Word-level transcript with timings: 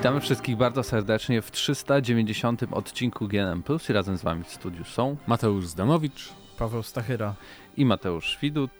Witamy 0.00 0.20
wszystkich 0.20 0.56
bardzo 0.56 0.82
serdecznie 0.82 1.42
w 1.42 1.50
390 1.50 2.62
odcinku 2.70 3.28
GNM 3.28 3.62
Plus 3.62 3.90
i 3.90 3.92
razem 3.92 4.16
z 4.16 4.22
Wami 4.22 4.44
w 4.44 4.48
studiu 4.50 4.84
są 4.84 5.16
Mateusz 5.26 5.66
Zdanowicz, 5.66 6.28
Paweł 6.58 6.82
Stachyra 6.82 7.34
i 7.76 7.84
Mateusz 7.84 8.38
Widut. 8.42 8.70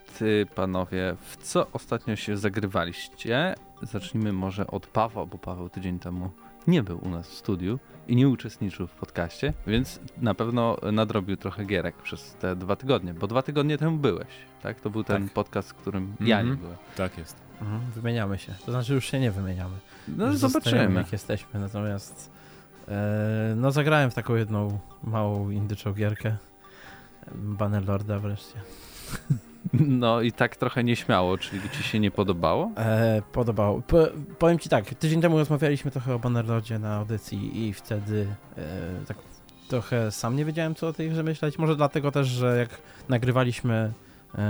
Panowie, 0.54 1.16
w 1.20 1.36
co 1.36 1.66
ostatnio 1.72 2.16
się 2.16 2.36
zagrywaliście? 2.36 3.54
Zacznijmy 3.82 4.32
może 4.32 4.66
od 4.66 4.86
Pawła, 4.86 5.26
bo 5.26 5.38
Paweł 5.38 5.68
tydzień 5.68 5.98
temu 5.98 6.30
nie 6.66 6.82
był 6.82 6.98
u 7.04 7.08
nas 7.08 7.28
w 7.30 7.34
studiu 7.34 7.78
i 8.08 8.16
nie 8.16 8.28
uczestniczył 8.28 8.86
w 8.86 8.94
podcaście, 8.94 9.52
więc 9.66 10.00
na 10.18 10.34
pewno 10.34 10.76
nadrobił 10.92 11.36
trochę 11.36 11.64
gierek 11.64 11.96
przez 11.96 12.34
te 12.34 12.56
dwa 12.56 12.76
tygodnie, 12.76 13.14
bo 13.14 13.26
dwa 13.26 13.42
tygodnie 13.42 13.78
temu 13.78 13.96
byłeś, 13.98 14.28
tak? 14.62 14.80
To 14.80 14.90
był 14.90 15.04
ten 15.04 15.24
Tak. 15.24 15.32
podcast, 15.32 15.70
w 15.70 15.74
którym 15.74 16.14
ja 16.20 16.36
nie 16.36 16.40
Mhm. 16.50 16.56
byłem. 16.58 16.76
Tak 16.96 17.18
jest. 17.18 17.49
Mhm. 17.60 17.80
wymieniamy 17.94 18.38
się. 18.38 18.54
To 18.66 18.72
znaczy 18.72 18.94
już 18.94 19.04
się 19.04 19.20
nie 19.20 19.30
wymieniamy. 19.30 19.74
No 20.08 20.26
Już 20.26 20.36
zobaczymy. 20.36 20.94
jak 20.94 21.12
jesteśmy. 21.12 21.60
Natomiast 21.60 22.30
e, 22.88 23.54
no 23.56 23.70
zagrałem 23.72 24.10
w 24.10 24.14
taką 24.14 24.34
jedną 24.34 24.78
małą 25.04 25.50
indyczą 25.50 25.92
gierkę. 25.92 26.36
Bannerlorda 27.34 28.18
wreszcie. 28.18 28.54
No 29.72 30.20
i 30.20 30.32
tak 30.32 30.56
trochę 30.56 30.84
nieśmiało, 30.84 31.38
czyli 31.38 31.70
ci 31.70 31.82
się 31.82 32.00
nie 32.00 32.10
podobało? 32.10 32.70
E, 32.76 33.22
podobało. 33.32 33.82
Po, 33.82 33.98
powiem 34.38 34.58
ci 34.58 34.68
tak, 34.68 34.94
tydzień 34.94 35.20
temu 35.20 35.38
rozmawialiśmy 35.38 35.90
trochę 35.90 36.14
o 36.14 36.18
Bannerlordzie 36.18 36.78
na 36.78 36.94
audycji 36.94 37.68
i 37.68 37.72
wtedy 37.72 38.26
e, 38.56 38.62
tak 39.06 39.16
trochę 39.68 40.12
sam 40.12 40.36
nie 40.36 40.44
wiedziałem 40.44 40.74
co 40.74 40.88
o 40.88 40.92
tej 40.92 41.10
grze 41.10 41.22
myśleć. 41.22 41.58
Może 41.58 41.76
dlatego 41.76 42.12
też, 42.12 42.28
że 42.28 42.58
jak 42.58 42.68
nagrywaliśmy 43.08 43.92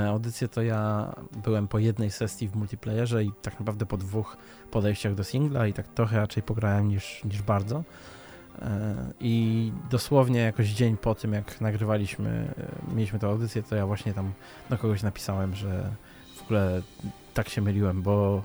audycję, 0.08 0.48
to 0.48 0.62
ja 0.62 1.12
byłem 1.44 1.68
po 1.68 1.78
jednej 1.78 2.10
sesji 2.10 2.48
w 2.48 2.56
multiplayerze 2.56 3.24
i 3.24 3.32
tak 3.42 3.60
naprawdę 3.60 3.86
po 3.86 3.96
dwóch 3.96 4.36
podejściach 4.70 5.14
do 5.14 5.24
singla 5.24 5.66
i 5.66 5.72
tak 5.72 5.88
trochę 5.88 6.16
raczej 6.16 6.42
pograłem 6.42 6.88
niż, 6.88 7.24
niż 7.24 7.42
bardzo. 7.42 7.84
E, 8.62 8.94
I 9.20 9.72
dosłownie 9.90 10.40
jakoś 10.40 10.68
dzień 10.68 10.96
po 10.96 11.14
tym, 11.14 11.32
jak 11.32 11.60
nagrywaliśmy, 11.60 12.54
e, 12.90 12.94
mieliśmy 12.94 13.18
tę 13.18 13.26
audycję, 13.26 13.62
to 13.62 13.76
ja 13.76 13.86
właśnie 13.86 14.14
tam 14.14 14.32
do 14.70 14.78
kogoś 14.78 15.02
napisałem, 15.02 15.54
że 15.54 15.90
w 16.36 16.42
ogóle 16.42 16.82
tak 17.34 17.48
się 17.48 17.60
myliłem, 17.60 18.02
bo 18.02 18.42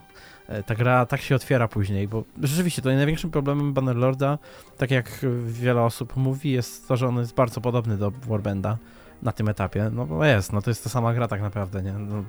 e, 0.48 0.64
ta 0.64 0.76
gra 0.76 1.06
tak 1.06 1.22
się 1.22 1.36
otwiera 1.36 1.68
później, 1.68 2.08
bo 2.08 2.24
rzeczywiście 2.44 2.82
to 2.82 2.90
największym 2.90 3.32
problemem 3.32 3.74
Bannerlorda, 3.74 4.38
tak 4.78 4.92
jak 4.92 5.26
wiele 5.46 5.82
osób 5.82 6.16
mówi, 6.16 6.52
jest 6.52 6.88
to, 6.88 6.98
że 6.98 7.08
on 7.08 7.18
jest 7.18 7.36
bardzo 7.36 7.62
podobny 7.62 7.98
do 7.98 8.12
Warbanda 8.12 8.78
na 9.22 9.32
tym 9.32 9.50
etapie. 9.50 9.90
No 9.94 10.06
bo 10.06 10.26
jest, 10.26 10.54
no 10.54 10.62
to 10.62 10.70
jest 10.70 10.84
ta 10.84 10.90
sama 10.90 11.14
gra 11.14 11.28
tak 11.28 11.42
naprawdę, 11.42 11.84
nie? 11.84 11.94
No, 11.94 12.24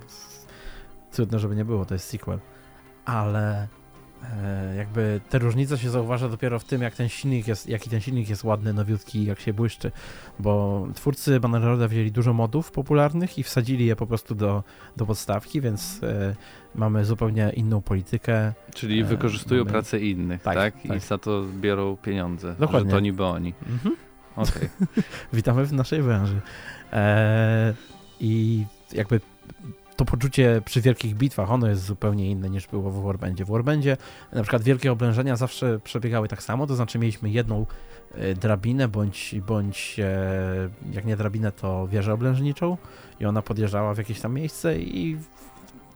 trudno, 1.12 1.38
żeby 1.38 1.56
nie 1.56 1.64
było, 1.64 1.84
to 1.84 1.94
jest 1.94 2.08
sequel. 2.08 2.38
Ale 3.04 3.68
e, 4.42 4.74
jakby 4.76 5.20
te 5.30 5.38
różnice 5.38 5.78
się 5.78 5.90
zauważa 5.90 6.28
dopiero 6.28 6.58
w 6.58 6.64
tym, 6.64 6.82
jak 6.82 6.94
ten 6.94 7.08
silnik 7.08 7.48
jest, 7.48 7.68
jaki 7.68 7.90
ten 7.90 8.00
silnik 8.00 8.28
jest 8.28 8.44
ładny, 8.44 8.72
nowiutki, 8.72 9.24
jak 9.24 9.40
się 9.40 9.52
błyszczy, 9.52 9.92
bo 10.38 10.86
twórcy 10.94 11.40
Bannerlorda 11.40 11.88
wzięli 11.88 12.12
dużo 12.12 12.32
modów 12.32 12.70
popularnych 12.72 13.38
i 13.38 13.42
wsadzili 13.42 13.86
je 13.86 13.96
po 13.96 14.06
prostu 14.06 14.34
do, 14.34 14.64
do 14.96 15.06
podstawki, 15.06 15.60
więc 15.60 16.00
e, 16.02 16.36
mamy 16.74 17.04
zupełnie 17.04 17.50
inną 17.56 17.82
politykę. 17.82 18.52
Czyli 18.74 19.00
E, 19.00 19.04
wykorzystują 19.04 19.60
mamy- 19.60 19.70
pracę 19.72 19.98
innych, 20.00 20.42
tak? 20.42 20.54
Tak, 20.54 20.84
I 20.84 20.88
tak. 20.88 21.00
za 21.00 21.18
to 21.18 21.42
biorą 21.60 21.96
pieniądze, 21.96 22.54
Dokładnie. 22.58 22.90
że 22.90 22.96
to 22.96 23.00
niby 23.00 23.24
oni. 23.24 23.54
Mhm. 23.68 23.96
Okej. 24.36 24.68
Witamy 25.32 25.64
w 25.66 25.72
naszej 25.72 26.02
branży. 26.02 26.40
E, 26.92 27.74
I 28.20 28.64
jakby 28.92 29.20
to 29.96 30.04
poczucie 30.04 30.62
przy 30.64 30.80
wielkich 30.80 31.14
bitwach, 31.14 31.50
ono 31.50 31.68
jest 31.68 31.84
zupełnie 31.84 32.30
inne 32.30 32.50
niż 32.50 32.66
było 32.66 32.90
w 32.90 33.02
Warbandzie. 33.02 33.44
W 33.44 33.48
Warbandzie 33.48 33.96
na 34.32 34.42
przykład 34.42 34.62
wielkie 34.62 34.92
oblężenia 34.92 35.36
zawsze 35.36 35.80
przebiegały 35.80 36.28
tak 36.28 36.42
samo, 36.42 36.66
to 36.66 36.76
znaczy 36.76 36.98
mieliśmy 36.98 37.30
jedną 37.30 37.66
e, 38.14 38.34
drabinę, 38.34 38.88
bądź, 38.88 39.34
bądź 39.46 39.96
e, 40.00 40.68
jak 40.92 41.04
nie 41.04 41.16
drabinę, 41.16 41.52
to 41.52 41.88
wieżę 41.88 42.12
oblężniczą 42.12 42.76
i 43.20 43.26
ona 43.26 43.42
podjeżdżała 43.42 43.94
w 43.94 43.98
jakieś 43.98 44.20
tam 44.20 44.34
miejsce 44.34 44.78
i 44.78 45.16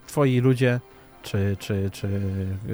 twoi 0.07 0.41
ludzie 0.41 0.81
czy, 1.23 1.57
czy, 1.59 1.91
czy 1.93 2.21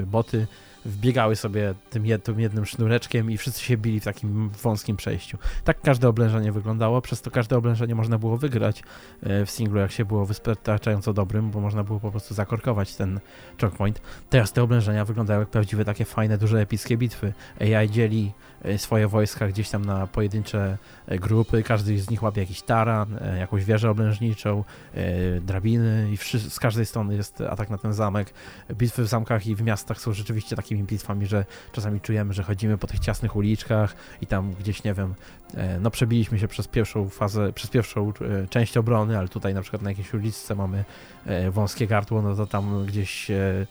boty 0.06 0.46
wbiegały 0.86 1.36
sobie 1.36 1.74
tym, 1.90 2.06
jed, 2.06 2.24
tym 2.24 2.40
jednym 2.40 2.66
sznureczkiem 2.66 3.30
i 3.30 3.36
wszyscy 3.36 3.60
się 3.60 3.76
bili 3.76 4.00
w 4.00 4.04
takim 4.04 4.48
wąskim 4.48 4.96
przejściu. 4.96 5.38
Tak 5.64 5.80
każde 5.80 6.08
oblężenie 6.08 6.52
wyglądało, 6.52 7.00
przez 7.02 7.22
to 7.22 7.30
każde 7.30 7.56
oblężenie 7.56 7.94
można 7.94 8.18
było 8.18 8.36
wygrać 8.36 8.82
e, 9.22 9.46
w 9.46 9.50
singlu, 9.50 9.80
jak 9.80 9.92
się 9.92 10.04
było 10.04 10.26
wystarczająco 10.26 11.12
dobrym, 11.12 11.50
bo 11.50 11.60
można 11.60 11.84
było 11.84 12.00
po 12.00 12.10
prostu 12.10 12.34
zakorkować 12.34 12.96
ten 12.96 13.20
choke 13.60 13.76
point. 13.76 14.00
Teraz 14.30 14.52
te 14.52 14.62
oblężenia 14.62 15.04
wyglądają 15.04 15.40
jak 15.40 15.48
prawdziwe 15.48 15.84
takie 15.84 16.04
fajne, 16.04 16.38
duże, 16.38 16.60
epickie 16.60 16.96
bitwy. 16.96 17.32
AI 17.60 17.90
dzieli 17.90 18.32
swoje 18.76 19.08
wojska 19.08 19.48
gdzieś 19.48 19.70
tam 19.70 19.84
na 19.84 20.06
pojedyncze 20.06 20.78
e, 21.06 21.18
grupy, 21.18 21.62
każdy 21.62 21.98
z 21.98 22.10
nich 22.10 22.22
łapie 22.22 22.40
jakiś 22.40 22.62
taran, 22.62 23.18
e, 23.20 23.38
jakąś 23.38 23.64
wieżę 23.64 23.90
oblężniczą, 23.90 24.64
e, 24.94 25.40
drabiny 25.40 26.08
i 26.12 26.16
z 26.50 26.60
każdej 26.60 26.86
strony 26.86 27.14
jest 27.14 27.40
atak 27.40 27.70
na 27.70 27.78
ten 27.78 27.92
zamek. 27.92 28.34
Bitwy 28.72 29.02
w 29.02 29.06
zamkach 29.06 29.46
i 29.46 29.54
w 29.54 29.62
miastach 29.62 30.00
są 30.00 30.12
rzeczywiście 30.12 30.56
takimi 30.56 30.84
bitwami, 30.84 31.26
że 31.26 31.44
czasami 31.72 32.00
czujemy, 32.00 32.32
że 32.32 32.42
chodzimy 32.42 32.78
po 32.78 32.86
tych 32.86 33.00
ciasnych 33.00 33.36
uliczkach 33.36 33.96
i 34.20 34.26
tam 34.26 34.52
gdzieś, 34.52 34.84
nie 34.84 34.94
wiem, 34.94 35.14
e, 35.54 35.80
no 35.80 35.90
przebiliśmy 35.90 36.38
się 36.38 36.48
przez 36.48 36.68
pierwszą 36.68 37.08
fazę, 37.08 37.52
przez 37.52 37.70
pierwszą 37.70 38.08
e, 38.08 38.46
część 38.48 38.76
obrony, 38.76 39.18
ale 39.18 39.28
tutaj 39.28 39.54
na 39.54 39.62
przykład 39.62 39.82
na 39.82 39.90
jakiejś 39.90 40.14
uliczce 40.14 40.54
mamy 40.54 40.84
e, 41.26 41.50
wąskie 41.50 41.86
gardło, 41.86 42.22
no 42.22 42.36
to 42.36 42.46
tam 42.46 42.86
gdzieś 42.86 43.30
e, 43.30 43.36
e, 43.36 43.66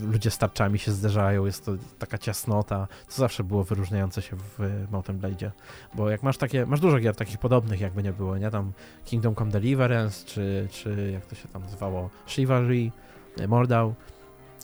ludzie 0.00 0.30
z 0.30 0.38
tarczami 0.38 0.78
się 0.78 0.92
zderzają, 0.92 1.46
jest 1.46 1.64
to 1.64 1.72
taka 1.98 2.18
ciasnota, 2.18 2.88
co 3.08 3.20
zawsze 3.20 3.44
było 3.44 3.64
wyróżniające 3.64 4.22
się 4.22 4.36
w 4.36 4.60
e, 4.60 4.68
Mountain 4.90 5.18
Blade, 5.18 5.50
bo 5.94 6.10
jak 6.10 6.22
masz 6.22 6.36
takie, 6.36 6.66
masz 6.66 6.80
dużo 6.80 6.98
gier 6.98 7.16
takich 7.16 7.38
podobnych, 7.38 7.80
jakby 7.80 8.02
nie 8.02 8.12
było, 8.12 8.38
nie, 8.38 8.50
tam 8.50 8.72
Kingdom 9.04 9.34
Come 9.34 9.50
Deliverance, 9.50 10.26
czy, 10.26 10.68
czy 10.70 11.10
jak 11.12 11.26
to 11.26 11.34
się 11.34 11.48
tam 11.48 11.62
nazywało, 11.62 12.10
Chivalry, 12.26 12.90
e, 13.40 13.48
Mordau, 13.48 13.94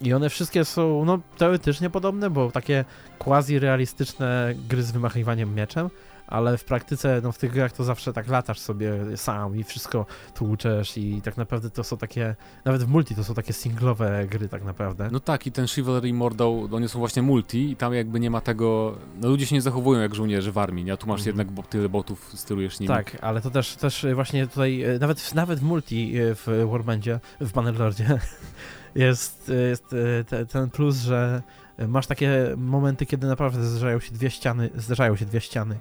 i 0.00 0.12
one 0.14 0.30
wszystkie 0.30 0.64
są, 0.64 1.04
no, 1.04 1.18
teoretycznie 1.38 1.90
podobne, 1.90 2.30
bo 2.30 2.50
takie 2.50 2.84
quasi-realistyczne 3.18 4.54
gry 4.68 4.82
z 4.82 4.90
wymachiwaniem 4.90 5.54
mieczem, 5.54 5.90
ale 6.26 6.59
w 6.59 6.64
praktyce, 6.64 7.20
no 7.22 7.32
w 7.32 7.38
tych 7.38 7.53
grach 7.53 7.72
to 7.72 7.84
zawsze 7.84 8.12
tak 8.12 8.28
latasz 8.28 8.59
sobie 8.59 9.16
sam 9.16 9.56
i 9.56 9.64
wszystko 9.64 10.06
tłuczesz 10.34 10.97
i 10.98 11.22
tak 11.22 11.37
naprawdę 11.37 11.70
to 11.70 11.84
są 11.84 11.97
takie, 11.97 12.37
nawet 12.64 12.82
w 12.84 12.88
multi 12.88 13.14
to 13.14 13.25
są 13.25 13.34
takie 13.34 13.53
singlowe 13.53 14.26
gry 14.31 14.48
tak 14.48 14.65
naprawdę. 14.65 15.09
No 15.12 15.20
tak, 15.20 15.47
i 15.47 15.53
ten 15.53 15.66
Chivalry 15.66 16.12
Mordał, 16.12 16.69
one 16.72 16.88
są 16.88 16.98
właśnie 16.98 17.22
multi 17.22 17.70
i 17.70 17.76
tam 17.76 17.94
jakby 17.94 18.20
nie 18.20 18.31
ma 18.31 18.41
tego, 18.41 18.98
no 19.20 19.28
ludzie 19.28 19.47
się 19.47 19.54
nie 19.54 19.62
zachowują 19.62 20.00
jak 20.00 20.15
żołnierze 20.15 20.53
w 20.53 20.59
armii, 20.59 20.84
nie? 20.84 20.92
A 20.92 20.97
tu 20.97 21.06
masz 21.06 21.20
Mhm. 21.20 21.26
jednak 21.26 21.54
bo, 21.54 21.62
tyle 21.62 21.88
botów, 21.88 22.31
sterujesz 22.34 22.81
nimi. 22.81 22.88
Tak, 22.88 23.16
ale 23.20 23.41
to 23.41 23.50
też, 23.50 23.76
też 23.76 24.06
właśnie 24.15 24.47
tutaj, 24.47 24.82
e, 24.82 24.98
nawet, 24.98 25.34
nawet 25.34 25.59
w 25.60 25.62
multi 25.62 26.19
e, 26.19 26.34
w 26.34 26.47
Warbandzie, 26.70 27.20
w 27.41 27.53
Bannerlordzie 27.53 28.19
jest, 28.94 29.53
jest 29.70 29.92
e, 30.20 30.25
te, 30.25 30.47
ten 30.47 30.70
plus, 30.70 30.97
że 30.97 31.42
masz 31.88 32.06
takie 32.06 32.54
momenty, 32.56 33.06
kiedy 33.06 33.26
naprawdę 33.26 33.65
zderzają 33.65 34.00
się 34.00 34.12
dwie 34.12 34.31
ściany, 34.31 34.70
zderzają 34.76 35.16
się 35.16 35.26
dwie 35.26 35.41
ściany 35.41 35.78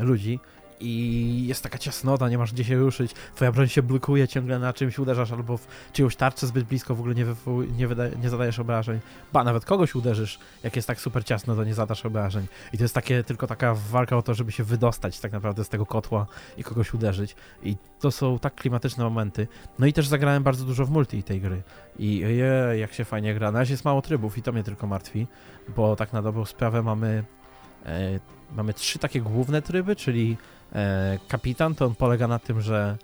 ludzi 0.00 0.40
i 0.84 1.44
jest 1.46 1.62
taka 1.62 1.78
ciasnota, 1.78 2.28
nie 2.28 2.38
masz 2.38 2.52
gdzie 2.52 2.64
się 2.64 2.76
ruszyć, 2.76 3.12
twoja 3.34 3.52
broń 3.52 3.68
się 3.68 3.82
blokuje, 3.82 4.28
ciągle 4.28 4.58
na 4.58 4.72
czymś 4.72 4.98
uderzasz 4.98 5.32
albo 5.32 5.56
w 5.56 5.66
czyjąś 5.92 6.16
tarczę 6.16 6.46
zbyt 6.46 6.64
blisko, 6.64 6.94
w 6.94 7.00
ogóle 7.00 7.14
nie, 7.14 7.26
wywoł- 7.26 7.76
nie, 7.76 7.88
wyda- 7.88 8.18
nie 8.22 8.30
zadajesz 8.30 8.58
obrażeń. 8.58 9.00
Ba, 9.32 9.44
nawet 9.44 9.64
kogoś 9.64 9.94
uderzysz, 9.94 10.38
jak 10.62 10.76
jest 10.76 10.88
tak 10.88 11.00
super 11.00 11.24
ciasno, 11.24 11.56
to 11.56 11.64
nie 11.64 11.74
zadasz 11.74 12.06
obrażeń. 12.06 12.46
I 12.72 12.78
to 12.78 12.84
jest 12.84 12.94
takie, 12.94 13.24
tylko 13.24 13.46
taka 13.46 13.74
walka 13.74 14.16
o 14.16 14.22
to, 14.22 14.34
żeby 14.34 14.52
się 14.52 14.64
wydostać 14.64 15.20
tak 15.20 15.32
naprawdę 15.32 15.64
z 15.64 15.68
tego 15.68 15.86
kotła 15.86 16.26
i 16.56 16.64
kogoś 16.64 16.94
uderzyć. 16.94 17.36
I 17.62 17.76
to 18.00 18.10
są 18.10 18.38
tak 18.38 18.54
klimatyczne 18.54 19.04
momenty. 19.04 19.46
No 19.78 19.86
i 19.86 19.92
też 19.92 20.08
zagrałem 20.08 20.42
bardzo 20.42 20.64
dużo 20.64 20.86
w 20.86 20.90
multi 20.90 21.22
tej 21.22 21.40
gry. 21.40 21.62
I 21.98 22.16
je, 22.18 22.78
jak 22.78 22.92
się 22.92 23.04
fajnie 23.04 23.34
gra. 23.34 23.52
Na 23.52 23.58
razie 23.58 23.72
jest 23.74 23.84
mało 23.84 24.02
trybów 24.02 24.38
i 24.38 24.42
to 24.42 24.52
mnie 24.52 24.62
tylko 24.62 24.86
martwi, 24.86 25.26
bo 25.76 25.96
tak 25.96 26.12
na 26.12 26.22
dobrą 26.22 26.44
sprawę 26.44 26.82
mamy, 26.82 27.24
e, 27.41 27.41
mamy 28.56 28.74
trzy 28.74 28.98
takie 28.98 29.20
główne 29.20 29.62
tryby, 29.62 29.96
czyli 29.96 30.36
e, 30.72 31.18
kapitan, 31.28 31.74
to 31.74 31.86
on 31.86 31.94
polega 31.94 32.28
na 32.28 32.38
tym, 32.38 32.60
że 32.60 32.96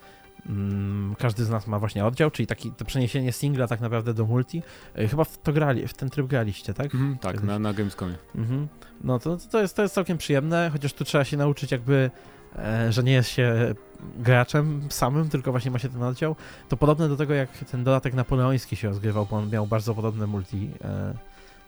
mm, 0.46 1.14
każdy 1.18 1.44
z 1.44 1.50
nas 1.50 1.66
ma 1.66 1.78
właśnie 1.78 2.04
oddział, 2.04 2.30
czyli 2.30 2.46
taki, 2.46 2.72
to 2.72 2.84
przeniesienie 2.84 3.32
singla 3.32 3.66
tak 3.66 3.80
naprawdę 3.80 4.14
do 4.14 4.26
multi. 4.26 4.62
E, 4.94 5.08
chyba 5.08 5.24
w 5.24 5.38
to 5.38 5.52
grali, 5.52 5.88
w 5.88 5.94
ten 5.94 6.10
tryb 6.10 6.26
graliście, 6.26 6.74
tak? 6.74 6.94
Mhm, 6.94 7.18
tak, 7.18 7.32
Kiedyś. 7.34 7.48
na, 7.48 7.58
na 7.58 7.72
Gamescomie. 7.72 8.14
Mhm. 8.34 8.68
No 9.04 9.18
to, 9.18 9.36
to, 9.36 9.60
jest, 9.60 9.76
to 9.76 9.82
jest 9.82 9.94
całkiem 9.94 10.18
przyjemne, 10.18 10.70
chociaż 10.72 10.92
tu 10.92 11.04
trzeba 11.04 11.24
się 11.24 11.36
nauczyć 11.36 11.72
jakby, 11.72 12.10
e, 12.58 12.92
że 12.92 13.02
nie 13.02 13.12
jest 13.12 13.30
się 13.30 13.74
graczem 14.18 14.82
samym, 14.90 15.28
tylko 15.28 15.50
właśnie 15.50 15.70
ma 15.70 15.78
się 15.78 15.88
ten 15.88 16.02
oddział. 16.02 16.36
To 16.68 16.76
podobne 16.76 17.08
do 17.08 17.16
tego, 17.16 17.34
jak 17.34 17.50
ten 17.50 17.84
dodatek 17.84 18.14
napoleoński 18.14 18.76
się 18.76 18.88
rozgrywał, 18.88 19.26
bo 19.30 19.36
on 19.36 19.50
miał 19.50 19.66
bardzo 19.66 19.94
podobne 19.94 20.26
multi. 20.26 20.70
E, 20.84 21.14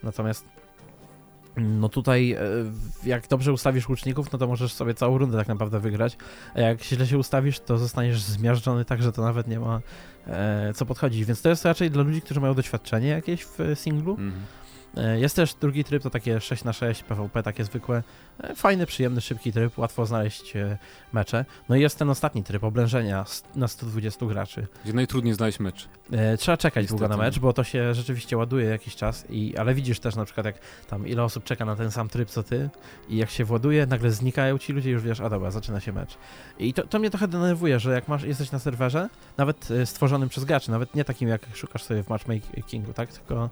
natomiast 0.02 0.59
no 1.60 1.88
tutaj, 1.88 2.32
e, 2.32 2.38
jak 3.04 3.28
dobrze 3.28 3.52
ustawisz 3.52 3.88
łuczników, 3.88 4.32
no 4.32 4.38
to 4.38 4.46
możesz 4.46 4.72
sobie 4.72 4.94
całą 4.94 5.18
rundę 5.18 5.38
tak 5.38 5.48
naprawdę 5.48 5.80
wygrać, 5.80 6.16
a 6.54 6.60
jak 6.60 6.82
źle 6.84 7.06
się 7.06 7.18
ustawisz, 7.18 7.60
to 7.60 7.78
zostaniesz 7.78 8.20
zmiażdżony 8.20 8.84
tak, 8.84 9.02
że 9.02 9.12
to 9.12 9.22
nawet 9.22 9.48
nie 9.48 9.60
ma 9.60 9.80
e, 10.26 10.72
co 10.74 10.86
podchodzić, 10.86 11.24
więc 11.24 11.42
to 11.42 11.48
jest 11.48 11.64
raczej 11.64 11.90
dla 11.90 12.02
ludzi, 12.02 12.22
którzy 12.22 12.40
mają 12.40 12.54
doświadczenie 12.54 13.08
jakieś 13.08 13.44
w 13.44 13.58
singlu, 13.74 14.12
Mhm. 14.12 14.32
E, 14.96 15.20
Jest 15.20 15.36
też 15.36 15.54
drugi 15.54 15.84
tryb, 15.84 16.02
to 16.02 16.10
takie 16.10 16.40
6 16.40 16.64
na 16.64 16.72
6 16.72 17.02
PvP, 17.02 17.42
takie 17.42 17.64
zwykłe. 17.64 18.02
E, 18.42 18.54
Fajny, 18.54 18.86
przyjemny, 18.86 19.20
szybki 19.20 19.52
tryb, 19.52 19.78
łatwo 19.78 20.06
znaleźć 20.06 20.56
e, 20.56 20.78
mecze. 21.12 21.44
No 21.68 21.76
i 21.76 21.80
jest 21.80 21.98
ten 21.98 22.10
ostatni 22.10 22.44
tryb, 22.44 22.64
oblężenia 22.64 23.24
na 23.54 23.68
120 23.68 24.26
graczy. 24.26 24.66
Gdzie 24.84 24.92
najtrudniej 24.92 25.34
znaleźć 25.34 25.60
mecz. 25.60 25.88
Trzeba 26.38 26.56
czekać 26.56 26.82
Niestety. 26.82 26.98
długo 26.98 27.08
na 27.08 27.16
mecz, 27.24 27.38
bo 27.38 27.52
to 27.52 27.64
się 27.64 27.94
rzeczywiście 27.94 28.36
ładuje 28.36 28.66
jakiś 28.66 28.96
czas, 28.96 29.26
i, 29.30 29.56
ale 29.56 29.74
widzisz 29.74 30.00
też 30.00 30.16
na 30.16 30.24
przykład 30.24 30.46
jak 30.46 30.58
tam 30.88 31.06
ile 31.08 31.22
osób 31.24 31.44
czeka 31.44 31.64
na 31.64 31.76
ten 31.76 31.90
sam 31.90 32.08
tryb 32.08 32.30
co 32.30 32.42
ty 32.42 32.70
i 33.08 33.16
jak 33.16 33.30
się 33.30 33.44
właduje, 33.44 33.86
nagle 33.86 34.10
znikają 34.10 34.58
ci 34.58 34.72
ludzie 34.72 34.90
już 34.90 35.02
wiesz, 35.02 35.20
a 35.20 35.28
dobra, 35.28 35.50
zaczyna 35.50 35.80
się 35.80 35.92
mecz. 35.92 36.18
I 36.58 36.74
to, 36.74 36.86
to 36.86 36.98
mnie 36.98 37.10
trochę 37.10 37.28
denerwuje, 37.28 37.80
że 37.80 37.92
jak 37.92 38.08
masz, 38.08 38.22
jesteś 38.22 38.52
na 38.52 38.58
serwerze, 38.58 39.08
nawet 39.36 39.68
stworzonym 39.84 40.28
przez 40.28 40.44
graczy, 40.44 40.70
nawet 40.70 40.94
nie 40.94 41.04
takim 41.04 41.28
jak 41.28 41.42
szukasz 41.54 41.82
sobie 41.82 42.02
w 42.02 42.08
matchmakingu, 42.08 42.92
tak, 42.92 43.12
tylko 43.12 43.50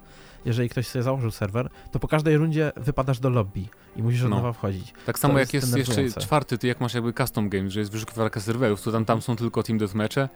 jeżeli 0.48 0.68
ktoś 0.68 0.86
sobie 0.86 1.02
założył 1.02 1.30
serwer, 1.30 1.68
to 1.92 1.98
po 1.98 2.08
każdej 2.08 2.36
rundzie 2.36 2.72
wypadasz 2.76 3.18
do 3.20 3.30
lobby 3.30 3.64
i 3.96 4.02
musisz 4.02 4.22
od 4.22 4.30
No. 4.30 4.36
nowa 4.36 4.52
wchodzić. 4.52 4.94
Tak 5.06 5.18
samo 5.18 5.38
jak 5.38 5.54
jest 5.54 5.76
jeszcze 5.76 6.10
czwarty, 6.20 6.58
ty 6.58 6.66
jak 6.66 6.80
masz 6.80 6.94
jakby 6.94 7.12
custom 7.12 7.48
game, 7.48 7.70
że 7.70 7.80
jest 7.80 7.92
wyszukiwarka 7.92 8.40
serwerów, 8.40 8.82
to 8.82 8.92
tam, 8.92 9.04
tam 9.04 9.22
są 9.22 9.36
tylko 9.36 9.62
team 9.62 9.78
deathmatche. 9.78 10.28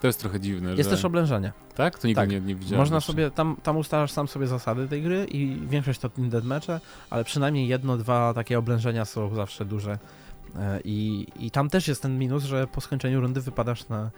To 0.00 0.06
jest 0.06 0.20
trochę 0.20 0.40
dziwne, 0.40 0.70
Jest 0.70 0.90
że... 0.90 0.96
też 0.96 1.04
oblężenie. 1.04 1.52
Tak? 1.74 1.98
To 1.98 2.06
nigdy 2.08 2.22
tak. 2.22 2.30
nie, 2.30 2.40
nie 2.40 2.54
widziałem. 2.54 2.78
Można 2.78 2.96
jeszcze. 2.96 3.12
sobie, 3.12 3.30
tam, 3.30 3.56
tam 3.62 3.76
ustalasz 3.76 4.12
sam 4.12 4.28
sobie 4.28 4.46
zasady 4.46 4.88
tej 4.88 5.02
gry 5.02 5.24
i 5.24 5.60
większość 5.66 6.00
to 6.00 6.08
team 6.08 6.30
deathmatche, 6.30 6.80
ale 7.10 7.24
przynajmniej 7.24 7.68
jedno, 7.68 7.96
dwa 7.96 8.34
takie 8.34 8.58
oblężenia 8.58 9.04
są 9.04 9.34
zawsze 9.34 9.64
duże. 9.64 9.98
E, 10.58 10.80
I, 10.84 11.26
I 11.36 11.50
tam 11.50 11.70
też 11.70 11.88
jest 11.88 12.02
ten 12.02 12.18
minus, 12.18 12.44
że 12.44 12.66
po 12.66 12.80
skończeniu 12.80 13.20
rundy 13.20 13.40
wypadasz 13.40 13.88
na, 13.88 14.10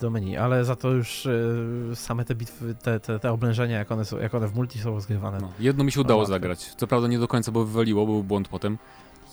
do 0.00 0.10
menu, 0.10 0.36
ale 0.36 0.64
za 0.64 0.76
to 0.76 0.90
już 0.90 1.26
e, 1.26 1.32
same 1.94 2.24
te 2.24 2.34
bitwy, 2.34 2.74
te, 2.74 3.00
te, 3.00 3.18
te 3.18 3.32
oblężenia, 3.32 3.78
jak 3.78 3.92
one, 3.92 4.04
są, 4.04 4.18
jak 4.18 4.34
one 4.34 4.48
w 4.48 4.54
multi 4.54 4.78
są 4.78 4.90
rozgrywane. 4.90 5.38
No, 5.40 5.52
jedno 5.60 5.84
mi 5.84 5.92
się 5.92 6.00
udało 6.00 6.26
zagrać. 6.26 6.74
Co 6.76 6.86
prawda 6.86 7.08
nie 7.08 7.18
do 7.18 7.28
końca, 7.28 7.52
bo 7.52 7.64
wywaliło, 7.64 8.06
bo 8.06 8.12
był 8.12 8.22
błąd 8.24 8.48
potem, 8.48 8.78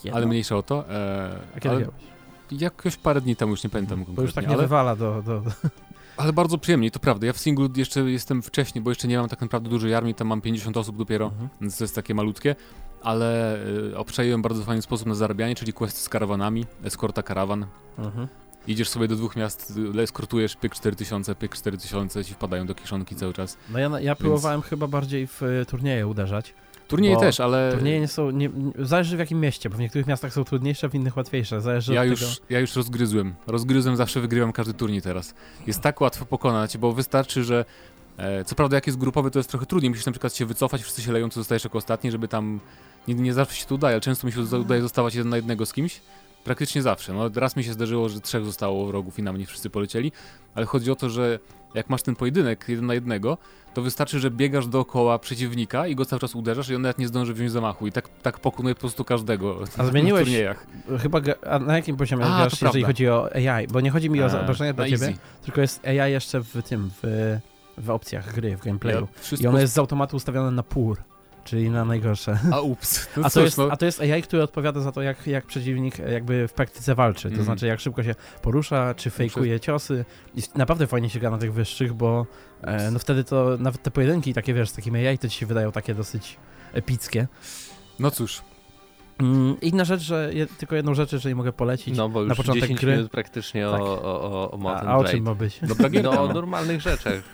Jedno? 0.03 0.17
ale 0.17 0.25
mniejsza 0.27 0.55
o 0.55 0.63
to. 0.63 0.89
E, 0.89 1.39
A 1.55 1.59
kiedy 1.59 1.75
ale 1.75 1.79
grałeś? 1.85 2.01
jakoś 2.51 2.97
parę 2.97 3.21
dni 3.21 3.35
temu, 3.35 3.51
już 3.51 3.63
nie 3.63 3.69
pamiętam 3.69 4.05
Bo 4.07 4.21
już 4.21 4.33
tak 4.33 4.45
konkretnie, 4.45 4.47
nie 4.49 4.53
ale, 4.55 4.63
wywala 4.63 4.95
do... 4.95 5.21
do, 5.21 5.41
do... 5.41 5.51
ale 6.17 6.33
bardzo 6.33 6.57
przyjemnie, 6.57 6.91
to 6.91 6.99
prawda. 6.99 7.27
Ja 7.27 7.33
w 7.33 7.37
singlu 7.37 7.69
jeszcze 7.75 7.99
jestem 8.01 8.41
wcześniej, 8.41 8.81
bo 8.83 8.91
jeszcze 8.91 9.07
nie 9.07 9.17
mam 9.17 9.29
tak 9.29 9.41
naprawdę 9.41 9.69
dużej 9.69 9.93
armii, 9.95 10.13
tam 10.15 10.27
mam 10.27 10.41
50 10.41 10.77
osób 10.77 10.97
dopiero, 10.97 11.25
Mhm. 11.25 11.49
więc 11.61 11.77
to 11.77 11.83
jest 11.83 11.95
takie 11.95 12.13
malutkie, 12.13 12.55
ale 13.03 13.57
y, 13.67 13.97
obczaiłem 13.97 14.41
bardzo 14.41 14.63
fajny 14.63 14.81
sposób 14.81 15.07
na 15.07 15.15
zarabianie, 15.15 15.55
czyli 15.55 15.73
questy 15.73 15.99
z 16.01 16.09
karawanami, 16.09 16.65
eskorta 16.83 17.23
karawan. 17.23 17.65
Mhm. 17.97 18.27
Idziesz 18.67 18.89
sobie 18.89 19.07
do 19.07 19.15
dwóch 19.15 19.35
miast, 19.35 19.73
eskortujesz, 20.03 20.55
pyk 20.55 20.75
4000, 20.75 21.35
pyk 21.35 21.55
4000, 21.55 22.25
ci 22.25 22.33
wpadają 22.33 22.65
do 22.67 22.75
kieszonki 22.75 23.15
cały 23.15 23.33
czas. 23.33 23.57
No 23.69 23.79
ja, 23.79 23.99
ja 23.99 24.15
próbowałem 24.15 24.61
chyba 24.61 24.87
bardziej 24.87 25.27
w 25.27 25.43
e, 25.43 25.65
turnieje 25.65 26.07
uderzać. 26.07 26.53
Turnieje 26.87 27.17
też, 27.17 27.39
ale 27.39 27.71
Turnieje 27.73 27.99
nie 27.99 28.07
są, 28.07 28.31
nie, 28.31 28.49
zależy 28.79 29.15
w 29.15 29.19
jakim 29.19 29.39
mieście, 29.39 29.69
bo 29.69 29.77
w 29.77 29.79
niektórych 29.79 30.07
miastach 30.07 30.33
są 30.33 30.43
trudniejsze, 30.43 30.89
w 30.89 30.95
innych 30.95 31.17
łatwiejsze, 31.17 31.61
zależy 31.61 31.93
ja 31.93 32.03
już, 32.03 32.19
tego. 32.19 32.31
ja 32.49 32.59
już 32.59 32.75
rozgryzłem. 32.75 33.35
Rozgryzłem, 33.47 33.95
zawsze 33.95 34.21
wygrywam 34.21 34.53
każdy 34.53 34.73
turniej 34.73 35.01
teraz. 35.01 35.33
Jest 35.67 35.81
tak 35.81 36.01
łatwo 36.01 36.25
pokonać, 36.25 36.77
bo 36.77 36.93
wystarczy, 36.93 37.43
że 37.43 37.65
e, 38.17 38.45
co 38.45 38.55
prawda 38.55 38.75
jak 38.77 38.87
jest 38.87 38.99
grupowy, 38.99 39.31
to 39.31 39.39
jest 39.39 39.49
trochę 39.49 39.65
trudniej. 39.65 39.89
Musisz 39.89 40.05
na 40.05 40.11
przykład 40.11 40.35
się 40.35 40.45
wycofać, 40.45 40.81
wszyscy 40.81 41.01
się 41.01 41.11
leją, 41.11 41.29
to 41.29 41.35
zostajesz 41.35 41.63
jako 41.63 41.77
ostatni, 41.77 42.11
żeby 42.11 42.27
tam... 42.27 42.59
Nie, 43.07 43.15
nie 43.15 43.33
zawsze 43.33 43.55
się 43.55 43.65
to 43.65 43.75
udaje, 43.75 43.93
ale 43.93 44.01
często 44.01 44.27
mi 44.27 44.33
się 44.33 44.39
uda- 44.39 44.59
udaje 44.61 44.81
zostawać 44.81 45.15
jeden 45.15 45.29
na 45.29 45.35
jednego 45.35 45.65
z 45.65 45.73
kimś. 45.73 46.01
Praktycznie 46.47 46.81
zawsze. 46.81 47.13
No, 47.13 47.29
raz 47.35 47.55
mi 47.55 47.63
się 47.63 47.73
zdarzyło, 47.73 48.09
że 48.09 48.21
trzech 48.21 48.45
zostało 48.45 48.85
wrogów 48.87 49.19
i 49.19 49.23
na 49.23 49.33
mnie 49.33 49.45
wszyscy 49.45 49.69
polecieli, 49.69 50.11
ale 50.55 50.65
chodzi 50.65 50.91
o 50.91 50.95
to, 50.95 51.09
że 51.09 51.39
jak 51.73 51.89
masz 51.89 52.01
ten 52.01 52.15
pojedynek 52.15 52.65
jeden 52.67 52.85
na 52.85 52.93
jednego, 52.93 53.37
to 53.73 53.81
wystarczy, 53.81 54.19
że 54.19 54.31
biegasz 54.31 54.67
dookoła 54.67 55.19
przeciwnika 55.19 55.87
i 55.87 55.95
go 55.95 56.05
cały 56.05 56.19
czas 56.19 56.35
uderzasz 56.35 56.69
i 56.69 56.75
on 56.75 56.81
nawet 56.81 56.97
nie 56.97 57.07
zdąży 57.07 57.33
wziąć 57.33 57.51
zamachu 57.51 57.87
i 57.87 57.91
tak, 57.91 58.09
tak 58.21 58.39
pokonuje 58.39 58.75
po 58.75 58.81
prostu 58.81 59.03
każdego 59.03 59.59
A 59.77 59.83
zmieniłeś- 59.83 60.21
w 60.21 60.23
turniejach. 60.23 60.67
Chyba, 61.01 61.21
a 61.49 61.59
na 61.59 61.75
jakim 61.75 61.97
poziomie 61.97 62.25
A, 62.25 62.37
grasz, 62.41 62.61
jeżeli 62.61 62.83
chodzi 62.83 63.07
o 63.09 63.29
AI? 63.35 63.67
Bo 63.67 63.81
nie 63.81 63.91
chodzi 63.91 64.09
mi 64.09 64.21
o 64.21 64.25
E, 64.25 64.29
zaobrażenia 64.29 64.73
dla 64.73 64.85
ciebie, 64.89 65.07
easy. 65.07 65.19
tylko 65.45 65.61
jest 65.61 65.87
AI 65.87 66.11
jeszcze 66.11 66.39
w 66.41 66.63
tym, 66.63 66.89
w, 67.03 67.37
w 67.77 67.89
opcjach 67.89 68.35
gry, 68.35 68.57
w 68.57 68.63
gameplayu. 68.63 68.99
Ja 69.01 69.21
wszystko... 69.21 69.43
I 69.45 69.47
ono 69.47 69.59
jest 69.59 69.73
z 69.73 69.77
automatu 69.77 70.15
ustawione 70.15 70.51
na 70.51 70.63
pur, 70.63 70.97
czyli 71.47 71.69
na 71.69 71.85
najgorsze. 71.85 72.39
A 72.51 72.59
ups. 72.61 73.07
No 73.17 73.25
A 73.25 73.29
to, 73.29 73.41
jest, 73.41 73.57
no. 73.57 73.67
a 73.71 73.77
to 73.77 73.85
jest 73.85 74.01
AI, 74.01 74.21
który 74.21 74.43
odpowiada 74.43 74.79
za 74.81 74.91
to, 74.91 75.01
jak, 75.01 75.27
jak 75.27 75.45
przeciwnik 75.45 75.99
jakby 75.99 76.47
w 76.47 76.53
praktyce 76.53 76.95
walczy. 76.95 77.21
To 77.23 77.27
Mhm. 77.29 77.45
znaczy, 77.45 77.67
jak 77.67 77.79
szybko 77.79 78.03
się 78.03 78.15
porusza, 78.41 78.93
czy 78.93 79.09
fejkuje 79.09 79.59
ciosy. 79.59 80.05
I 80.35 80.41
naprawdę 80.55 80.87
fajnie 80.87 81.09
się 81.09 81.19
gra 81.19 81.29
na 81.29 81.37
tych 81.37 81.53
wyższych, 81.53 81.93
bo 81.93 82.25
e, 82.61 82.91
no 82.91 82.99
wtedy 82.99 83.23
to 83.23 83.57
nawet 83.59 83.83
te 83.83 83.91
pojedynki 83.91 84.33
takie, 84.33 84.53
wiesz, 84.53 84.69
z 84.69 84.73
takim 84.73 84.95
AI, 84.95 85.17
to 85.17 85.29
ci 85.29 85.37
się 85.39 85.45
wydają 85.45 85.71
takie 85.71 85.93
dosyć 85.95 86.37
epickie. 86.73 87.27
no 87.99 88.11
cóż, 88.11 88.37
Mm, 88.41 88.46
Inna 89.61 89.85
rzecz, 89.85 90.01
że 90.01 90.29
je, 90.33 90.47
tylko 90.47 90.75
jedną 90.75 90.93
rzecz, 90.93 91.13
jeżeli 91.13 91.35
mogę 91.35 91.53
polecić. 91.53 91.97
No 91.97 92.09
bo 92.09 92.19
już 92.21 92.29
na 92.29 92.35
początek 92.35 92.61
10 92.63 92.79
gry. 92.81 92.95
minut 92.95 93.11
praktycznie 93.11 93.65
Tak. 93.71 93.81
o, 93.81 94.01
o, 94.01 94.21
o, 94.21 94.51
o 94.51 94.53
A, 94.53 94.57
Mountain 94.57 94.89
a 94.89 94.97
o 94.97 95.03
czym 95.03 95.23
ma 95.23 95.35
być? 95.35 95.59
gierka, 95.89 96.09
No 96.11 96.21
o 96.23 96.27
no. 96.27 96.33
normalnych 96.33 96.81
rzeczach. 96.81 97.13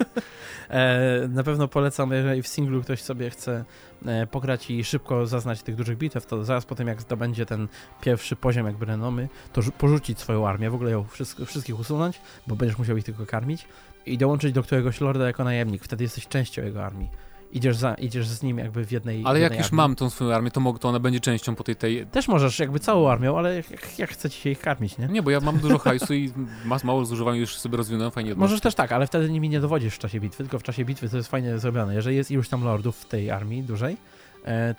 E, 0.70 1.28
na 1.30 1.44
pewno 1.44 1.68
polecam, 1.68 2.12
jeżeli 2.12 2.42
w 2.42 2.48
singlu 2.48 2.82
ktoś 2.82 3.02
sobie 3.02 3.30
chce 3.30 3.66
e, 4.06 4.28
pograć 4.28 4.72
i 4.72 4.84
szybko 4.84 5.28
zaznać 5.28 5.64
tych 5.64 5.76
dużych 5.76 5.98
bitew, 5.98 6.26
to 6.26 6.44
zaraz 6.44 6.66
po 6.66 6.76
tym 6.76 6.88
jak 6.88 7.02
zdobędzie 7.02 7.46
ten 7.46 7.68
pierwszy 8.02 8.36
poziom 8.36 8.66
jakby 8.66 8.86
renomy, 8.86 9.30
to 9.54 9.62
rzu- 9.62 9.72
porzucić 9.72 10.20
swoją 10.20 10.48
armię, 10.48 10.70
w 10.70 10.76
ogóle 10.76 10.92
ją 10.92 11.04
wszystko, 11.04 11.46
wszystkich 11.46 11.80
usunąć, 11.80 12.22
bo 12.48 12.56
będziesz 12.56 12.78
musiał 12.78 12.98
ich 12.98 13.04
tylko 13.06 13.26
karmić 13.26 13.68
i 14.06 14.18
dołączyć 14.18 14.54
do 14.54 14.64
któregoś 14.64 15.02
lorda 15.02 15.28
jako 15.28 15.44
najemnik, 15.44 15.84
wtedy 15.84 16.04
jesteś 16.04 16.28
częścią 16.28 16.64
jego 16.64 16.86
armii. 16.86 17.10
Idziesz, 17.54 17.78
za, 17.78 17.94
idziesz 17.94 18.28
z 18.28 18.44
nim 18.44 18.58
jakby 18.58 18.86
w 18.86 18.92
jednej 18.92 19.22
Ale 19.26 19.40
w 19.40 19.42
jak 19.42 19.52
jednej 19.52 19.58
już 19.58 19.68
armii. 19.68 19.78
mam 19.78 19.96
tą 19.96 20.10
swoją 20.10 20.36
armię, 20.36 20.52
to, 20.52 20.60
mogę, 20.60 20.80
to 20.80 20.90
ona 20.90 21.00
będzie 21.00 21.20
częścią 21.20 21.56
po 21.56 21.64
tej 21.64 21.76
tej... 21.76 22.06
Też 22.06 22.28
możesz 22.28 22.60
jakby 22.60 22.80
całą 22.80 23.10
armią, 23.10 23.38
ale 23.38 23.56
jak, 23.56 24.00
jak, 24.00 24.10
chcecie 24.10 24.38
się 24.38 24.50
ich 24.50 24.60
karmić, 24.60 24.98
nie? 24.98 25.08
Nie, 25.08 25.24
bo 25.24 25.32
ja 25.32 25.40
mam 25.40 25.60
dużo 25.60 25.78
hajsu 25.78 26.14
i 26.14 26.32
mas 26.66 26.84
mało 26.84 27.06
zużywam, 27.06 27.36
już 27.36 27.58
sobie 27.58 27.78
rozwinąłem 27.78 28.12
fajnie. 28.12 28.36
Możesz 28.36 28.62
też 28.62 28.76
tak, 28.76 28.92
ale 28.92 29.08
wtedy 29.08 29.30
nimi 29.30 29.50
nie 29.50 29.60
dowodzisz 29.60 29.96
w 29.96 30.00
czasie 30.00 30.20
bitwy, 30.20 30.44
tylko 30.44 30.60
w 30.60 30.64
czasie 30.64 30.86
bitwy 30.86 31.10
to 31.10 31.18
jest 31.18 31.30
fajnie 31.30 31.60
zrobione. 31.60 31.96
Jeżeli 31.96 32.16
jest 32.16 32.32
iluś 32.32 32.50
tam 32.50 32.64
lordów 32.64 32.98
w 32.98 33.06
tej 33.06 33.32
armii 33.32 33.64
dużej, 33.64 33.98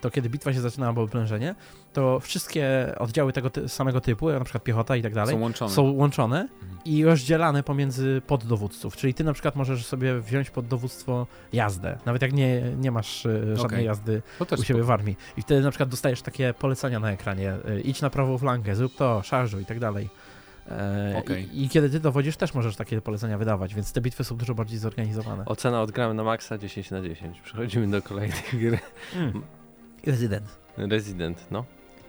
to 0.01 0.11
kiedy 0.11 0.31
bitwa 0.31 0.53
się 0.53 0.61
zaczyna 0.61 0.87
albo 0.87 1.03
oblężenie, 1.03 1.55
to 1.93 2.21
wszystkie 2.21 2.95
oddziały 2.99 3.33
tego 3.33 3.51
ty 3.51 3.69
samego 3.69 4.01
typu, 4.01 4.31
jak 4.31 4.39
na 4.39 4.45
przykład 4.45 4.65
piechota 4.65 4.97
i 4.97 5.03
tak 5.03 5.15
dalej, 5.15 5.35
Są 5.35 5.41
łączone. 5.41 5.71
są 5.71 5.83
łączone 5.83 6.41
Mhm. 6.63 6.79
i 6.85 7.05
rozdzielane 7.05 7.63
pomiędzy 7.63 8.23
poddowódców. 8.27 8.97
Czyli 8.97 9.15
ty 9.15 9.25
na 9.25 9.33
przykład 9.33 9.57
możesz 9.57 9.87
sobie 9.87 10.21
wziąć 10.21 10.51
pod 10.51 10.67
dowództwo 10.67 11.27
jazdę, 11.53 11.99
nawet 12.07 12.23
jak 12.23 12.33
nie, 12.33 12.63
nie 12.77 12.91
masz 12.91 13.27
e, 13.27 13.41
żadnej 13.57 13.65
Okej. 13.67 13.85
jazdy 13.87 14.23
u 14.59 14.63
siebie 14.63 14.83
w 14.83 14.91
armii. 14.91 15.17
I 15.37 15.43
wtedy 15.43 15.61
na 15.61 15.71
przykład 15.71 15.89
dostajesz 15.89 16.23
takie 16.23 16.55
polecenia 16.55 17.01
na 17.01 17.13
ekranie, 17.13 17.53
e, 17.69 17.81
idź 17.81 18.01
na 18.03 18.11
prawą 18.11 18.39
flankę, 18.39 18.77
zrób 18.77 18.95
to, 18.97 19.23
szarżuj 19.23 19.63
i 19.63 19.67
tak 19.67 19.79
dalej. 19.81 20.09
E, 20.71 21.15
Okej. 21.19 21.49
i, 21.59 21.65
I 21.65 21.69
kiedy 21.69 21.91
ty 21.91 22.01
dowodzisz, 22.01 22.37
też 22.37 22.55
możesz 22.55 22.77
takie 22.77 23.01
polecenia 23.01 23.39
wydawać, 23.39 23.75
więc 23.75 23.93
te 23.93 24.01
bitwy 24.01 24.25
są 24.25 24.37
dużo 24.37 24.55
bardziej 24.55 24.79
zorganizowane. 24.79 25.45
Ocena 25.45 25.83
odgramy 25.83 26.15
na 26.15 26.25
maksa 26.25 26.59
10 26.59 26.91
na 26.91 27.03
10. 27.03 27.41
Przechodzimy 27.41 27.89
do 27.91 28.03
kolejnej 28.03 28.43
gry. 28.53 28.79
Mm. 29.17 29.43
Resident. 30.07 30.59
Resident, 30.77 31.47
no. 31.51 31.65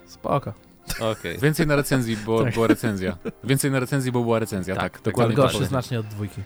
Spoko. 0.05 0.53
Okej. 0.99 1.37
Więcej 1.43 1.67
na 1.67 1.75
recenzji, 1.75 2.17
bo 2.25 2.43
Tak. 2.43 2.53
była 2.53 2.67
recenzja. 2.67 3.17
Więcej 3.43 3.71
na 3.71 3.79
recenzji, 3.79 4.11
bo 4.11 4.21
była 4.21 4.39
recenzja, 4.39 4.75
Tak, 4.75 4.83
tak. 4.83 4.91
dokładnie 5.01 5.11
dokładnie. 5.11 5.35
tak. 5.35 5.43
Gorszy 5.43 5.53
powiem. 5.57 5.69
znacznie 5.69 5.99
od 5.99 6.05
dwójki. 6.07 6.41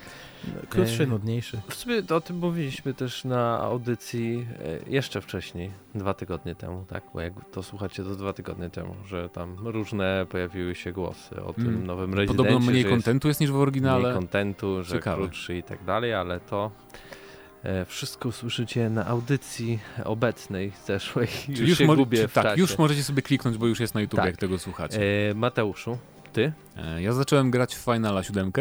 Krótszy, 0.70 1.04
E, 1.04 1.08
nudniejszy. 1.08 1.62
W 1.70 1.74
sumie 1.74 2.02
o 2.16 2.22
tym 2.22 2.38
mówiliśmy 2.38 2.94
też 2.94 3.26
na 3.26 3.60
audycji 3.60 4.48
e, 4.88 4.90
jeszcze 4.90 5.22
wcześniej, 5.22 5.72
dwa 5.96 6.14
tygodnie 6.14 6.56
temu, 6.56 6.86
tak? 6.88 7.04
Bo 7.14 7.22
jak 7.22 7.34
to 7.52 7.64
słuchacie, 7.64 8.04
to 8.04 8.16
dwa 8.16 8.34
tygodnie 8.34 8.70
temu, 8.70 8.96
że 9.06 9.30
tam 9.30 9.68
różne 9.68 10.26
pojawiły 10.30 10.76
się 10.76 10.92
głosy 10.92 11.44
o 11.44 11.54
tym 11.54 11.68
Mm. 11.68 11.88
nowym 11.88 12.14
Residencie, 12.14 12.38
Podobno 12.38 12.60
mniej 12.60 12.72
że 12.74 12.78
jest 12.78 12.90
kontentu 12.90 13.28
jest 13.28 13.40
niż 13.42 13.52
w 13.52 13.56
oryginale. 13.56 14.02
mniej 14.04 14.14
kontentu, 14.14 14.84
że 14.84 14.96
Ciekawe. 14.96 15.18
krótszy 15.22 15.58
i 15.58 15.64
tak 15.64 15.84
dalej, 15.84 16.14
ale 16.14 16.40
to 16.40 16.72
wszystko 17.86 18.30
usłyszycie 18.30 18.90
na 18.90 19.06
audycji 19.06 19.80
obecnej, 20.06 20.72
zeszłej. 20.86 21.28
Czyli 21.46 21.60
Już, 21.60 21.70
już, 21.70 21.78
się 21.78 21.86
mo- 21.86 21.96
gubię 21.96 22.18
czy- 22.18 22.28
w 22.28 22.34
tak, 22.34 22.58
już 22.58 22.78
możecie 22.78 23.04
sobie 23.04 23.22
kliknąć, 23.22 23.58
bo 23.58 23.68
już 23.68 23.80
jest 23.80 23.96
na 23.96 24.02
YouTube, 24.02 24.18
Tak. 24.20 24.26
jak 24.28 24.38
tego 24.38 24.60
słuchacie. 24.60 25.00
E, 25.30 25.34
Mateuszu, 25.34 25.98
ty? 26.34 26.52
E, 26.78 27.02
Ja 27.02 27.14
zacząłem 27.14 27.52
grać 27.52 27.76
w 27.76 27.80
Finala 27.80 28.24
7, 28.24 28.52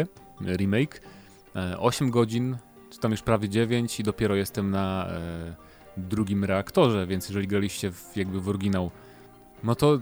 e, 0.47 0.57
remake. 0.57 1.01
E, 1.55 1.79
8 1.79 2.09
godzin, 2.11 2.57
czy 2.89 2.99
tam 2.99 3.11
już 3.11 3.21
prawie 3.21 3.49
9 3.49 3.99
i 3.99 4.03
dopiero 4.03 4.35
jestem 4.35 4.71
na 4.71 5.07
e, 5.09 5.55
drugim 5.97 6.43
reaktorze, 6.45 7.07
więc 7.07 7.29
jeżeli 7.29 7.47
graliście 7.47 7.91
w, 7.91 8.11
jakby 8.15 8.41
w 8.41 8.49
oryginał, 8.49 8.91
no 9.63 9.75
to 9.75 9.99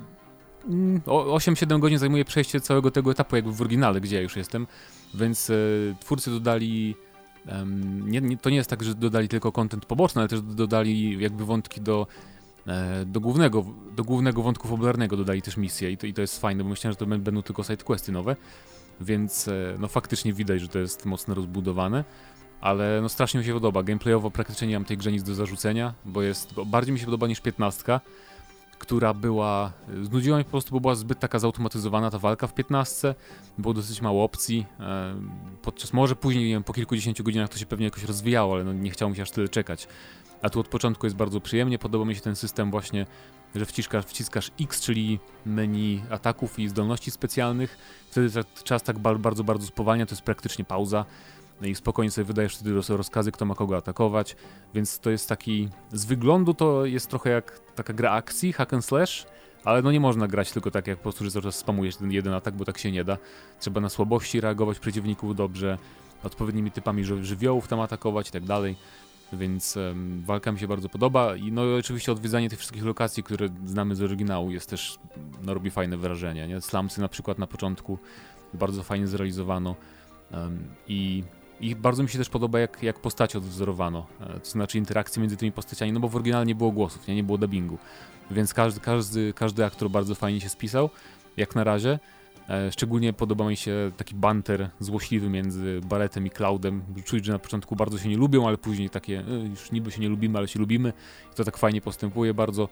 mm, 0.69 1.01
o- 1.05 1.35
8-7 1.37 1.79
godzin 1.79 1.97
zajmuje 1.97 2.25
przejście 2.25 2.61
całego 2.61 2.91
tego 2.91 3.11
etapu 3.11 3.35
jakby 3.35 3.51
w 3.51 3.61
oryginale, 3.61 4.01
gdzie 4.01 4.15
ja 4.15 4.21
już 4.21 4.35
jestem, 4.35 4.67
więc 5.13 5.49
e, 5.49 5.53
twórcy 5.99 6.31
dodali 6.31 6.95
nie, 8.05 8.21
nie, 8.21 8.37
to 8.37 8.49
nie 8.49 8.55
jest 8.55 8.69
tak, 8.69 8.83
że 8.83 8.95
dodali 8.95 9.27
tylko 9.27 9.51
content 9.51 9.85
poboczny, 9.85 10.21
ale 10.21 10.29
też 10.29 10.41
dodali 10.41 11.21
jakby 11.21 11.45
wątki 11.45 11.81
do 11.81 12.07
e, 12.67 13.05
do 13.05 13.19
głównego, 13.19 13.65
do 13.95 14.03
głównego 14.03 14.41
wątku 14.41 14.67
fabularnego 14.67 15.17
dodali 15.17 15.41
też 15.41 15.57
misje 15.57 15.91
i 15.91 15.97
to, 15.97 16.07
i 16.07 16.13
to 16.13 16.21
jest 16.21 16.41
fajne, 16.41 16.63
bo 16.63 16.69
myślałem, 16.69 16.93
że 16.93 16.97
to 16.97 17.05
bę- 17.05 17.19
będą 17.19 17.41
tylko 17.41 17.63
sidequesty 17.63 18.11
nowe, 18.11 18.35
więc 19.01 19.47
e, 19.47 19.51
no 19.79 19.87
faktycznie 19.87 20.33
widać, 20.33 20.61
że 20.61 20.67
to 20.67 20.79
jest 20.79 21.05
mocno 21.05 21.33
rozbudowane. 21.33 22.03
ale 22.61 22.99
no 23.01 23.09
strasznie 23.09 23.39
mi 23.39 23.45
się 23.45 23.53
podoba. 23.53 23.83
Gameplayowo 23.83 24.31
praktycznie 24.31 24.67
nie 24.67 24.73
mam 24.75 24.85
tej 24.85 24.97
grze 24.97 25.11
nic 25.11 25.23
do 25.23 25.35
zarzucenia, 25.35 25.93
bo 26.05 26.21
jest, 26.21 26.53
bardziej 26.65 26.93
mi 26.93 26.99
się 26.99 27.05
podoba 27.05 27.27
niż 27.27 27.41
15, 27.41 27.99
która 28.79 29.13
była, 29.13 29.71
znudziła 30.03 30.37
mnie 30.37 30.43
po 30.43 30.51
prostu, 30.51 30.71
bo 30.71 30.79
była 30.79 30.95
zbyt 30.95 31.19
taka 31.19 31.39
zautomatyzowana 31.39 32.11
ta 32.11 32.19
walka 32.19 32.47
w 32.47 32.53
15, 32.53 33.15
było 33.57 33.73
dosyć 33.73 34.01
mało 34.01 34.23
opcji, 34.23 34.65
e, 34.79 35.15
podczas, 35.61 35.93
może 35.93 36.15
później, 36.15 36.45
nie 36.45 36.51
wiem, 36.51 36.63
po 36.63 36.73
kilkudziesięciu 36.73 37.23
godzinach 37.23 37.49
to 37.49 37.57
się 37.57 37.65
pewnie 37.65 37.85
jakoś 37.85 38.03
rozwijało, 38.03 38.53
ale 38.53 38.63
no 38.63 38.73
nie 38.73 38.91
chciało 38.91 39.09
mi 39.09 39.15
się 39.15 39.21
aż 39.21 39.31
tyle 39.31 39.49
czekać. 39.49 39.87
A 40.41 40.49
tu 40.49 40.59
od 40.59 40.67
początku 40.67 41.05
jest 41.05 41.15
bardzo 41.15 41.41
przyjemnie, 41.41 41.79
podoba 41.79 42.05
mi 42.05 42.15
się 42.15 42.21
ten 42.21 42.35
system 42.35 42.71
właśnie, 42.71 43.05
że 43.55 43.65
wciskasz, 43.65 44.05
wciskasz 44.05 44.51
X, 44.61 44.81
czyli 44.81 45.19
menu 45.45 46.03
ataków 46.09 46.59
i 46.59 46.69
zdolności 46.69 47.11
specjalnych, 47.11 47.77
wtedy 48.11 48.29
czas 48.63 48.83
tak 48.83 48.99
bardzo, 48.99 49.43
bardzo 49.43 49.67
spowalnia, 49.67 50.05
to 50.05 50.15
jest 50.15 50.21
praktycznie 50.21 50.65
pauza, 50.65 51.05
i 51.61 51.75
spokojnie 51.75 52.11
sobie 52.11 52.25
wydajesz 52.25 52.55
wtedy 52.55 52.73
rozkazy, 52.89 53.31
kto 53.31 53.45
ma 53.45 53.55
kogo 53.55 53.77
atakować, 53.77 54.35
więc 54.73 54.99
to 54.99 55.09
jest 55.09 55.29
taki, 55.29 55.69
z 55.91 56.05
wyglądu 56.05 56.53
to 56.53 56.85
jest 56.85 57.09
trochę 57.09 57.29
jak 57.29 57.59
taka 57.75 57.93
gra 57.93 58.11
akcji, 58.11 58.53
hack 58.53 58.73
and 58.73 58.85
slash, 58.85 59.25
ale 59.63 59.81
no 59.81 59.91
nie 59.91 59.99
można 59.99 60.27
grać 60.27 60.51
tylko 60.51 60.71
tak 60.71 60.87
jak 60.87 60.97
po 60.97 61.03
prostu, 61.03 61.23
że 61.25 61.31
cały 61.31 61.43
czas 61.43 61.55
spamujesz 61.55 61.95
ten 61.95 62.11
jeden 62.11 62.33
atak, 62.33 62.55
bo 62.55 62.65
tak 62.65 62.77
się 62.77 62.91
nie 62.91 63.03
da. 63.03 63.17
Trzeba 63.59 63.81
na 63.81 63.89
słabości 63.89 64.41
reagować 64.41 64.79
przeciwników 64.79 65.35
dobrze, 65.35 65.77
odpowiednimi 66.23 66.71
typami 66.71 67.03
żywiołów 67.05 67.67
tam 67.67 67.79
atakować 67.79 68.29
i 68.29 68.31
tak 68.31 68.43
dalej. 68.43 68.75
Więc 69.33 69.77
um, 69.77 70.23
walka 70.25 70.51
mi 70.51 70.59
się 70.59 70.67
bardzo 70.67 70.89
podoba 70.89 71.35
i 71.35 71.51
no 71.51 71.61
oczywiście 71.79 72.11
odwiedzanie 72.11 72.49
tych 72.49 72.59
wszystkich 72.59 72.85
lokacji, 72.85 73.23
które 73.23 73.49
znamy 73.65 73.95
z 73.95 74.01
oryginału 74.01 74.51
jest 74.51 74.69
też, 74.69 74.99
no 75.43 75.53
robi 75.53 75.71
fajne 75.71 75.97
wrażenie, 75.97 76.47
nie? 76.47 76.61
Slumsy 76.61 77.01
na 77.01 77.07
przykład 77.07 77.39
na 77.39 77.47
początku 77.47 77.99
bardzo 78.53 78.83
fajnie 78.83 79.07
zrealizowano 79.07 79.75
um, 80.31 80.67
i 80.87 81.23
i 81.61 81.75
bardzo 81.75 82.03
mi 82.03 82.09
się 82.09 82.17
też 82.17 82.29
podoba, 82.29 82.59
jak, 82.59 82.83
jak 82.83 82.99
postacie 82.99 83.37
odwzorowano, 83.37 84.05
e, 84.19 84.39
to 84.39 84.49
znaczy 84.49 84.77
interakcje 84.77 85.21
między 85.21 85.37
tymi 85.37 85.51
postaciami, 85.51 85.91
no 85.91 85.99
bo 85.99 86.09
w 86.09 86.15
oryginale 86.15 86.45
nie 86.45 86.55
było 86.55 86.71
głosów, 86.71 87.07
nie, 87.07 87.15
nie 87.15 87.23
było 87.23 87.37
dubbingu, 87.37 87.77
więc 88.31 88.53
każdy, 88.53 88.79
każdy, 88.79 89.33
każdy 89.33 89.65
aktor 89.65 89.89
bardzo 89.89 90.15
fajnie 90.15 90.41
się 90.41 90.49
spisał, 90.49 90.89
jak 91.37 91.55
na 91.55 91.63
razie. 91.63 91.99
E, 92.49 92.71
szczególnie 92.71 93.13
podoba 93.13 93.49
mi 93.49 93.57
się 93.57 93.91
taki 93.97 94.15
banter 94.15 94.69
złośliwy 94.79 95.29
między 95.29 95.81
Baretem 95.85 96.27
i 96.27 96.29
Cloudem. 96.29 96.81
Czuć, 97.05 97.25
że 97.25 97.31
na 97.31 97.39
początku 97.39 97.75
bardzo 97.75 97.97
się 97.97 98.09
nie 98.09 98.17
lubią, 98.17 98.47
ale 98.47 98.57
później 98.57 98.89
takie, 98.89 99.19
e, 99.19 99.49
już 99.49 99.71
niby 99.71 99.91
się 99.91 100.01
nie 100.01 100.09
lubimy, 100.09 100.37
ale 100.37 100.47
się 100.47 100.59
lubimy. 100.59 100.93
I 101.33 101.35
to 101.35 101.43
tak 101.43 101.57
fajnie 101.57 101.81
postępuje 101.81 102.33
bardzo. 102.33 102.69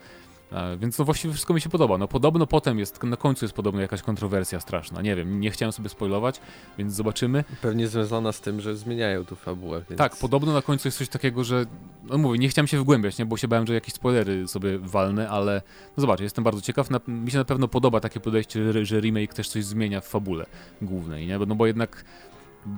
E, 0.51 0.77
więc 0.77 0.99
no 0.99 1.05
właściwie 1.05 1.33
wszystko 1.33 1.53
mi 1.53 1.61
się 1.61 1.69
podoba. 1.69 1.97
No 1.97 2.07
podobno 2.07 2.47
potem 2.47 2.79
jest, 2.79 3.03
na 3.03 3.17
końcu 3.17 3.45
jest 3.45 3.55
podobno 3.55 3.81
jakaś 3.81 4.01
kontrowersja 4.01 4.59
straszna. 4.59 5.01
Nie 5.01 5.15
wiem, 5.15 5.39
nie 5.39 5.51
chciałem 5.51 5.71
sobie 5.71 5.89
spoilować, 5.89 6.41
więc 6.77 6.93
zobaczymy. 6.93 7.43
Pewnie 7.61 7.87
związana 7.87 8.31
z 8.31 8.41
tym, 8.41 8.61
że 8.61 8.75
zmieniają 8.75 9.25
tu 9.25 9.35
fabułę. 9.35 9.81
Więc... 9.89 9.97
Tak, 9.97 10.15
podobno 10.15 10.53
na 10.53 10.61
końcu 10.61 10.87
jest 10.87 10.97
coś 10.97 11.09
takiego, 11.09 11.43
że 11.43 11.65
no 12.03 12.17
mówię, 12.17 12.39
nie 12.39 12.49
chciałem 12.49 12.67
się 12.67 12.79
wgłębiać, 12.79 13.17
nie, 13.17 13.25
bo 13.25 13.37
się 13.37 13.47
bałem, 13.47 13.67
że 13.67 13.73
jakieś 13.73 13.93
spoilery 13.93 14.47
sobie 14.47 14.79
walnę, 14.79 15.29
ale 15.29 15.61
no 15.97 16.01
zobacz, 16.01 16.19
jestem 16.19 16.43
bardzo 16.43 16.61
ciekaw. 16.61 16.89
Na, 16.89 16.99
mi 17.07 17.31
się 17.31 17.37
na 17.37 17.45
pewno 17.45 17.67
podoba 17.67 17.99
takie 17.99 18.19
podejście, 18.19 18.73
że, 18.73 18.85
że 18.85 18.99
remake 18.99 19.33
też 19.33 19.49
coś 19.49 19.65
zmienia 19.65 20.01
w 20.01 20.07
fabule 20.07 20.45
głównej, 20.81 21.27
nie? 21.27 21.39
No 21.39 21.55
bo 21.55 21.67
jednak 21.67 22.05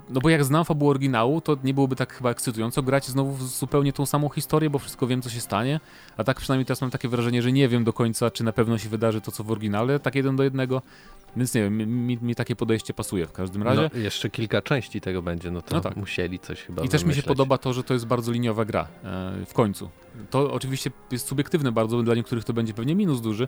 no 0.10 0.22
bo 0.22 0.29
jak 0.29 0.44
znam 0.44 0.65
fabułę 0.65 0.89
oryginału, 0.89 1.41
to 1.41 1.58
nie 1.63 1.74
byłoby 1.74 1.96
tak 1.96 2.13
chyba 2.13 2.29
ekscytująco 2.29 2.84
grać 2.84 3.08
znowu 3.08 3.34
w 3.34 3.44
zupełnie 3.44 3.94
tą 3.94 4.06
samą 4.06 4.29
historię, 4.29 4.70
bo 4.70 4.79
wszystko 4.79 5.08
wiem, 5.08 5.22
co 5.22 5.29
się 5.29 5.41
stanie. 5.41 5.79
A 6.17 6.24
tak 6.24 6.38
przynajmniej 6.38 6.65
teraz 6.65 6.82
mam 6.82 6.91
takie 6.91 7.08
wrażenie, 7.08 7.41
że 7.41 7.51
nie 7.51 7.67
wiem 7.67 7.84
do 7.84 7.94
końca, 7.94 8.32
czy 8.32 8.44
na 8.44 8.51
pewno 8.51 8.77
się 8.77 8.89
wydarzy 8.89 9.22
to, 9.22 9.32
co 9.32 9.44
w 9.44 9.51
oryginale, 9.51 10.00
tak 10.00 10.15
jeden 10.15 10.36
do 10.36 10.44
jednego. 10.44 10.82
Więc 11.38 11.53
nie 11.53 11.62
wiem, 11.62 11.77
mi, 12.08 12.17
mi 12.22 12.36
takie 12.36 12.56
podejście 12.56 12.94
pasuje 12.94 13.27
w 13.27 13.32
każdym 13.32 13.63
razie. 13.63 13.89
No, 13.94 14.00
jeszcze 14.00 14.29
kilka 14.29 14.62
części 14.62 15.01
tego 15.01 15.22
będzie, 15.22 15.51
no 15.51 15.62
to 15.62 15.75
no 15.75 15.82
tak. 15.82 15.96
musieli 15.96 16.39
coś 16.39 16.62
chyba 16.62 16.84
I 16.84 16.89
też 16.89 17.03
mi 17.03 17.13
się 17.13 17.24
podoba 17.24 17.58
to, 17.58 17.74
że 17.74 17.84
to 17.84 17.94
jest 17.94 18.06
bardzo 18.06 18.32
liniowa 18.32 18.65
gra 18.65 18.88
e, 19.03 19.46
w 19.46 19.53
końcu. 19.53 19.89
To 20.30 20.54
oczywiście 20.54 20.92
jest 21.12 21.28
subiektywne 21.28 21.72
bardzo, 21.72 22.04
dla 22.04 22.16
niektórych 22.16 22.44
to 22.44 22.54
będzie 22.54 22.74
pewnie 22.74 22.96
minus 22.96 23.22
duży, 23.22 23.48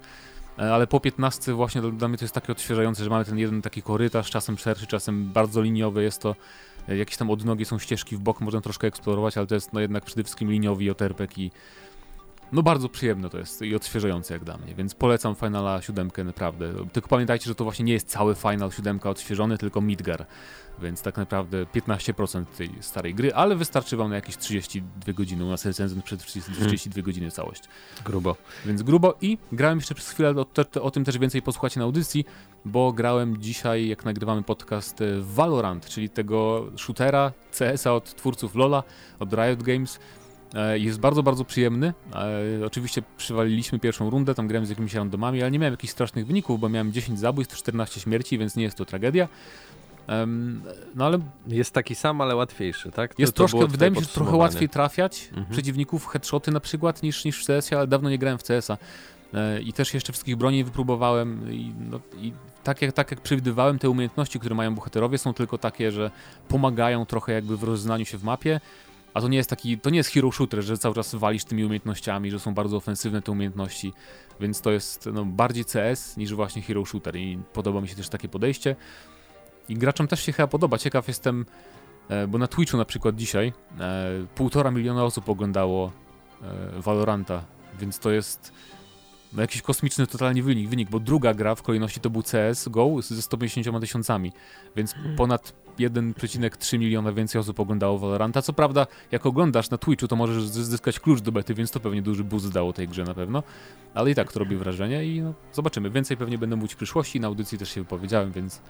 E, 0.60 0.74
ale 0.74 0.88
po 0.88 1.00
15 1.00 1.54
właśnie 1.54 1.82
dla 1.82 2.08
mnie 2.08 2.18
to 2.18 2.24
jest 2.24 2.36
takie 2.36 2.52
odświeżające, 2.52 3.04
że 3.04 3.10
mamy 3.10 3.26
ten 3.26 3.38
jeden 3.38 3.62
taki 3.62 3.82
korytarz, 3.82 4.30
czasem 4.30 4.58
szerszy, 4.58 4.88
czasem 4.88 5.32
bardzo 5.32 5.62
liniowy, 5.62 6.04
jest 6.04 6.22
to 6.22 6.36
e, 6.90 6.98
jakieś 6.98 7.18
tam 7.18 7.30
odnogi, 7.30 7.66
są 7.66 7.80
ścieżki 7.80 8.16
w 8.16 8.20
bok, 8.20 8.42
można 8.42 8.62
troszkę 8.62 8.88
eksplorować, 8.88 9.38
ale 9.38 9.48
to 9.48 9.56
jest 9.56 9.74
no 9.74 9.80
jednak 9.80 10.06
przede 10.06 10.24
wszystkim 10.24 10.52
liniowy 10.52 10.84
JRPG 10.84 11.38
i 11.38 11.52
no 12.52 12.64
bardzo 12.64 12.90
przyjemne 12.90 13.30
to 13.30 13.38
jest 13.38 13.62
i 13.62 13.76
odświeżające 13.76 14.34
jak 14.34 14.44
dla 14.44 14.58
mnie, 14.58 14.76
więc 14.76 14.96
polecam 14.96 15.36
Finala 15.36 15.82
7 15.82 16.12
naprawdę. 16.26 16.74
Tylko 16.94 17.10
pamiętajcie, 17.10 17.46
że 17.46 17.56
to 17.56 17.64
właśnie 17.64 17.86
nie 17.86 17.94
jest 17.94 18.08
cały 18.08 18.36
Final 18.36 18.72
7 18.72 19.00
odświeżony, 19.04 19.58
tylko 19.58 19.82
Midgar 19.82 20.26
więc 20.82 21.02
tak 21.02 21.18
naprawdę 21.18 21.66
15% 21.66 22.46
tej 22.46 22.70
starej 22.82 23.16
gry, 23.16 23.34
ale 23.34 23.56
wystarczy 23.56 23.98
wam 23.98 24.10
na 24.10 24.16
jakieś 24.16 24.38
32 24.38 25.14
godziny. 25.14 25.46
U 25.46 25.50
nas 25.50 25.66
recenzent 25.66 26.04
przed 26.04 26.26
32 26.26 26.66
hmm. 26.66 27.06
godziny 27.06 27.32
całość. 27.32 27.64
Grubo. 28.06 28.36
Więc 28.66 28.84
grubo 28.84 29.18
i 29.22 29.38
grałem 29.52 29.78
jeszcze 29.78 29.96
przez 29.96 30.10
chwilę, 30.10 30.30
o, 30.30 30.46
te, 30.46 30.82
o 30.82 30.92
tym 30.92 31.06
też 31.06 31.18
więcej 31.18 31.42
posłuchacie 31.42 31.80
na 31.80 31.86
audycji, 31.86 32.26
bo 32.66 32.94
grałem 32.94 33.42
dzisiaj, 33.42 33.88
jak 33.88 34.06
nagrywamy 34.06 34.44
podcast, 34.44 35.02
e, 35.02 35.06
Valorant, 35.22 35.86
czyli 35.86 36.10
tego 36.10 36.66
shootera 36.78 37.32
CS-a 37.60 37.94
od 37.94 38.16
twórców 38.16 38.56
LoLa, 38.56 38.84
od 39.20 39.34
Riot 39.34 39.64
Games. 39.64 40.00
E, 40.54 40.80
jest 40.80 41.00
bardzo, 41.00 41.24
bardzo 41.24 41.46
przyjemny. 41.46 41.94
E, 42.62 42.66
oczywiście 42.66 43.02
przywaliliśmy 43.18 43.80
pierwszą 43.80 44.10
rundę, 44.10 44.36
tam 44.36 44.48
grałem 44.48 44.66
z 44.66 44.70
jakimiś 44.70 44.94
randomami, 44.94 45.42
ale 45.42 45.52
nie 45.52 45.60
miałem 45.60 45.74
jakichś 45.74 45.94
strasznych 45.94 46.28
wyników, 46.28 46.60
bo 46.60 46.70
miałem 46.70 46.92
10 46.92 47.20
zabójstw, 47.20 47.56
14 47.58 48.00
śmierci, 48.00 48.38
więc 48.38 48.56
nie 48.56 48.64
jest 48.64 48.78
to 48.78 48.86
tragedia. 48.86 49.28
No 50.96 51.06
ale 51.06 51.20
jest 51.48 51.72
taki 51.72 51.96
sam, 51.96 52.22
ale 52.22 52.36
łatwiejszy, 52.36 52.92
tak? 52.92 53.20
Jest 53.20 53.34
to, 53.34 53.38
troszkę, 53.38 53.68
wydaje 53.68 53.92
mi 53.92 53.98
się, 53.98 54.04
że 54.04 54.10
trochę 54.10 54.36
łatwiej 54.36 54.70
trafiać 54.70 55.28
mhm. 55.28 55.48
przeciwników 55.52 56.08
headshoty 56.08 56.52
na 56.52 56.60
przykład 56.60 57.04
niż, 57.04 57.26
niż 57.26 57.44
w 57.44 57.48
CS-ie, 57.48 57.78
ale 57.80 57.88
dawno 57.88 58.10
nie 58.10 58.18
grałem 58.18 58.40
w 58.40 58.44
CS-a. 58.44 58.78
E, 59.34 59.62
I 59.62 59.74
też 59.74 59.94
jeszcze 59.94 60.14
wszystkich 60.14 60.36
broni 60.36 60.64
wypróbowałem 60.64 61.54
i, 61.54 61.74
no, 61.90 62.00
i 62.18 62.34
tak, 62.64 62.82
jak, 62.82 62.94
tak 62.94 63.12
jak 63.12 63.22
przewidywałem, 63.22 63.80
te 63.80 63.90
umiejętności, 63.90 64.40
które 64.40 64.56
mają 64.56 64.76
bohaterowie 64.76 65.18
są 65.18 65.34
tylko 65.34 65.58
takie, 65.58 65.92
że 65.92 66.12
pomagają 66.48 67.06
trochę 67.06 67.34
jakby 67.34 67.58
w 67.58 67.64
rozeznaniu 67.64 68.06
się 68.06 68.18
w 68.18 68.24
mapie, 68.24 68.60
a 69.14 69.22
to 69.22 69.28
nie 69.28 69.38
jest 69.38 69.50
taki, 69.50 69.78
to 69.80 69.90
nie 69.90 69.98
jest 69.98 70.10
hero 70.10 70.32
shooter, 70.32 70.64
że 70.64 70.78
cały 70.78 70.96
czas 70.96 71.16
walisz 71.16 71.44
tymi 71.44 71.64
umiejętnościami, 71.64 72.32
że 72.32 72.40
są 72.40 72.54
bardzo 72.54 72.78
ofensywne 72.78 73.22
te 73.22 73.32
umiejętności, 73.32 73.94
więc 74.40 74.62
to 74.62 74.72
jest 74.72 75.10
no, 75.14 75.26
bardziej 75.26 75.66
CS 75.66 76.18
niż 76.18 76.34
właśnie 76.34 76.62
hero 76.62 76.86
shooter 76.86 77.16
i 77.16 77.40
podoba 77.54 77.82
mi 77.82 77.88
się 77.88 77.96
też 77.96 78.10
takie 78.10 78.30
podejście. 78.30 78.76
I 79.70 79.76
graczom 79.76 80.08
też 80.08 80.24
się 80.24 80.32
chyba 80.32 80.48
podoba. 80.48 80.78
Ciekaw 80.78 81.08
jestem, 81.08 81.46
e, 82.10 82.28
bo 82.28 82.38
na 82.38 82.48
Twitchu 82.48 82.78
na 82.78 82.86
przykład 82.86 83.16
dzisiaj 83.16 83.54
e, 83.80 84.10
półtora 84.36 84.72
miliona 84.72 85.04
osób 85.04 85.30
oglądało 85.30 85.92
e, 86.42 86.82
Valoranta, 86.82 87.44
więc 87.80 88.00
to 88.00 88.12
jest 88.12 88.54
no, 89.34 89.42
jakiś 89.42 89.62
kosmiczny 89.62 90.08
totalnie 90.08 90.44
wynik, 90.44 90.70
wynik, 90.70 90.90
bo 90.90 91.00
druga 91.00 91.34
gra 91.34 91.56
w 91.56 91.62
kolejności 91.62 92.00
to 92.00 92.10
był 92.10 92.24
CS 92.24 92.68
GO 92.68 93.02
ze 93.02 93.22
150 93.22 93.82
tysiącami, 93.82 94.32
więc 94.76 94.94
hmm. 94.94 95.16
ponad 95.16 95.54
1,3 95.80 96.80
miliona 96.80 97.12
więcej 97.12 97.42
osób 97.42 97.60
oglądało 97.60 98.00
Valoranta. 98.00 98.42
Co 98.42 98.54
prawda, 98.54 98.88
jak 99.12 99.26
oglądasz 99.26 99.70
na 99.70 99.78
Twitchu, 99.78 100.08
to 100.08 100.16
możesz 100.16 100.44
zyskać 100.44 101.00
klucz 101.00 101.22
do 101.22 101.32
bety, 101.32 101.54
więc 101.54 101.72
to 101.72 101.80
pewnie 101.80 102.02
duży 102.02 102.24
boost 102.24 102.52
dało 102.52 102.74
tej 102.74 102.88
grze 102.88 103.04
na 103.04 103.14
pewno. 103.14 103.44
Ale 103.94 104.12
i 104.12 104.16
tak 104.16 104.32
to 104.32 104.40
robi 104.40 104.56
wrażenie 104.56 105.06
i 105.06 105.22
no, 105.22 105.34
zobaczymy. 105.54 105.90
Więcej 105.90 106.18
pewnie 106.18 106.38
będę 106.38 106.56
mówić 106.56 106.74
w 106.74 106.78
przyszłości. 106.78 107.20
Na 107.20 107.28
audycji 107.28 107.58
też 107.58 107.70
się 107.70 107.82
wypowiedziałem, 107.82 108.32
więc 108.32 108.62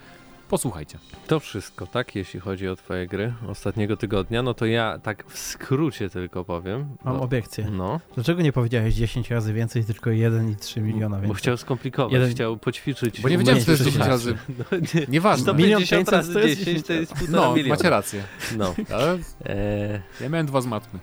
Posłuchajcie. 0.50 1.00
To 1.27 1.39
wszystko, 1.39 1.88
tak, 1.88 2.15
jeśli 2.15 2.39
chodzi 2.39 2.68
o 2.68 2.75
twoje 2.75 3.08
gry 3.08 3.34
ostatniego 3.48 3.98
tygodnia, 3.98 4.41
no 4.41 4.53
to 4.53 4.65
ja 4.65 5.00
tak 5.03 5.25
w 5.27 5.39
skrócie 5.39 6.10
tylko 6.10 6.46
powiem. 6.46 6.98
Mam 7.03 7.18
no, 7.18 7.22
obiekcję. 7.22 7.68
No. 7.72 8.00
Dlaczego 8.15 8.41
nie 8.41 8.51
powiedziałeś 8.51 8.96
10 8.96 9.32
razy 9.32 9.53
więcej, 9.53 9.84
tylko 9.84 10.10
1,3 10.10 10.82
miliona 10.82 11.15
więcej? 11.15 11.27
Bo 11.27 11.34
chciał 11.34 11.58
skomplikować, 11.58 12.13
jeden... 12.13 12.32
chciał 12.32 12.58
poćwiczyć. 12.58 13.22
Bo 13.22 13.29
nie 13.29 13.38
wiedziałem, 13.38 13.60
co 13.60 13.65
to 13.65 13.72
jest 13.72 13.84
10 13.84 14.06
razy. 14.06 14.38
No, 14.60 14.65
nie, 14.96 15.06
Nieważne. 15.08 15.44
150 15.44 16.10
razy 16.10 16.34
to 16.34 16.39
jest 16.39 16.60
10 16.60 16.88
to 16.88 16.94
jest 16.94 17.13
półtora 17.13 17.41
no, 17.41 17.56
miliona. 17.56 17.75
macie 17.75 17.89
rację. 17.89 18.24
No. 18.58 18.75
Ale 18.96 19.18
e... 19.46 20.01
ja 20.22 20.29
miałem 20.29 20.46
dwa 20.48 20.62
z 20.62 20.65
matmy. 20.65 21.00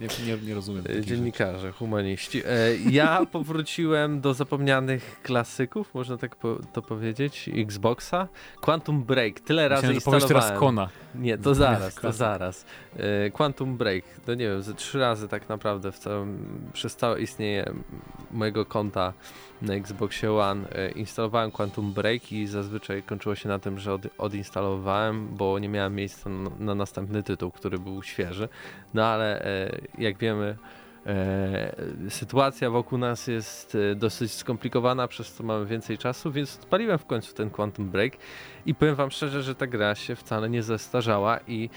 Nie, 0.00 0.08
nie, 0.26 0.42
nie 0.42 0.54
rozumiem. 0.54 0.84
Dziennikarze, 1.00 1.60
rzeczy. 1.60 1.72
humaniści. 1.72 2.42
E, 2.44 2.76
ja 2.90 3.26
powróciłem 3.32 4.20
do 4.20 4.34
zapomnianych 4.34 5.20
klasyków, 5.22 5.94
można 5.94 6.16
tak 6.16 6.36
po, 6.36 6.58
to 6.72 6.82
powiedzieć, 6.82 7.50
Xboxa. 7.54 8.28
Quantum 8.60 9.04
Break, 9.04 9.40
tyle 9.40 9.68
razy 9.68 9.86
Myślałem, 9.86 9.94
instalowałem. 9.94 10.28
teraz 10.28 10.60
Kona. 10.60 10.88
Nie, 11.18 11.38
to 11.38 11.54
zaraz, 11.54 11.94
to 11.94 12.12
zaraz. 12.12 12.64
E, 12.96 13.30
Quantum 13.30 13.76
Break, 13.76 14.04
to 14.26 14.34
nie 14.34 14.48
wiem, 14.48 14.62
ze 14.62 14.74
trzy 14.74 14.98
razy 14.98 15.28
tak 15.28 15.48
naprawdę 15.48 15.92
w 15.92 15.98
całym, 15.98 16.60
przez 16.72 16.96
całe 16.96 17.20
istnienie 17.20 17.70
mojego 18.30 18.64
konta 18.64 19.12
na 19.62 19.74
Xboxie 19.74 20.32
One 20.32 20.70
e, 20.70 20.90
instalowałem 20.90 21.50
Quantum 21.50 21.92
Break 21.92 22.32
i 22.32 22.46
zazwyczaj 22.46 23.02
kończyło 23.02 23.34
się 23.34 23.48
na 23.48 23.58
tym, 23.58 23.78
że 23.78 23.94
od, 23.94 24.02
odinstalowałem, 24.18 25.28
bo 25.36 25.58
nie 25.58 25.68
miałem 25.68 25.94
miejsca 25.94 26.30
na, 26.30 26.50
na, 26.58 26.74
następny 26.74 27.22
tytuł, 27.22 27.50
który 27.50 27.78
był 27.78 28.02
świeży. 28.02 28.48
No 28.94 29.06
ale 29.06 29.44
e, 29.44 29.78
jak 29.98 30.18
wiemy, 30.18 30.56
sytuacja 32.08 32.70
wokół 32.70 32.98
nas 32.98 33.26
jest 33.26 33.76
dosyć 33.96 34.32
skomplikowana, 34.32 35.08
przez 35.08 35.32
co 35.32 35.44
mamy 35.44 35.66
więcej 35.66 35.98
czasu, 35.98 36.32
więc 36.32 36.58
odpaliłem 36.62 36.98
w 36.98 37.06
końcu 37.06 37.34
ten 37.34 37.50
Quantum 37.50 37.88
Break 37.88 38.12
i 38.66 38.74
powiem 38.74 38.94
wam 38.94 39.10
szczerze, 39.10 39.42
że 39.42 39.54
ta 39.54 39.66
gra 39.66 39.94
się 39.94 40.16
wcale 40.16 40.50
nie 40.50 40.62
zestarzała 40.62 41.40
i 41.46 41.70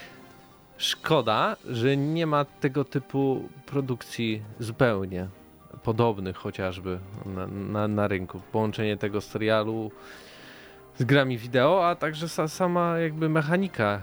Szkoda, 0.80 1.56
że 1.68 1.96
nie 1.96 2.26
ma 2.26 2.44
tego 2.44 2.84
typu 2.84 3.48
produkcji 3.66 4.42
zupełnie 4.58 5.28
podobnych 5.82 6.36
chociażby 6.36 6.98
na, 7.26 7.46
na, 7.46 7.88
na 7.88 8.08
rynku. 8.08 8.40
Połączenie 8.52 8.96
tego 8.96 9.20
serialu 9.20 9.92
z 10.98 11.04
grami 11.04 11.38
wideo, 11.38 11.88
a 11.88 11.94
także 11.94 12.28
sa, 12.28 12.48
sama 12.48 12.98
jakby 12.98 13.28
mechanika 13.28 14.00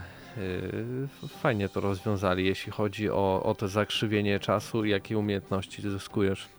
fajnie 1.27 1.69
to 1.69 1.81
rozwiązali, 1.81 2.45
jeśli 2.45 2.71
chodzi 2.71 3.09
o, 3.09 3.43
o 3.43 3.55
to 3.55 3.67
zakrzywienie 3.67 4.39
czasu 4.39 4.85
i 4.85 4.89
jakie 4.89 5.17
umiejętności 5.17 5.81
zyskujesz, 5.81 6.49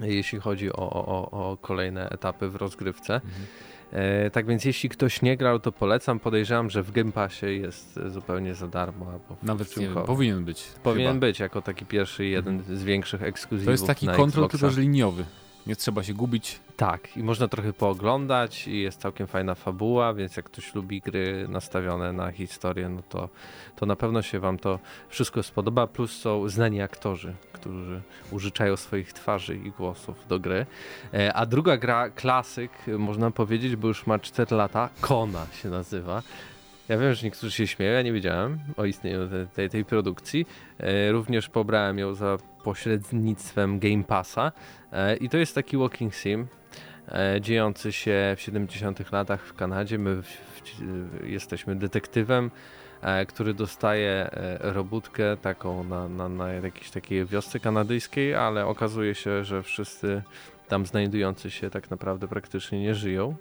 jeśli 0.00 0.40
chodzi 0.40 0.72
o, 0.72 0.90
o, 0.90 1.30
o 1.30 1.56
kolejne 1.56 2.10
etapy 2.10 2.48
w 2.48 2.56
rozgrywce. 2.56 3.14
Mhm. 3.14 3.32
E, 3.92 4.30
tak 4.30 4.46
więc 4.46 4.64
jeśli 4.64 4.88
ktoś 4.88 5.22
nie 5.22 5.36
grał, 5.36 5.60
to 5.60 5.72
polecam. 5.72 6.20
Podejrzewam, 6.20 6.70
że 6.70 6.82
w 6.82 6.92
Game 6.92 7.12
Passie 7.12 7.46
jest 7.46 8.00
zupełnie 8.06 8.54
za 8.54 8.68
darmo. 8.68 9.06
Nawet 9.42 9.76
nie 9.76 9.88
wiem, 9.88 10.04
powinien 10.06 10.44
być. 10.44 10.64
Powinien 10.82 11.12
chyba. 11.12 11.26
być 11.26 11.38
jako 11.38 11.62
taki 11.62 11.86
pierwszy, 11.86 12.24
jeden 12.24 12.62
z 12.62 12.84
większych 12.84 13.22
ekskluzywów 13.22 13.66
To 13.66 13.70
jest 13.70 13.86
taki 13.86 14.06
kontrol, 14.06 14.48
tylko 14.48 14.70
że 14.70 14.80
liniowy. 14.80 15.24
Nie 15.68 15.76
trzeba 15.76 16.02
się 16.02 16.14
gubić. 16.14 16.60
Tak, 16.76 17.16
i 17.16 17.22
można 17.22 17.48
trochę 17.48 17.72
pooglądać 17.72 18.68
i 18.68 18.80
jest 18.80 19.00
całkiem 19.00 19.26
fajna 19.26 19.54
fabuła, 19.54 20.14
więc 20.14 20.36
jak 20.36 20.46
ktoś 20.46 20.74
lubi 20.74 21.00
gry 21.00 21.46
nastawione 21.48 22.12
na 22.12 22.32
historię, 22.32 22.88
no 22.88 23.02
to, 23.08 23.28
to 23.76 23.86
na 23.86 23.96
pewno 23.96 24.22
się 24.22 24.40
wam 24.40 24.58
to 24.58 24.78
wszystko 25.08 25.42
spodoba, 25.42 25.86
plus 25.86 26.12
są 26.20 26.48
znani 26.48 26.82
aktorzy, 26.82 27.34
którzy 27.52 28.00
użyczają 28.30 28.76
swoich 28.76 29.12
twarzy 29.12 29.56
i 29.56 29.70
głosów 29.70 30.16
do 30.28 30.40
gry. 30.40 30.66
E, 31.14 31.34
A 31.34 31.46
druga 31.46 31.76
gra, 31.76 32.10
klasyk, 32.10 32.70
można 32.98 33.30
powiedzieć, 33.30 33.76
bo 33.76 33.88
już 33.88 34.06
ma 34.06 34.18
4 34.18 34.56
lata, 34.56 34.88
Kona 35.00 35.46
się 35.62 35.68
nazywa. 35.68 36.22
Ja 36.88 36.98
wiem, 36.98 37.14
że 37.14 37.26
niektórzy 37.26 37.52
się 37.52 37.66
śmieją, 37.66 37.92
ja 37.92 38.02
nie 38.02 38.12
wiedziałem 38.12 38.58
o 38.76 38.84
istnieniu 38.84 39.28
te- 39.28 39.46
tej, 39.46 39.70
tej 39.70 39.84
produkcji. 39.84 40.46
E, 40.78 41.12
Również 41.12 41.48
pobrałem 41.48 41.98
ją 41.98 42.14
za 42.14 42.36
pośrednictwem 42.64 43.78
Game 43.78 44.04
Passa. 44.04 44.52
E, 44.92 45.16
I 45.16 45.28
to 45.28 45.36
jest 45.36 45.54
taki 45.54 45.76
walking 45.76 46.14
sim 46.14 46.46
e, 47.08 47.40
dziejący 47.40 47.92
się 47.92 48.34
w 48.36 48.40
70 48.40 49.12
latach 49.12 49.46
w 49.46 49.54
Kanadzie. 49.54 49.98
My 49.98 50.22
w, 50.22 50.26
w, 50.26 51.26
jesteśmy 51.26 51.76
detektywem, 51.76 52.50
który 53.28 53.54
dostaje 53.54 54.30
robótkę 54.60 55.36
taką 55.36 55.84
na, 55.84 56.08
na, 56.08 56.28
na 56.28 56.52
jakiejś 56.52 56.90
takiej 56.90 57.26
wiosce 57.26 57.60
kanadyjskiej, 57.60 58.34
ale 58.34 58.66
okazuje 58.66 59.14
się, 59.14 59.44
że 59.44 59.62
wszyscy 59.62 60.22
tam 60.68 60.86
znajdujący 60.86 61.50
się 61.50 61.70
tak 61.70 61.90
naprawdę 61.90 62.28
praktycznie 62.28 62.80
nie 62.80 62.94
żyją. 62.94 63.36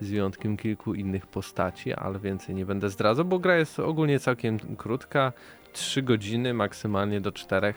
Z 0.00 0.10
wyjątkiem 0.10 0.56
kilku 0.56 0.94
innych 0.94 1.26
postaci, 1.26 1.92
ale 1.92 2.18
więcej 2.18 2.54
nie 2.54 2.66
będę 2.66 2.90
zdradzał, 2.90 3.24
bo 3.24 3.38
gra 3.38 3.56
jest 3.56 3.78
ogólnie 3.78 4.20
całkiem 4.20 4.58
krótka. 4.58 5.32
3 5.72 6.02
godziny, 6.02 6.54
maksymalnie 6.54 7.20
do 7.20 7.32
4 7.32 7.74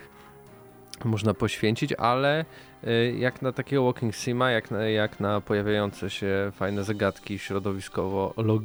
można 1.04 1.34
poświęcić, 1.34 1.92
ale 1.92 2.44
y, 2.84 3.14
jak 3.18 3.42
na 3.42 3.52
takiego 3.52 3.84
walking 3.84 4.14
sima, 4.14 4.50
jak 4.50 4.70
na, 4.70 4.88
jak 4.88 5.20
na 5.20 5.40
pojawiające 5.40 6.10
się 6.10 6.52
fajne 6.54 6.84
zagadki 6.84 7.38
środowiskowo 7.38 8.34
log, 8.36 8.62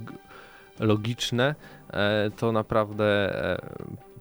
logiczne, 0.79 1.55
e, 1.93 2.31
to 2.37 2.51
naprawdę 2.51 3.05
e, 3.53 3.61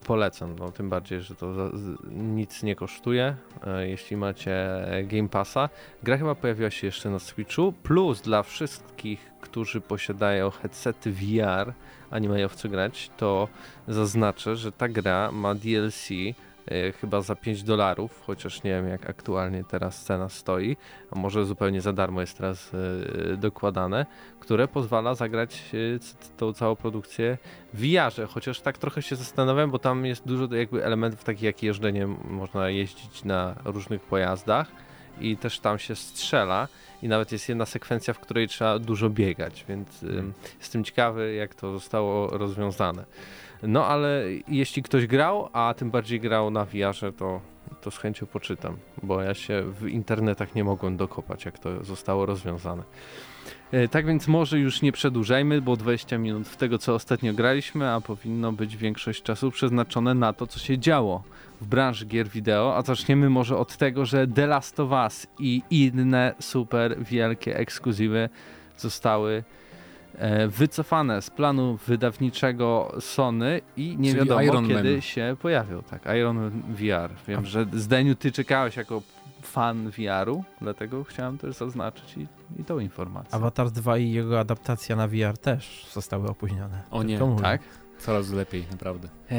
polecam. 0.04 0.56
No, 0.58 0.72
tym 0.72 0.88
bardziej, 0.88 1.20
że 1.20 1.34
to 1.34 1.70
nic 2.10 2.62
nie 2.62 2.76
kosztuje, 2.76 3.36
e, 3.66 3.88
jeśli 3.88 4.16
macie 4.16 4.56
Game 5.04 5.28
Passa. 5.28 5.68
Gra 6.02 6.18
chyba 6.18 6.34
pojawiła 6.34 6.70
się 6.70 6.86
jeszcze 6.86 7.10
na 7.10 7.18
Switchu, 7.18 7.72
plus 7.82 8.20
dla 8.20 8.42
wszystkich, 8.42 9.32
którzy 9.40 9.80
posiadają 9.80 10.50
headsety 10.50 11.12
VR, 11.12 11.72
a 12.10 12.18
nie 12.18 12.28
mają 12.28 12.48
w 12.48 12.54
co 12.54 12.68
grać, 12.68 13.10
to 13.16 13.48
zaznaczę, 13.88 14.56
że 14.56 14.72
ta 14.72 14.88
gra 14.88 15.32
ma 15.32 15.54
DLC 15.54 16.08
chyba 17.00 17.20
za 17.20 17.34
5 17.34 17.62
dolarów, 17.62 18.22
chociaż 18.26 18.62
nie 18.62 18.70
wiem 18.70 18.88
jak 18.88 19.10
aktualnie 19.10 19.64
teraz 19.64 20.04
cena 20.04 20.28
stoi, 20.28 20.76
a 21.10 21.18
może 21.18 21.44
zupełnie 21.44 21.80
za 21.80 21.92
darmo 21.92 22.20
jest 22.20 22.36
teraz 22.36 22.72
e, 22.74 23.36
dokładane, 23.36 24.06
które 24.40 24.68
pozwala 24.68 25.14
zagrać 25.14 25.62
e, 25.74 26.36
tą 26.36 26.52
całą 26.52 26.76
produkcję 26.76 27.38
w 27.74 27.80
VR-ze, 27.80 28.26
chociaż 28.26 28.60
tak 28.60 28.78
trochę 28.78 29.02
się 29.02 29.16
zastanawiam, 29.16 29.70
bo 29.70 29.78
tam 29.78 30.06
jest 30.06 30.26
dużo 30.26 30.54
jakby 30.54 30.84
elementów 30.84 31.24
takich 31.24 31.42
jak 31.42 31.62
jeżdżenie, 31.62 32.06
można 32.24 32.70
jeździć 32.70 33.24
na 33.24 33.54
różnych 33.64 34.00
pojazdach 34.02 34.68
i 35.20 35.36
też 35.36 35.60
tam 35.60 35.78
się 35.78 35.96
strzela 35.96 36.68
i 37.02 37.08
nawet 37.08 37.32
jest 37.32 37.48
jedna 37.48 37.66
sekwencja, 37.66 38.14
w 38.14 38.20
której 38.20 38.48
trzeba 38.48 38.78
dużo 38.78 39.10
biegać, 39.10 39.64
więc 39.68 40.00
Hmm. 40.00 40.32
jestem 40.58 40.84
ciekawy 40.84 41.34
jak 41.34 41.54
to 41.54 41.72
zostało 41.72 42.38
rozwiązane. 42.38 43.04
No 43.66 43.86
ale 43.86 44.22
jeśli 44.48 44.82
ktoś 44.82 45.06
grał, 45.06 45.48
a 45.52 45.74
tym 45.76 45.90
bardziej 45.90 46.20
grał 46.20 46.50
na 46.50 46.64
VR-ze, 46.64 47.12
to, 47.12 47.40
to 47.80 47.90
z 47.90 47.98
chęcią 47.98 48.26
poczytam, 48.26 48.76
bo 49.02 49.22
ja 49.22 49.34
się 49.34 49.62
w 49.80 49.88
internetach 49.88 50.54
nie 50.54 50.64
mogłem 50.64 50.96
dokopać, 50.96 51.44
jak 51.44 51.58
to 51.58 51.84
zostało 51.84 52.26
rozwiązane. 52.26 52.82
E, 53.72 53.88
Tak 53.88 54.06
więc 54.06 54.28
może 54.28 54.58
już 54.58 54.82
nie 54.82 54.92
przedłużajmy, 54.92 55.60
bo 55.60 55.76
20 55.76 56.18
minut 56.18 56.48
w 56.48 56.56
tego, 56.56 56.78
co 56.78 56.94
ostatnio 56.94 57.32
graliśmy, 57.34 57.90
a 57.90 58.00
powinno 58.00 58.52
być 58.52 58.76
większość 58.76 59.22
czasu 59.22 59.50
przeznaczone 59.50 60.14
na 60.14 60.32
to, 60.32 60.46
co 60.46 60.58
się 60.58 60.78
działo 60.78 61.22
w 61.60 61.66
branży 61.66 62.06
gier 62.06 62.28
wideo. 62.28 62.76
A 62.76 62.82
zaczniemy 62.82 63.30
może 63.30 63.56
od 63.56 63.76
tego, 63.76 64.06
że 64.06 64.26
The 64.26 64.46
Last 64.46 64.80
of 64.80 64.90
Us 64.90 65.26
i 65.38 65.62
inne 65.70 66.34
super 66.40 66.96
wielkie 67.04 67.56
ekskluzywy 67.56 68.28
zostały 68.78 69.44
wycofane 70.48 71.22
z 71.22 71.30
planu 71.30 71.78
wydawniczego 71.86 72.94
Sony 73.00 73.60
i 73.76 73.96
nie 73.98 74.10
Czyli 74.10 74.20
wiadomo 74.20 74.42
Iron 74.42 74.68
kiedy 74.68 74.92
Man. 74.92 75.00
się 75.00 75.36
pojawią. 75.42 75.82
Tak, 75.82 76.02
Iron 76.18 76.50
VR. 76.50 77.10
Wiem, 77.28 77.44
że 77.46 77.66
Zdeniu 77.72 78.14
ty 78.14 78.32
czekałeś 78.32 78.76
jako 78.76 79.02
fan 79.42 79.90
VR-u, 79.90 80.44
dlatego 80.60 81.04
chciałem 81.04 81.38
też 81.38 81.56
zaznaczyć 81.56 82.16
i, 82.16 82.26
i 82.60 82.64
tą 82.64 82.78
informację. 82.78 83.34
Avatar 83.34 83.70
2 83.70 83.98
i 83.98 84.10
jego 84.10 84.40
adaptacja 84.40 84.96
na 84.96 85.08
VR 85.08 85.38
też 85.38 85.86
zostały 85.92 86.28
opóźnione. 86.28 86.82
O 86.90 87.02
nie, 87.02 87.18
tak? 87.42 87.60
Coraz 87.98 88.30
lepiej, 88.30 88.64
naprawdę. 88.70 89.08
E, 89.30 89.36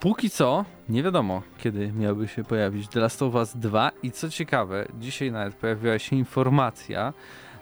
póki 0.00 0.30
co 0.30 0.64
nie 0.88 1.02
wiadomo, 1.02 1.42
kiedy 1.58 1.92
miałby 1.92 2.28
się 2.28 2.44
pojawić 2.44 2.88
The 2.88 3.00
Last 3.00 3.22
of 3.22 3.34
Us 3.34 3.56
2 3.56 3.90
i 4.02 4.10
co 4.10 4.30
ciekawe, 4.30 4.86
dzisiaj 5.00 5.32
nawet 5.32 5.54
pojawiła 5.54 5.98
się 5.98 6.16
informacja, 6.16 7.12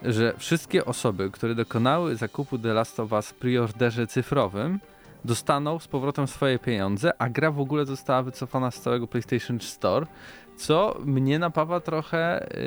że 0.05 0.35
wszystkie 0.39 0.85
osoby, 0.85 1.31
które 1.31 1.55
dokonały 1.55 2.17
zakupu 2.17 2.59
The 2.59 2.73
Last 2.73 3.01
of 3.01 3.13
Us 3.13 3.29
w 3.29 3.35
preorderze 3.35 4.07
cyfrowym, 4.07 4.81
dostaną 5.25 5.79
z 5.79 5.89
powrotem 5.89 6.27
swoje 6.27 6.59
pieniądze, 6.59 7.13
a 7.19 7.29
gra 7.29 7.51
w 7.51 7.61
ogóle 7.61 7.87
została 7.87 8.23
wycofana 8.23 8.71
z 8.71 8.81
całego 8.81 9.07
PlayStation 9.07 9.61
Store, 9.61 10.07
co 10.57 10.97
mnie 11.05 11.39
napawa 11.39 11.81
trochę 11.81 12.49
y, 12.57 12.59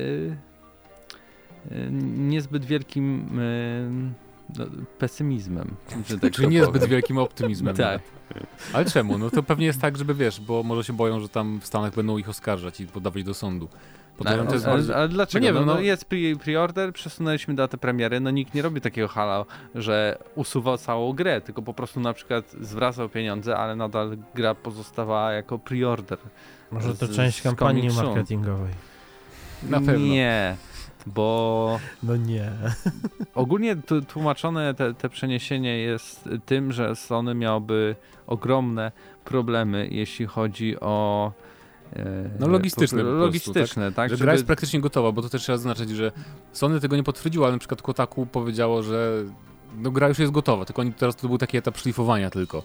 y, 1.71 1.89
niezbyt 2.17 2.65
wielkim 2.65 3.39
y, 3.39 3.89
no, 4.57 4.65
pesymizmem. 4.99 5.75
Że 6.07 6.19
tak 6.19 6.33
Czyli 6.33 6.47
niezbyt 6.47 6.73
powiem. 6.73 6.89
wielkim 6.89 7.17
optymizmem. 7.17 7.75
Tak. 7.85 8.01
Ale 8.73 8.85
czemu? 8.85 9.17
No 9.17 9.29
to 9.29 9.43
pewnie 9.43 9.65
jest 9.65 9.81
tak, 9.81 9.97
żeby 9.97 10.13
wiesz, 10.13 10.41
bo 10.41 10.63
może 10.63 10.83
się 10.83 10.93
boją, 10.93 11.19
że 11.19 11.29
tam 11.29 11.59
w 11.61 11.65
Stanach 11.65 11.95
będą 11.95 12.17
ich 12.17 12.29
oskarżać 12.29 12.81
i 12.81 12.87
podawać 12.87 13.23
do 13.23 13.33
sądu. 13.33 13.69
Podejrzewam, 14.17 14.45
No, 14.45 14.49
to 14.51 14.55
jest 14.55 14.65
ale, 14.65 14.75
bardzo... 14.75 14.95
ale 14.95 15.07
dlaczego? 15.09 15.43
No 15.45 15.47
nie 15.47 15.53
No, 15.53 15.59
wiem, 15.59 15.67
no, 15.67 15.73
no- 15.73 15.79
jest 15.79 16.09
pre- 16.09 16.35
pre-order, 16.37 16.93
przesunęliśmy 16.93 17.55
datę 17.55 17.77
premiery, 17.77 18.19
no 18.19 18.31
nikt 18.31 18.53
nie 18.53 18.61
robi 18.61 18.81
takiego 18.81 19.07
hala, 19.07 19.45
że 19.75 20.17
usuwa 20.35 20.77
całą 20.77 21.13
grę, 21.13 21.41
tylko 21.41 21.61
po 21.61 21.73
prostu 21.73 21.99
na 21.99 22.13
przykład 22.13 22.51
zwracał 22.61 23.09
pieniądze, 23.09 23.57
ale 23.57 23.75
nadal 23.75 24.17
gra 24.35 24.55
pozostawała 24.55 25.31
jako 25.31 25.57
pre-order. 25.57 26.17
Może 26.71 26.95
to 26.95 27.05
z- 27.05 27.15
część 27.15 27.39
z 27.39 27.41
kampanii 27.41 27.89
marketingowej. 27.89 28.73
Na 29.63 29.77
pewno. 29.81 30.05
Nie, 30.05 30.55
bo 31.05 31.79
No 32.03 32.15
nie. 32.17 32.51
ogólnie 33.35 33.75
tłumaczone 34.07 34.73
te, 34.73 34.93
te 34.93 35.09
przeniesienie 35.09 35.77
jest 35.77 36.29
tym, 36.45 36.71
że 36.71 36.95
Sony 36.95 37.35
miałoby 37.35 37.95
ogromne 38.27 38.91
problemy, 39.25 39.87
jeśli 39.91 40.25
chodzi 40.25 40.79
o 40.79 41.31
No 42.39 42.47
logistyczne 42.47 42.97
po 42.97 43.03
prostu, 43.03 43.19
logistyczne, 43.19 43.91
tak? 43.91 44.09
że 44.09 44.15
żeby- 44.17 44.25
gra 44.25 44.33
jest 44.33 44.45
praktycznie 44.45 44.81
gotowa, 44.81 45.11
bo 45.11 45.21
to 45.21 45.29
też 45.29 45.41
trzeba 45.41 45.57
zaznaczyć, 45.57 45.89
że 45.89 46.11
Sony 46.51 46.79
tego 46.79 46.95
nie 46.95 47.03
potwierdziło, 47.03 47.45
ale 47.45 47.53
na 47.53 47.59
przykład 47.59 47.81
Kotaku 47.81 48.25
powiedziało, 48.25 48.83
że 48.83 49.23
no, 49.77 49.91
gra 49.91 50.07
już 50.07 50.19
jest 50.19 50.31
gotowa, 50.31 50.65
tylko 50.65 50.81
oni 50.81 50.93
teraz 50.93 51.15
to 51.15 51.27
był 51.27 51.37
taki 51.37 51.57
etap 51.57 51.77
szlifowania 51.77 52.29
tylko. 52.29 52.63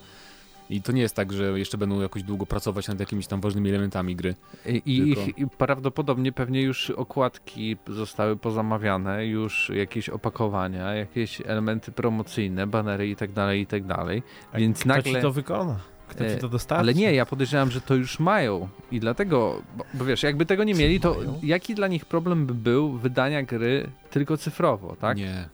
I 0.71 0.83
to 0.83 0.93
nie 0.93 1.03
jest 1.03 1.17
tak, 1.17 1.33
że 1.33 1.59
jeszcze 1.59 1.79
będą 1.79 2.01
jakoś 2.01 2.23
długo 2.23 2.47
pracować 2.47 2.89
nad 2.89 3.01
jakimiś 3.01 3.27
tam 3.27 3.41
ważnymi 3.41 3.69
elementami 3.69 4.17
gry. 4.17 4.35
I, 4.67 4.81
ich, 4.87 5.39
I 5.39 5.47
prawdopodobnie 5.47 6.33
pewnie 6.33 6.63
już 6.63 6.91
okładki 6.91 7.77
zostały 7.87 8.37
pozamawiane, 8.37 9.27
już 9.27 9.71
jakieś 9.75 10.09
opakowania, 10.09 10.95
jakieś 10.95 11.41
elementy 11.41 11.93
promocyjne, 11.93 12.67
banery 12.67 13.09
i 13.09 13.17
tak 13.17 13.33
dalej, 13.33 13.61
i 13.61 13.67
tak 13.67 13.87
dalej. 13.87 14.23
Więc 14.55 14.81
Kto 14.81 14.89
nagle... 14.89 15.23
to 15.23 15.33
wykona? 15.33 15.77
Kto 16.11 16.25
E, 16.25 16.35
ci 16.35 16.41
to 16.41 16.49
dostarczy? 16.49 16.81
Ale 16.81 16.95
nie, 16.95 17.15
ja 17.15 17.27
podejrzewam, 17.27 17.71
że 17.71 17.81
to 17.81 17.95
już 17.95 18.19
mają 18.19 18.69
i 18.91 19.01
dlatego, 19.01 19.63
bo, 19.77 19.85
bo 19.95 20.05
wiesz, 20.05 20.23
jakby 20.23 20.47
tego 20.47 20.65
nie 20.65 20.75
mieli, 20.75 21.01
to 21.01 21.15
mają? 21.15 21.41
jaki 21.43 21.75
dla 21.75 21.87
nich 21.89 22.05
problem 22.05 22.47
by 22.47 22.55
był 22.55 22.93
wydania 22.99 23.43
gry 23.43 23.91
tylko 24.11 24.37
cyfrowo, 24.37 24.97
tak? 25.01 25.17
Nie, 25.17 25.49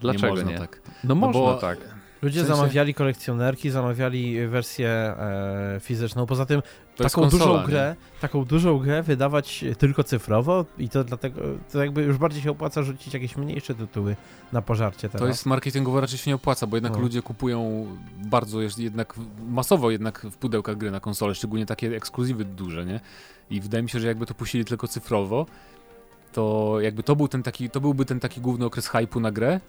Dlaczego 0.00 0.26
nie 0.34 0.38
nie? 0.38 0.44
można 0.44 0.58
tak. 0.58 0.80
No 1.04 1.14
można 1.14 1.40
bo- 1.40 1.54
tak. 1.58 1.78
Ludzie 2.22 2.40
W 2.42 2.46
sensie- 2.46 2.56
zamawiali 2.56 2.94
kolekcjonerki, 2.94 3.70
zamawiali 3.70 4.46
wersję 4.48 4.88
e, 4.88 5.76
fizyczną. 5.80 6.26
Poza 6.26 6.46
tym 6.46 6.62
taką 7.04 7.20
konsola, 7.22 7.44
dużą 7.44 7.60
nie? 7.60 7.66
grę, 7.66 7.96
taką 8.20 8.44
dużą 8.44 8.78
grę 8.78 9.02
wydawać 9.02 9.64
tylko 9.78 10.04
cyfrowo 10.04 10.64
i 10.78 10.88
to 10.88 11.04
dlatego 11.04 11.40
to 11.72 11.78
jakby 11.84 12.02
już 12.02 12.16
bardziej 12.18 12.42
się 12.42 12.50
opłaca 12.50 12.82
rzucić 12.82 13.14
jakieś 13.14 13.36
mniejsze 13.36 13.74
tytuły 13.74 14.16
na 14.52 14.62
pożarcie 14.62 15.08
teraz. 15.08 15.20
To 15.20 15.26
jest 15.28 15.46
marketingowo 15.46 16.00
raczej 16.00 16.18
się 16.18 16.30
nie 16.30 16.34
opłaca, 16.34 16.66
bo 16.66 16.76
jednak 16.76 16.92
No. 16.92 16.98
ludzie 16.98 17.22
kupują 17.22 17.86
bardzo 18.24 18.58
jednak 18.78 19.14
masowo 19.48 19.90
jednak 19.90 20.26
w 20.30 20.36
pudełkach 20.36 20.76
gry 20.76 20.90
na 20.90 21.00
konsolę, 21.00 21.34
szczególnie 21.34 21.66
takie 21.66 21.96
ekskluzywy 21.96 22.44
duże, 22.44 22.86
nie? 22.86 23.00
I 23.50 23.60
wydaje 23.60 23.82
mi 23.82 23.90
się, 23.90 24.00
że 24.00 24.06
jakby 24.06 24.26
to 24.26 24.34
puścili 24.34 24.64
tylko 24.64 24.88
cyfrowo, 24.88 25.46
to 26.32 26.76
jakby 26.80 27.02
to 27.02 27.16
był 27.16 27.28
ten 27.28 27.42
taki, 27.42 27.70
to 27.70 27.80
byłby 27.80 28.04
ten 28.04 28.20
taki 28.20 28.40
główny 28.40 28.64
okres 28.66 28.88
hypu 28.88 29.20
na 29.20 29.32
grę, 29.32 29.60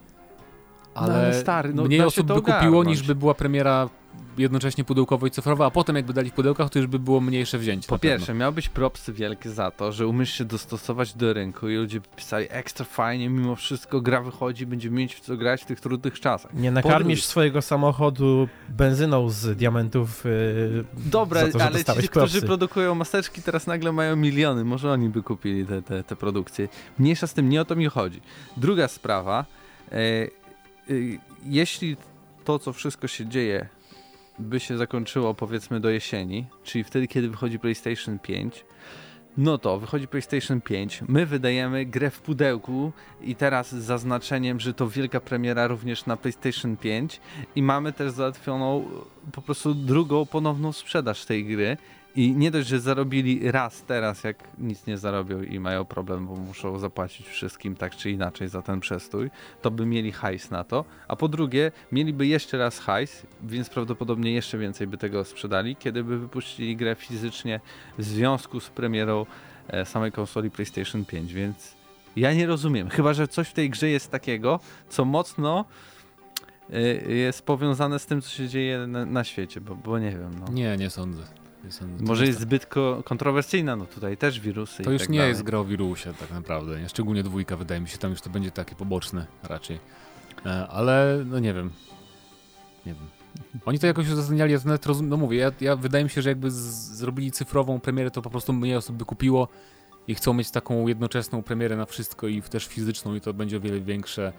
ale, 0.98 1.14
No, 1.14 1.20
ale 1.20 1.34
stary, 1.34 1.74
no 1.74 1.84
mniej 1.84 2.02
osób 2.02 2.28
to 2.28 2.34
by 2.36 2.42
kupiło 2.42 2.58
ogarnąć. 2.80 2.88
niż 2.88 3.08
by 3.08 3.16
była 3.16 3.34
premiera 3.34 3.90
jednocześnie 4.38 4.84
pudełkowo 4.84 5.28
i 5.28 5.32
cyfrowa, 5.32 5.66
a 5.66 5.72
potem 5.72 5.96
jakby 5.96 6.14
dali 6.14 6.30
w 6.30 6.34
pudełkach, 6.34 6.70
to 6.70 6.80
już 6.80 6.88
by 6.88 7.00
było 7.00 7.22
mniejsze 7.22 7.58
wzięcie. 7.58 7.88
Po 7.88 8.00
pierwsze, 8.00 8.34
miał 8.34 8.54
być 8.54 8.70
propsy 8.70 9.14
wielkie 9.14 9.50
za 9.50 9.72
to, 9.72 9.92
że 9.92 10.08
umiesz 10.08 10.32
się 10.34 10.46
dostosować 10.46 11.14
do 11.14 11.34
rynku 11.34 11.70
i 11.70 11.76
ludzie 11.76 12.02
pisali 12.16 12.46
ekstra 12.50 12.86
fajnie, 12.86 13.30
mimo 13.30 13.56
wszystko 13.56 14.02
gra 14.02 14.22
wychodzi, 14.22 14.66
będziemy 14.66 14.96
mieć 14.98 15.16
w 15.16 15.20
co 15.20 15.38
grać 15.38 15.62
w 15.62 15.66
tych 15.66 15.80
trudnych 15.80 16.20
czasach. 16.20 16.54
Nie 16.54 16.72
nakarmisz 16.72 17.20
drugie- 17.20 17.28
swojego 17.32 17.62
samochodu 17.62 18.48
benzyną 18.70 19.30
z 19.30 19.58
diamentów. 19.58 20.26
Yy, 20.26 20.86
Dobra, 20.94 21.46
za 21.46 21.52
to, 21.52 21.60
że 21.60 21.66
ale 21.66 21.72
ci, 21.72 21.78
dostałeś 21.78 22.10
którzy 22.10 22.32
propsy. 22.32 22.48
produkują 22.48 22.96
maseczki 22.96 23.42
teraz 23.42 23.68
nagle 23.68 23.92
mają 23.92 24.16
miliony, 24.16 24.64
może 24.66 24.92
oni 24.92 25.10
by 25.10 25.24
kupili 25.24 25.66
te, 25.66 25.82
te, 25.82 26.04
te 26.04 26.16
produkcje. 26.16 26.68
Mniejsza 27.00 27.28
z 27.28 27.34
tym, 27.34 27.50
nie 27.50 27.62
o 27.62 27.66
to 27.66 27.76
mi 27.76 27.86
chodzi. 27.88 28.22
Druga 28.58 28.88
sprawa, 28.88 29.46
e, 29.92 29.96
jeśli 31.46 31.98
to, 32.44 32.60
co 32.60 32.74
wszystko 32.74 33.08
się 33.08 33.26
dzieje, 33.26 33.70
by 34.40 34.60
się 34.60 34.78
zakończyło 34.78 35.34
powiedzmy 35.34 35.80
do 35.80 35.90
jesieni, 35.90 36.46
czyli 36.64 36.84
wtedy, 36.84 37.08
kiedy 37.08 37.30
wychodzi 37.30 37.60
PlayStation 37.60 38.20
5, 38.20 38.66
no 39.38 39.58
to 39.58 39.80
wychodzi 39.80 40.08
PlayStation 40.08 40.62
5, 40.62 41.02
my 41.08 41.26
wydajemy 41.26 41.86
grę 41.86 42.10
w 42.10 42.22
pudełku 42.22 42.92
i 43.22 43.36
teraz 43.36 43.76
z 43.76 43.84
zaznaczeniem, 43.84 44.60
że 44.60 44.74
to 44.74 44.88
wielka 44.88 45.20
premiera 45.20 45.68
również 45.68 46.06
na 46.06 46.18
PlayStation 46.18 46.78
5 46.78 47.22
i 47.56 47.62
mamy 47.62 47.94
też 47.94 48.12
załatwioną 48.12 48.86
po 49.32 49.42
prostu 49.42 49.74
drugą 49.74 50.26
ponowną 50.26 50.74
sprzedaż 50.74 51.26
tej 51.26 51.46
gry 51.46 51.78
i 52.16 52.32
nie 52.32 52.52
dość, 52.52 52.68
że 52.68 52.80
zarobili 52.80 53.52
raz 53.52 53.84
teraz, 53.84 54.24
jak 54.24 54.38
nic 54.58 54.88
nie 54.88 54.98
zarobią 54.98 55.42
i 55.42 55.60
mają 55.60 55.86
problem, 55.86 56.28
bo 56.28 56.36
muszą 56.36 56.80
zapłacić 56.80 57.28
wszystkim 57.28 57.76
tak 57.76 57.96
czy 57.96 58.12
inaczej 58.12 58.48
za 58.48 58.62
ten 58.62 58.80
przestój, 58.80 59.30
to 59.62 59.72
by 59.72 59.86
mieli 59.86 60.12
hajs 60.12 60.52
na 60.52 60.64
to, 60.64 60.86
a 61.08 61.16
po 61.16 61.28
drugie 61.28 61.72
mieliby 61.92 62.28
jeszcze 62.28 62.58
raz 62.58 62.80
hajs, 62.80 63.26
więc 63.44 63.70
prawdopodobnie 63.70 64.32
jeszcze 64.34 64.58
więcej 64.58 64.88
by 64.88 64.98
tego 64.98 65.24
sprzedali, 65.24 65.76
kiedy 65.76 66.04
by 66.04 66.20
wypuścili 66.20 66.76
grę 66.76 66.96
fizycznie 66.96 67.60
w 67.98 68.04
związku 68.04 68.60
z 68.60 68.70
premierą 68.70 69.26
e, 69.68 69.86
samej 69.86 70.12
konsoli 70.12 70.52
PlayStation 70.52 71.06
5, 71.06 71.34
więc 71.34 71.78
ja 72.16 72.34
nie 72.34 72.48
rozumiem, 72.48 72.90
chyba 72.90 73.14
że 73.14 73.28
coś 73.28 73.48
w 73.48 73.54
tej 73.54 73.70
grze 73.70 73.90
jest 73.90 74.12
takiego, 74.12 74.60
co 74.90 75.06
mocno 75.06 75.66
e, 76.74 76.82
jest 77.14 77.42
powiązane 77.42 78.00
z 78.00 78.06
tym, 78.06 78.22
co 78.22 78.30
się 78.30 78.48
dzieje 78.48 78.88
na, 78.88 79.06
na 79.06 79.24
świecie, 79.24 79.62
bo, 79.62 79.76
bo 79.76 80.00
nie 80.00 80.12
wiem. 80.12 80.32
No. 80.40 80.54
Nie, 80.54 80.78
nie 80.78 80.90
sądzę. 80.90 81.47
Może 82.00 82.26
jest 82.26 82.40
zbyt 82.40 82.66
ko- 82.66 83.02
kontrowersyjna, 83.06 83.76
no 83.76 83.86
tutaj 83.86 84.18
też 84.18 84.40
wirusy 84.40 84.84
To 84.84 84.90
i 84.90 84.94
już 84.94 85.02
tak 85.02 85.10
nie 85.10 85.18
dalej. 85.20 85.30
jest 85.32 85.44
gra 85.44 85.60
o 85.60 85.66
wirusie 85.66 86.14
tak 86.14 86.32
naprawdę, 86.32 86.82
nie? 86.82 86.90
szczególnie 86.90 87.24
dwójka 87.24 87.58
wydaje 87.58 87.82
mi 87.82 87.88
się, 87.90 87.98
tam 87.98 88.12
już 88.12 88.22
to 88.22 88.30
będzie 88.30 88.52
takie 88.52 88.76
poboczne 88.76 89.26
raczej. 89.44 89.80
E, 90.46 90.68
ale 90.68 91.24
no 91.26 91.40
nie 91.40 91.54
wiem. 91.54 91.70
Nie 92.86 92.94
wiem. 92.94 93.08
Oni 93.66 93.80
to 93.80 93.88
jakoś 93.88 94.10
uzasadniali, 94.10 94.52
ja 94.54 94.60
to 94.60 94.68
nawet 94.68 94.86
rozum- 94.86 95.08
no 95.08 95.18
mówię, 95.18 95.38
ja, 95.38 95.52
ja 95.62 95.76
wydaje 95.76 96.04
mi 96.04 96.10
się, 96.10 96.22
że 96.22 96.30
jakby 96.30 96.52
z, 96.52 96.56
zrobili 96.98 97.32
cyfrową 97.32 97.80
premierę, 97.80 98.12
to 98.12 98.22
po 98.22 98.30
prostu 98.30 98.54
mniej 98.54 98.76
osób 98.76 98.96
by 98.96 99.06
kupiło 99.06 99.48
i 100.08 100.16
chcą 100.16 100.34
mieć 100.34 100.52
taką 100.52 100.88
jednoczesną 100.88 101.44
premierę 101.44 101.76
na 101.78 101.86
wszystko 101.86 102.28
i 102.28 102.42
też 102.42 102.68
fizyczną 102.68 103.16
i 103.16 103.22
to 103.22 103.34
będzie 103.34 103.58
o 103.58 103.60
wiele 103.60 103.80
większe 103.80 104.34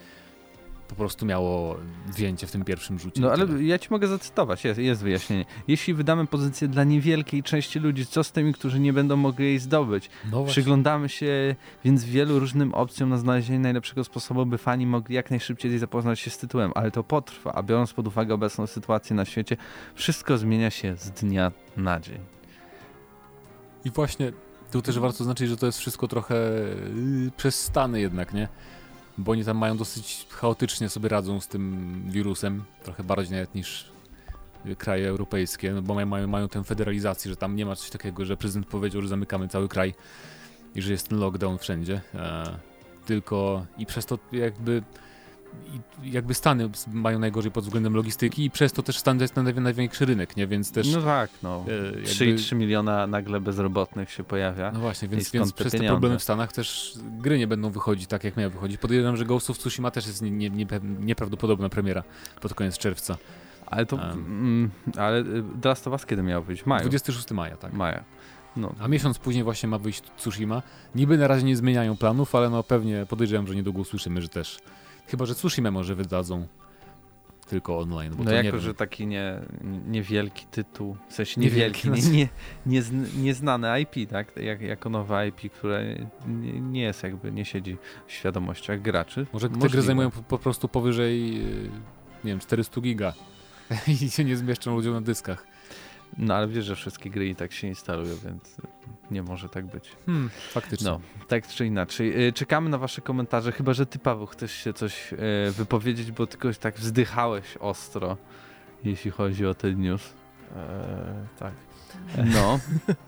po 0.88 0.94
prostu 0.94 1.26
miało 1.26 1.76
wzięcie 2.06 2.46
w 2.46 2.50
tym 2.50 2.64
pierwszym 2.64 2.98
rzucie. 2.98 3.20
No 3.20 3.30
ale 3.32 3.46
tyle. 3.46 3.62
ja 3.62 3.78
ci 3.78 3.88
mogę 3.90 4.06
zacytować, 4.06 4.64
jest, 4.64 4.80
jest 4.80 5.02
wyjaśnienie. 5.02 5.44
Jeśli 5.68 5.94
wydamy 5.94 6.26
pozycję 6.26 6.68
dla 6.68 6.84
niewielkiej 6.84 7.42
części 7.42 7.78
ludzi, 7.78 8.06
co 8.06 8.24
z 8.24 8.32
tymi, 8.32 8.54
którzy 8.54 8.80
nie 8.80 8.92
będą 8.92 9.16
mogli 9.16 9.44
jej 9.44 9.58
zdobyć? 9.58 10.10
no. 10.32 10.44
Przyglądamy 10.44 11.08
się 11.08 11.56
więc 11.84 12.04
wielu 12.04 12.38
różnym 12.38 12.74
opcjom 12.74 13.10
na 13.10 13.18
znalezienie 13.18 13.58
najlepszego 13.58 14.04
sposobu, 14.04 14.46
by 14.46 14.58
fani 14.58 14.86
mogli 14.86 15.14
jak 15.14 15.30
najszybciej 15.30 15.78
zapoznać 15.78 16.20
się 16.20 16.30
z 16.30 16.38
tytułem, 16.38 16.72
ale 16.74 16.90
to 16.90 17.04
potrwa, 17.04 17.52
a 17.52 17.62
biorąc 17.62 17.92
pod 17.92 18.06
uwagę 18.06 18.34
obecną 18.34 18.66
sytuację 18.66 19.16
na 19.16 19.24
świecie, 19.24 19.56
wszystko 19.94 20.38
zmienia 20.38 20.70
się 20.70 20.96
z 20.96 21.10
dnia 21.10 21.52
na 21.76 22.00
dzień. 22.00 22.18
I 23.84 23.90
właśnie 23.90 24.32
tu 24.70 24.82
też 24.82 24.98
warto 24.98 25.18
zaznaczyć, 25.18 25.48
że 25.48 25.56
to 25.56 25.66
jest 25.66 25.78
wszystko 25.78 26.08
trochę 26.08 26.34
yy, 26.34 27.30
przez 27.36 27.64
Stany 27.64 28.00
jednak, 28.00 28.34
nie? 28.34 28.48
Bo 29.18 29.32
oni 29.32 29.44
tam 29.44 29.56
mają 29.56 29.76
dosyć 29.76 30.26
chaotycznie 30.30 30.88
sobie 30.88 31.08
radzą 31.08 31.40
z 31.40 31.48
tym 31.48 32.02
wirusem, 32.06 32.64
trochę 32.82 33.04
bardziej 33.04 33.32
nawet 33.32 33.54
niż 33.54 33.92
kraje 34.78 35.08
europejskie, 35.08 35.72
no 35.72 35.82
bo 35.82 35.94
mają, 35.94 36.06
mają, 36.06 36.28
mają 36.28 36.48
tę 36.48 36.64
federalizację, 36.64 37.30
że 37.30 37.36
tam 37.36 37.56
nie 37.56 37.66
ma 37.66 37.76
coś 37.76 37.90
takiego, 37.90 38.24
że 38.24 38.36
prezydent 38.36 38.66
powiedział, 38.66 39.02
że 39.02 39.08
zamykamy 39.08 39.48
cały 39.48 39.68
kraj 39.68 39.94
i 40.74 40.82
że 40.82 40.92
jest 40.92 41.08
ten 41.08 41.18
lockdown 41.18 41.58
wszędzie. 41.58 42.00
E, 42.14 42.58
tylko 43.06 43.66
i 43.78 43.86
przez 43.86 44.06
to 44.06 44.18
jakby 44.32 44.82
i 46.04 46.12
jakby 46.12 46.34
Stany 46.34 46.70
mają 46.92 47.18
najgorzej 47.18 47.50
pod 47.52 47.64
względem 47.64 47.94
logistyki 47.94 48.44
i 48.44 48.50
przez 48.50 48.72
to 48.72 48.82
też 48.82 48.98
Stany 48.98 49.26
naj- 49.26 49.60
największy 49.60 50.06
rynek, 50.06 50.36
nie? 50.36 50.46
Więc 50.46 50.72
też 50.72 50.92
No 50.92 51.02
tak, 51.02 51.30
no. 51.42 51.64
e, 51.68 51.84
jakby- 51.84 52.02
3,3 52.02 52.56
miliona 52.56 53.06
nagle 53.06 53.40
bezrobotnych 53.40 54.10
się 54.10 54.24
pojawia. 54.24 54.72
No 54.72 54.80
właśnie, 54.80 55.08
więc, 55.08 55.30
więc 55.30 55.48
te 55.52 55.56
przez 55.60 55.72
te 55.72 55.78
pieniądze? 55.78 55.94
problemy 55.94 56.18
w 56.18 56.22
Stanach 56.22 56.52
też 56.52 56.94
gry 57.18 57.38
nie 57.38 57.46
będą 57.46 57.70
wychodzić 57.70 58.06
tak, 58.06 58.24
jak 58.24 58.36
miały 58.36 58.50
wychodzić. 58.50 58.78
Podejrzewam, 58.80 59.16
że 59.16 59.24
Ghost 59.24 59.50
of 59.50 59.58
Tsushima 59.58 59.90
też 59.90 60.06
jest 60.06 60.22
nie, 60.22 60.30
nie, 60.30 60.50
nie, 60.50 60.66
nieprawdopodobna 61.00 61.68
premiera 61.68 62.02
pod 62.40 62.54
koniec 62.54 62.78
czerwca. 62.78 63.16
Ale 63.66 63.86
to, 63.86 63.96
mm, 64.02 64.70
ale 64.96 65.20
y, 65.20 65.42
The 65.62 65.68
Last 65.68 65.86
of 65.86 65.92
Us 65.92 66.06
kiedy 66.06 66.22
miał 66.22 66.42
być? 66.44 66.62
W 66.62 66.66
Maju. 66.66 66.80
26 66.82 67.30
maja, 67.30 67.56
tak. 67.56 67.72
Maja. 67.72 68.04
No, 68.56 68.74
A 68.80 68.88
miesiąc 68.88 69.18
później 69.18 69.44
właśnie 69.44 69.68
ma 69.68 69.78
wyjść 69.78 70.02
Tsushima. 70.16 70.62
Niby 70.94 71.18
na 71.18 71.26
razie 71.28 71.44
nie 71.46 71.56
zmieniają 71.56 71.96
planów, 71.96 72.34
ale 72.34 72.50
no 72.50 72.62
pewnie 72.62 73.06
podejrzewam, 73.08 73.46
że 73.46 73.54
niedługo 73.54 73.80
usłyszymy, 73.80 74.22
że 74.22 74.28
też. 74.28 74.58
Chyba, 75.08 75.26
że 75.26 75.34
Tsushima 75.34 75.70
może 75.70 75.94
wydadzą 75.94 76.46
tylko 77.48 77.78
online, 77.78 78.14
bo 78.16 78.24
no 78.24 78.30
jako, 78.30 78.52
wiem. 78.52 78.60
że 78.60 78.74
taki 78.74 79.06
nie, 79.06 79.40
niewielki 79.86 80.46
tytuł, 80.46 80.96
w 81.08 81.14
sensie 81.14 81.40
Niewielki, 81.40 81.88
niewielki, 81.88 82.10
nie, 82.10 82.18
nie, 82.18 82.28
nie, 82.66 82.82
zn- 82.82 83.18
nieznane 83.22 83.80
IP, 83.80 84.10
tak? 84.10 84.36
Jak, 84.36 84.60
jako 84.60 84.88
nowe 84.90 85.28
IP, 85.28 85.52
które 85.52 85.96
nie, 86.26 86.60
nie 86.60 86.82
jest 86.82 87.02
jakby, 87.02 87.32
nie 87.32 87.44
siedzi 87.44 87.76
w 88.06 88.12
świadomościach 88.12 88.82
graczy. 88.82 89.26
Może 89.32 89.48
te 89.50 89.68
gry 89.68 89.82
zajmują 89.82 90.10
po, 90.10 90.22
po 90.22 90.38
prostu 90.38 90.68
powyżej, 90.68 91.34
yy, 91.34 91.70
nie 92.24 92.30
wiem, 92.32 92.38
400 92.38 92.80
giga 92.80 93.12
i 94.02 94.10
się 94.10 94.24
nie 94.24 94.36
zmieszczą 94.36 94.74
ludziom 94.76 94.92
na 94.94 95.00
dyskach. 95.00 95.46
No 96.16 96.34
ale 96.34 96.48
wiesz, 96.48 96.64
że 96.64 96.76
wszystkie 96.76 97.10
gry 97.10 97.28
i 97.28 97.34
tak 97.34 97.52
się 97.52 97.66
instalują, 97.66 98.16
więc 98.24 98.56
nie 99.10 99.22
może 99.22 99.48
tak 99.48 99.66
być. 99.66 99.90
Hmm, 100.06 100.30
faktycznie. 100.50 100.90
No, 100.90 101.00
tak 101.28 101.46
czy 101.48 101.66
inaczej. 101.66 102.26
Y, 102.28 102.32
Czekamy 102.32 102.70
na 102.70 102.78
wasze 102.78 103.00
komentarze, 103.00 103.52
chyba 103.52 103.72
że 103.72 103.86
ty, 103.86 103.98
Paweł, 103.98 104.26
chcesz 104.26 104.52
się 104.52 104.72
coś 104.72 105.12
y, 105.12 105.16
wypowiedzieć, 105.52 106.12
bo 106.12 106.26
tylko 106.26 106.48
tak 106.60 106.76
wzdychałeś 106.76 107.56
ostro, 107.56 108.16
jeśli 108.84 109.10
chodzi 109.10 109.46
o 109.46 109.54
ten 109.54 109.80
news. 109.80 110.14
e, 110.56 111.26
tak. 111.38 111.52
No, 112.34 112.58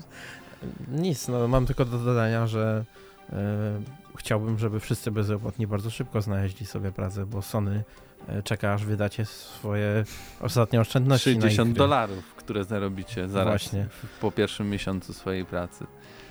Nic, 0.89 1.29
no 1.29 1.49
mam 1.49 1.67
tylko 1.67 1.85
do 1.85 1.99
dodania, 1.99 2.47
że 2.47 2.85
e, 3.33 3.81
chciałbym, 4.17 4.59
żeby 4.59 4.81
wszyscy 4.81 5.11
bezrobotni 5.11 5.67
bardzo 5.67 5.91
szybko 5.91 6.21
znaleźli 6.23 6.67
sobie 6.67 6.93
pracę, 6.93 7.27
bo 7.27 7.43
Sony 7.43 7.85
e, 8.29 8.43
czeka, 8.43 8.73
aż 8.73 8.85
wydacie 8.85 9.25
swoje 9.25 10.05
ostatnie 10.41 10.81
oszczędności 10.81 11.31
na 11.31 11.37
ich 11.37 11.43
60 11.43 11.71
gry. 11.71 11.79
dolarów, 11.79 12.35
które 12.51 12.65
zarobicie 12.65 13.29
zaraz 13.29 13.49
Właśnie. 13.49 13.87
po 14.21 14.33
pierwszym 14.33 14.71
miesiącu 14.71 15.13
swojej 15.13 15.45
pracy. 15.45 15.87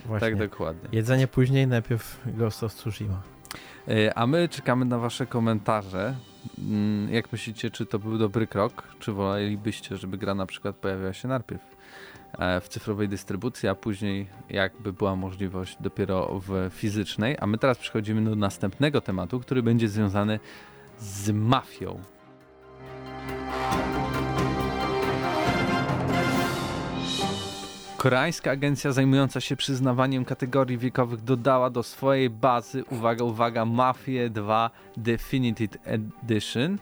Właśnie. 0.06 0.28
Tak 0.30 0.38
dokładnie. 0.38 0.88
Jedzenie 0.92 1.26
później, 1.28 1.66
najpierw 1.66 2.20
Ghost 2.26 2.62
of 2.62 2.74
Tsushima. 2.74 3.22
E, 3.88 4.18
A 4.18 4.26
my 4.26 4.48
czekamy 4.48 4.84
na 4.84 4.98
wasze 4.98 5.26
komentarze. 5.26 6.16
Mm, 6.58 7.14
Jak 7.14 7.32
myślicie, 7.32 7.70
czy 7.70 7.86
to 7.86 7.98
był 7.98 8.18
dobry 8.18 8.46
krok? 8.46 8.82
Czy 8.98 9.12
wolelibyście, 9.12 9.96
żeby 9.96 10.18
gra 10.18 10.34
na 10.34 10.46
przykład 10.46 10.76
pojawiła 10.76 11.12
się 11.12 11.28
najpierw 11.28 11.76
e, 12.38 12.60
w 12.60 12.68
cyfrowej 12.68 13.08
dystrybucji, 13.08 13.68
a 13.68 13.74
później 13.74 14.26
jakby 14.50 14.92
była 14.92 15.16
możliwość 15.16 15.76
dopiero 15.80 16.40
w 16.46 16.70
fizycznej? 16.72 17.36
A 17.40 17.46
my 17.46 17.58
teraz 17.58 17.78
przechodzimy 17.78 18.24
do 18.30 18.36
następnego 18.36 19.00
tematu, 19.00 19.40
który 19.40 19.62
będzie 19.62 19.88
związany 19.88 20.40
z 20.98 21.30
mafią. 21.30 22.00
Koreańska 28.00 28.50
agencja 28.50 28.92
zajmująca 28.92 29.40
się 29.40 29.56
przyznawaniem 29.56 30.24
kategorii 30.24 30.78
wiekowych 30.78 31.20
dodała 31.20 31.70
do 31.70 31.82
swojej 31.82 32.30
bazy, 32.30 32.84
uwaga, 32.84 33.24
uwaga, 33.24 33.64
Mafię 33.64 34.30
2 34.30 34.70
Definitive 34.96 35.76
Edition 35.84 36.78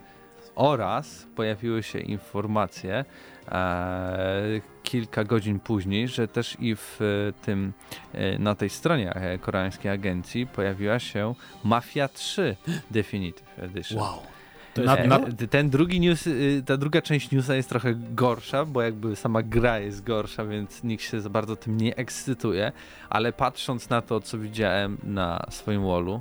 oraz 0.55 1.27
pojawiły 1.37 1.83
się 1.83 1.99
informacje 1.99 3.05
e, 3.49 4.61
kilka 4.83 5.25
godzin 5.25 5.61
później, 5.61 6.09
że 6.09 6.29
też 6.29 6.57
i 6.61 6.77
w 6.77 6.99
e, 7.01 7.33
tym, 7.45 7.73
e, 8.13 8.39
na 8.39 8.55
tej 8.55 8.71
stronie 8.71 9.15
e, 9.15 9.39
koreańskiej 9.39 9.91
agencji 9.91 10.47
pojawiła 10.47 10.99
się 10.99 11.35
Mafia 11.65 12.09
3 12.09 12.57
Definitive 12.91 13.59
Edition. 13.59 14.01
Wow. 14.01 14.38
Na- 14.85 14.97
na- 15.07 15.19
Ten 15.51 15.71
drugi 15.71 16.01
news, 16.01 16.27
y, 16.27 16.63
ta 16.67 16.77
druga 16.77 17.03
część 17.03 17.31
newsa 17.31 17.55
jest 17.55 17.69
trochę 17.69 17.95
gorsza, 17.95 18.65
bo 18.65 18.83
jakby 18.83 19.17
sama 19.17 19.43
gra 19.43 19.79
jest 19.79 20.05
gorsza, 20.05 20.45
więc 20.45 20.85
nikt 20.85 21.05
się 21.05 21.21
za 21.21 21.31
bardzo 21.31 21.57
tym 21.57 21.77
nie 21.77 21.97
ekscytuje, 21.97 22.73
ale 23.11 23.33
patrząc 23.33 23.91
na 23.91 24.03
to, 24.03 24.21
co 24.21 24.39
widziałem 24.39 24.99
na 25.05 25.47
swoim 25.51 25.87
wallu, 25.87 26.21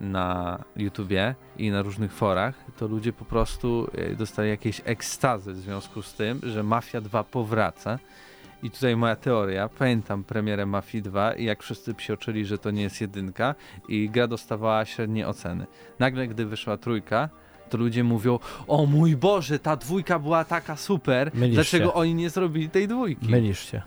na 0.00 0.58
YouTubie 0.76 1.34
i 1.58 1.70
na 1.70 1.82
różnych 1.82 2.12
forach, 2.12 2.54
to 2.78 2.86
ludzie 2.86 3.12
po 3.12 3.24
prostu 3.24 3.90
e, 3.94 4.14
dostali 4.14 4.48
jakieś 4.48 4.80
ekstazy 4.84 5.52
w 5.52 5.56
związku 5.56 6.02
z 6.02 6.14
tym, 6.14 6.40
że 6.42 6.62
Mafia 6.62 7.00
2 7.00 7.24
powraca. 7.24 7.98
I 8.62 8.70
tutaj 8.70 8.96
moja 8.96 9.16
teoria, 9.16 9.68
pamiętam 9.68 10.24
premierę 10.24 10.66
Mafii 10.66 11.02
2 11.02 11.32
i 11.32 11.44
jak 11.44 11.62
wszyscy 11.62 11.94
psioczyli, 11.94 12.46
że 12.46 12.58
to 12.58 12.70
nie 12.70 12.82
jest 12.82 13.00
jedynka 13.00 13.54
i 13.88 14.10
gra 14.10 14.26
dostawała 14.26 14.84
średnie 14.84 15.28
oceny. 15.28 15.66
Nagle, 15.98 16.28
gdy 16.28 16.46
wyszła 16.46 16.76
trójka, 16.76 17.28
to 17.74 17.78
ludzie 17.78 18.04
mówią, 18.04 18.38
o 18.66 18.86
mój 18.86 19.16
Boże, 19.16 19.58
ta 19.58 19.76
dwójka 19.76 20.18
była 20.18 20.44
taka 20.44 20.76
super, 20.76 21.30
Mylisz 21.34 21.54
dlaczego 21.54 21.84
się. 21.84 21.94
oni 21.94 22.14
nie 22.14 22.30
zrobili 22.30 22.70
tej 22.70 22.88
dwójki? 22.88 23.28
Mylisz 23.28 23.70
się. 23.70 23.82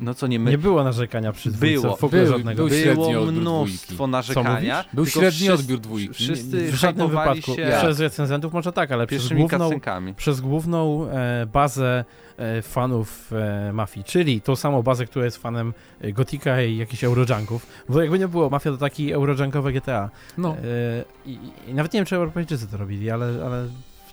No 0.00 0.14
co 0.14 0.26
nie 0.26 0.38
my? 0.38 0.50
Nie 0.50 0.58
było 0.58 0.84
narzekania 0.84 1.32
przy 1.32 1.50
dwójce, 1.50 1.80
Było. 1.82 1.96
w 1.96 2.04
ogóle 2.04 2.22
Był- 2.22 2.32
żadnego. 2.32 2.66
był 2.66 2.94
Było 2.94 3.26
mnóstwo 3.26 4.06
narzekania. 4.06 4.84
Był 4.92 5.06
średni 5.06 5.30
wszyscy- 5.30 5.52
odbiór 5.52 5.80
dwójki. 5.80 6.14
Wszyscy 6.14 6.72
w 6.72 6.74
żadnym 6.74 7.08
wypadku 7.08 7.54
się 7.54 7.72
przez 7.78 8.00
recenzentów 8.00 8.52
może 8.52 8.72
tak, 8.72 8.92
ale 8.92 9.06
przez 9.06 9.28
główną, 9.28 9.70
przez 10.16 10.40
główną 10.40 11.10
e, 11.10 11.46
bazę 11.52 12.04
e, 12.36 12.62
fanów 12.62 13.32
e, 13.32 13.72
Mafii, 13.72 14.04
czyli 14.04 14.40
tą 14.40 14.56
samą 14.56 14.82
bazę, 14.82 15.06
która 15.06 15.24
jest 15.24 15.36
fanem 15.36 15.72
e, 16.00 16.12
Gotika 16.12 16.62
i 16.62 16.76
jakichś 16.76 17.04
Eurojunków, 17.04 17.66
bo 17.88 18.00
jakby 18.00 18.18
nie 18.18 18.28
było, 18.28 18.50
Mafia 18.50 18.70
to 18.70 18.76
taki 18.76 19.12
Eurojunkowe 19.12 19.72
GTA. 19.72 20.10
No. 20.38 20.56
E, 20.56 21.04
i, 21.26 21.38
I 21.68 21.74
nawet 21.74 21.92
nie 21.92 21.98
wiem, 21.98 22.06
czy 22.06 22.16
Europejczycy 22.16 22.66
to 22.66 22.76
robili, 22.76 23.10
ale, 23.10 23.26
ale 23.26 23.68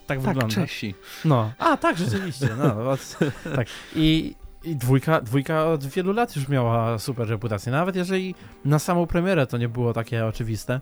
tak, 0.08 0.18
Tak, 0.18 0.20
wygląda. 0.20 0.56
Czesi. 0.56 0.96
No, 1.26 1.52
a 1.60 1.78
tak, 1.78 1.98
rzeczywiście, 1.98 2.50
no, 2.58 2.90
od, 2.92 3.18
tak. 3.56 3.68
I, 3.96 4.36
I 4.66 4.76
dwójka, 4.76 5.22
dwójka 5.22 5.66
od 5.66 5.86
wielu 5.86 6.14
lat 6.14 6.36
już 6.36 6.48
miała 6.48 7.00
super 7.00 7.28
reputację, 7.28 7.72
nawet 7.72 7.96
jeżeli 7.96 8.36
na 8.66 8.80
samą 8.80 9.08
premierę 9.08 9.48
to 9.48 9.58
nie 9.58 9.70
było 9.70 9.94
takie 9.94 10.26
oczywiste. 10.26 10.80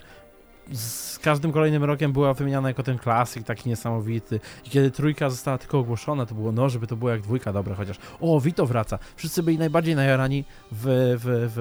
Z 0.73 1.19
każdym 1.19 1.51
kolejnym 1.51 1.83
rokiem 1.83 2.13
była 2.13 2.33
wymieniana 2.33 2.67
jako 2.67 2.83
ten 2.83 2.97
klasyk 2.97 3.43
taki 3.43 3.69
niesamowity. 3.69 4.39
I 4.65 4.69
kiedy 4.69 4.91
trójka 4.91 5.29
została 5.29 5.57
tylko 5.57 5.79
ogłoszona, 5.79 6.25
to 6.25 6.35
było 6.35 6.51
no, 6.51 6.69
żeby 6.69 6.87
to 6.87 6.95
było 6.95 7.11
jak 7.11 7.21
dwójka 7.21 7.53
dobre, 7.53 7.75
chociaż 7.75 7.97
o, 8.21 8.39
Vito 8.39 8.65
wraca. 8.65 8.99
Wszyscy 9.15 9.43
byli 9.43 9.57
najbardziej 9.57 9.95
najarani 9.95 10.43
w, 10.71 10.85
w, 11.17 11.51
w 11.55 11.59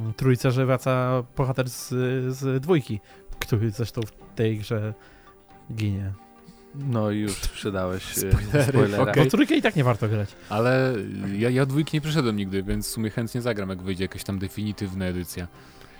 mm, 0.00 0.12
trójce, 0.16 0.50
że 0.50 0.66
wraca 0.66 1.22
bohater 1.36 1.70
z, 1.70 1.88
z 2.34 2.62
dwójki, 2.62 3.00
który 3.38 3.70
zresztą 3.70 4.00
w 4.02 4.34
tej 4.34 4.58
grze 4.58 4.94
ginie. 5.74 6.25
No 6.78 7.10
i 7.10 7.18
już 7.18 7.32
sprzedałeś 7.32 8.18
e, 8.18 8.20
Spoilery, 8.20 8.64
spoilera. 8.72 9.02
okej. 9.02 9.24
Bo 9.24 9.30
trójkę 9.30 9.56
i 9.56 9.62
tak 9.62 9.76
nie 9.76 9.84
warto 9.84 10.08
grać. 10.08 10.28
Ale 10.48 10.94
ja, 11.38 11.50
ja 11.50 11.66
dwójki 11.66 11.96
nie 11.96 12.00
przeszedłem 12.00 12.36
nigdy, 12.36 12.62
więc 12.62 12.86
w 12.88 12.90
sumie 12.90 13.10
chętnie 13.10 13.42
zagram, 13.42 13.68
jak 13.68 13.82
wyjdzie 13.82 14.04
jakaś 14.04 14.24
tam 14.24 14.38
definitywna 14.38 15.04
edycja. 15.04 15.48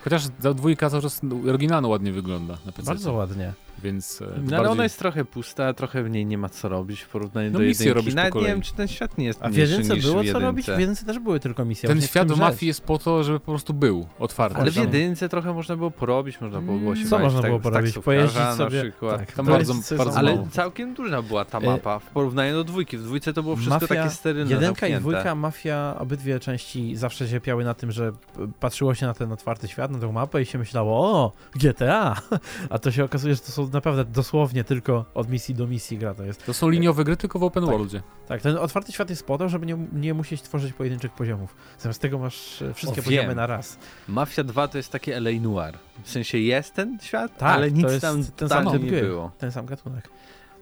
Chociaż 0.05 0.23
ta 0.43 0.55
dwójka 0.55 0.91
cały 0.91 1.03
czas 1.03 1.21
oryginalna 1.49 1.89
ładnie 1.89 2.13
wygląda 2.13 2.59
na 2.67 2.73
PC. 2.73 2.87
Bardzo 2.87 3.13
ładnie. 3.13 3.53
Więc. 3.83 4.23
e, 4.23 4.25
No, 4.25 4.31
bardziej... 4.37 4.59
ale 4.59 4.71
ona 4.71 4.83
jest 4.83 4.99
trochę 4.99 5.25
pusta, 5.25 5.75
trochę 5.75 6.03
w 6.05 6.11
niej 6.11 6.27
nie 6.27 6.39
ma 6.39 6.49
co 6.49 6.69
robić 6.69 7.01
w 7.01 7.09
porównaniu 7.09 7.51
No 7.51 7.59
do 7.59 7.65
misje 7.65 7.87
jedynki. 7.89 8.15
Nawet 8.15 8.35
nie 8.35 8.41
wiem, 8.43 8.61
czy 8.63 8.75
ten 8.75 8.89
świat 8.89 9.19
nie 9.19 9.25
jest 9.27 9.39
A 9.43 9.49
w 9.49 9.55
jedynce 9.55 9.95
niż 9.95 10.05
było 10.11 10.23
w 10.23 10.33
co 10.33 10.39
robić? 10.39 10.67
W 10.67 10.79
jedynce 10.79 11.05
też 11.07 11.19
były 11.19 11.41
tylko 11.41 11.65
misje. 11.65 11.89
Ten 11.89 12.01
w 12.01 12.05
świat 12.05 12.29
tym 12.29 12.39
mafii 12.39 12.55
rzecz. 12.59 12.63
jest 12.63 12.81
po 12.81 12.99
to, 12.99 13.25
żeby 13.25 13.41
po 13.41 13.53
prostu 13.53 13.75
był 13.75 14.07
otwarty. 14.19 14.57
Ale 14.61 14.71
w 14.71 14.77
jedynce 14.77 15.29
trochę 15.29 15.53
można 15.55 15.77
było 15.77 15.91
porobić, 15.91 16.41
można 16.41 16.61
było 16.61 16.73
Mm, 16.73 16.85
głosić. 16.85 17.09
Co 17.11 17.19
można 17.19 17.43
było 17.43 17.61
porobić? 17.61 17.99
Pojeździć 17.99 18.39
na 18.39 18.57
sobie- 18.57 18.83
przykład. 18.83 19.19
Tak, 19.19 19.33
Tam 19.33 19.47
bardzo- 19.47 19.75
jest- 19.75 19.95
bardzo 19.97 20.19
Ale 20.19 20.35
mało. 20.35 20.49
całkiem 20.51 20.95
duża 20.95 21.23
była 21.23 21.45
ta 21.45 21.59
E, 21.59 21.61
mapa 21.67 21.99
w 21.99 22.07
porównaniu 22.11 22.53
do 22.55 22.65
dwójki. 22.65 22.99
W 22.99 23.03
dwójce 23.03 23.33
to 23.33 23.43
było 23.43 23.57
wszystko 23.57 23.75
Mafia, 23.75 23.87
takie 23.95 24.11
sterylne, 24.11 24.51
Jedynka 24.55 24.87
i 24.89 24.95
dwójka, 24.95 25.35
Mafia, 25.35 25.97
obydwie 25.99 26.41
części 26.41 26.97
zawsze 26.97 27.29
cierpiały 27.29 27.65
na 27.65 27.75
tym, 27.75 27.93
że 27.93 28.13
patrzyło 28.61 28.95
się 28.95 29.07
na 29.07 29.15
ten 29.15 29.33
otwarty 29.33 29.69
świat, 29.69 29.91
na 29.91 29.99
tę 29.99 30.13
mapę 30.13 30.43
i 30.43 30.47
się 30.47 30.59
myślało, 30.59 31.11
o, 31.11 31.33
GTA! 31.55 32.17
A 32.71 32.79
to 32.79 32.91
się 32.91 33.05
okazuje, 33.05 33.35
że 33.35 33.41
to 33.41 33.53
są 33.53 33.66
naprawdę 33.73 34.05
dosłownie 34.05 34.65
tylko 34.65 35.05
od 35.15 35.29
misji 35.29 35.55
do 35.55 35.67
misji 35.67 35.99
gra 35.99 36.15
to 36.15 36.25
jest. 36.25 36.47
To 36.47 36.55
są 36.55 36.69
liniowe 36.69 37.05
gry, 37.05 37.17
tylko 37.17 37.39
w 37.39 37.43
open 37.43 37.63
Tak. 37.65 37.73
worldzie. 37.73 38.03
Tak, 38.29 38.43
ten 38.43 38.57
otwarty 38.57 38.93
świat 38.93 39.11
jest 39.11 39.27
po 39.27 39.39
to, 39.39 39.49
żeby 39.49 39.67
nie, 39.67 39.77
nie 39.93 40.15
musieć 40.15 40.43
tworzyć 40.43 40.73
pojedynczych 40.73 41.13
poziomów. 41.13 41.55
Zamiast 41.79 42.03
tego 42.03 42.19
masz 42.19 42.63
e, 42.63 42.75
wszystkie 42.75 43.01
O, 43.01 43.05
poziomy 43.05 43.29
wiem. 43.29 43.37
na 43.37 43.47
raz. 43.47 43.79
Mafia 44.09 44.45
2 44.45 44.69
to 44.69 44.79
jest 44.79 44.93
takie 44.93 45.17
LA 45.21 45.31
Noir. 45.41 45.75
W 46.05 46.11
sensie 46.11 46.39
jest 46.39 46.75
ten 46.75 46.99
świat, 47.03 47.39
Tak, 47.39 47.57
ale 47.57 47.71
to 47.71 47.77
nic 47.77 47.85
jest 47.85 48.01
tam 48.01 48.25
ten 48.37 48.49
sam 48.49 48.65
nie 48.65 48.79
gry. 48.79 49.01
było. 49.01 49.31
Ten 49.39 49.53
sam 49.53 49.67
gatunek. 49.67 50.09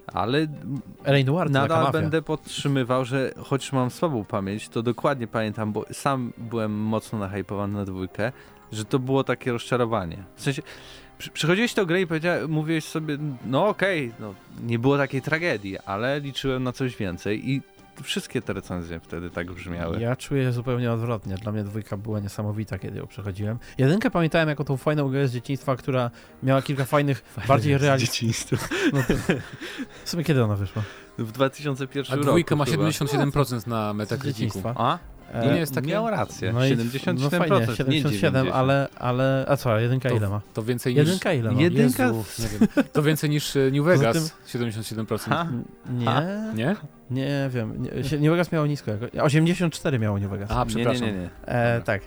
Ale 0.06 0.46
LA 1.04 1.24
Noir 1.24 1.50
nadal 1.50 1.92
będę 1.92 2.22
podtrzymywał, 2.22 3.04
że 3.04 3.32
choć 3.42 3.72
mam 3.72 3.90
słabą 3.90 4.24
pamięć, 4.24 4.68
to 4.68 4.82
dokładnie 4.82 5.26
pamiętam, 5.26 5.72
bo 5.72 5.84
sam 5.92 6.32
byłem 6.38 6.72
mocno 6.72 7.18
nahypowany 7.18 7.74
na 7.74 7.84
dwójkę, 7.84 8.32
że 8.72 8.84
to 8.84 8.98
było 8.98 9.24
takie 9.24 9.52
rozczarowanie. 9.52 10.24
W 10.36 10.42
sensie, 10.42 10.62
przychodziłeś 11.28 11.74
do 11.74 11.87
gry 11.87 12.00
i 12.00 12.06
powiedziałeś, 12.06 12.48
mówiłeś 12.48 12.84
sobie, 12.84 13.18
no 13.46 13.68
okej, 13.68 14.12
no, 14.20 14.34
nie 14.62 14.78
było 14.78 14.98
takiej 14.98 15.22
tragedii, 15.22 15.78
ale 15.78 16.20
liczyłem 16.20 16.62
na 16.62 16.72
coś 16.72 16.96
więcej 16.96 17.50
i 17.50 17.62
wszystkie 18.02 18.42
te 18.42 18.52
recenzje 18.52 19.00
wtedy 19.00 19.30
tak 19.30 19.52
brzmiały. 19.52 20.00
Ja 20.00 20.16
czuję 20.16 20.52
zupełnie 20.52 20.92
odwrotnie. 20.92 21.34
Dla 21.34 21.52
mnie 21.52 21.64
dwójka 21.64 21.96
była 21.96 22.20
niesamowita, 22.20 22.78
kiedy 22.78 22.98
ją 22.98 23.06
przechodziłem. 23.06 23.58
Jedynkę 23.78 24.10
pamiętałem 24.10 24.48
jako 24.48 24.64
tą 24.64 24.76
fajną 24.76 25.08
grę 25.08 25.28
z 25.28 25.32
dzieciństwa, 25.32 25.76
która 25.76 26.10
miała 26.42 26.62
kilka 26.62 26.84
fajnych, 26.84 27.22
bardziej 27.48 27.78
realistycznych... 27.78 28.68
No, 28.92 29.02
w 30.04 30.10
sumie 30.10 30.24
kiedy 30.24 30.44
ona 30.44 30.56
wyszła? 30.56 30.82
W 31.18 31.32
2001 31.32 32.12
A 32.12 32.16
roku 32.16 32.28
dwójka 32.28 32.56
ma 32.56 32.64
chyba. 32.64 32.84
77% 32.84 33.66
na 33.66 33.94
Metacriticu. 33.94 34.38
dzieciństwa. 34.38 34.74
A? 34.76 34.98
To 35.32 35.52
nie 35.52 35.58
jest 35.60 35.74
takie- 35.74 35.87
Miał 35.88 36.10
rację, 36.10 36.52
no 36.52 36.66
i- 36.66 36.70
77%, 36.70 37.20
no 37.22 37.30
fajnie, 37.30 37.66
nie 37.66 37.76
77, 37.76 38.32
90. 38.34 38.56
ale, 38.56 38.88
ale... 38.98 39.44
A 39.48 39.56
co, 39.56 39.78
jedynka 39.78 40.08
To- 40.08 40.16
ile 40.16 40.28
ma? 40.28 40.40
To 40.54 40.62
więcej 40.62 40.94
niż... 40.94 40.98
Jedynka 41.06 41.32
ile 41.32 41.52
ma? 41.52 41.60
Jedynka- 41.60 42.02
Jezu, 42.16 42.24
nie 42.38 42.48
wiem. 42.48 42.68
To 42.92 43.02
więcej 43.02 43.30
niż 43.30 43.56
e, 43.56 43.70
New 43.72 43.84
Vegas, 43.84 44.34
77%. 44.46 45.18
Ha? 45.28 45.48
Nie, 45.90 46.08
A? 46.08 46.20
Nie? 46.54 46.76
nie 47.10 47.50
wiem. 47.52 47.82
New 48.20 48.30
Vegas 48.30 48.52
miało 48.52 48.66
nisko. 48.66 48.90
Jako, 48.90 49.06
84 49.24 49.98
miało 49.98 50.18
New 50.18 50.30
Vegas. 50.30 50.50
A, 50.50 50.54
Nie, 50.54 50.60
nie, 50.60 50.66
przepraszam. 50.66 51.06
nie, 51.06 51.12
nie. 51.12 51.28
E, 51.46 51.80
tak. 51.84 52.02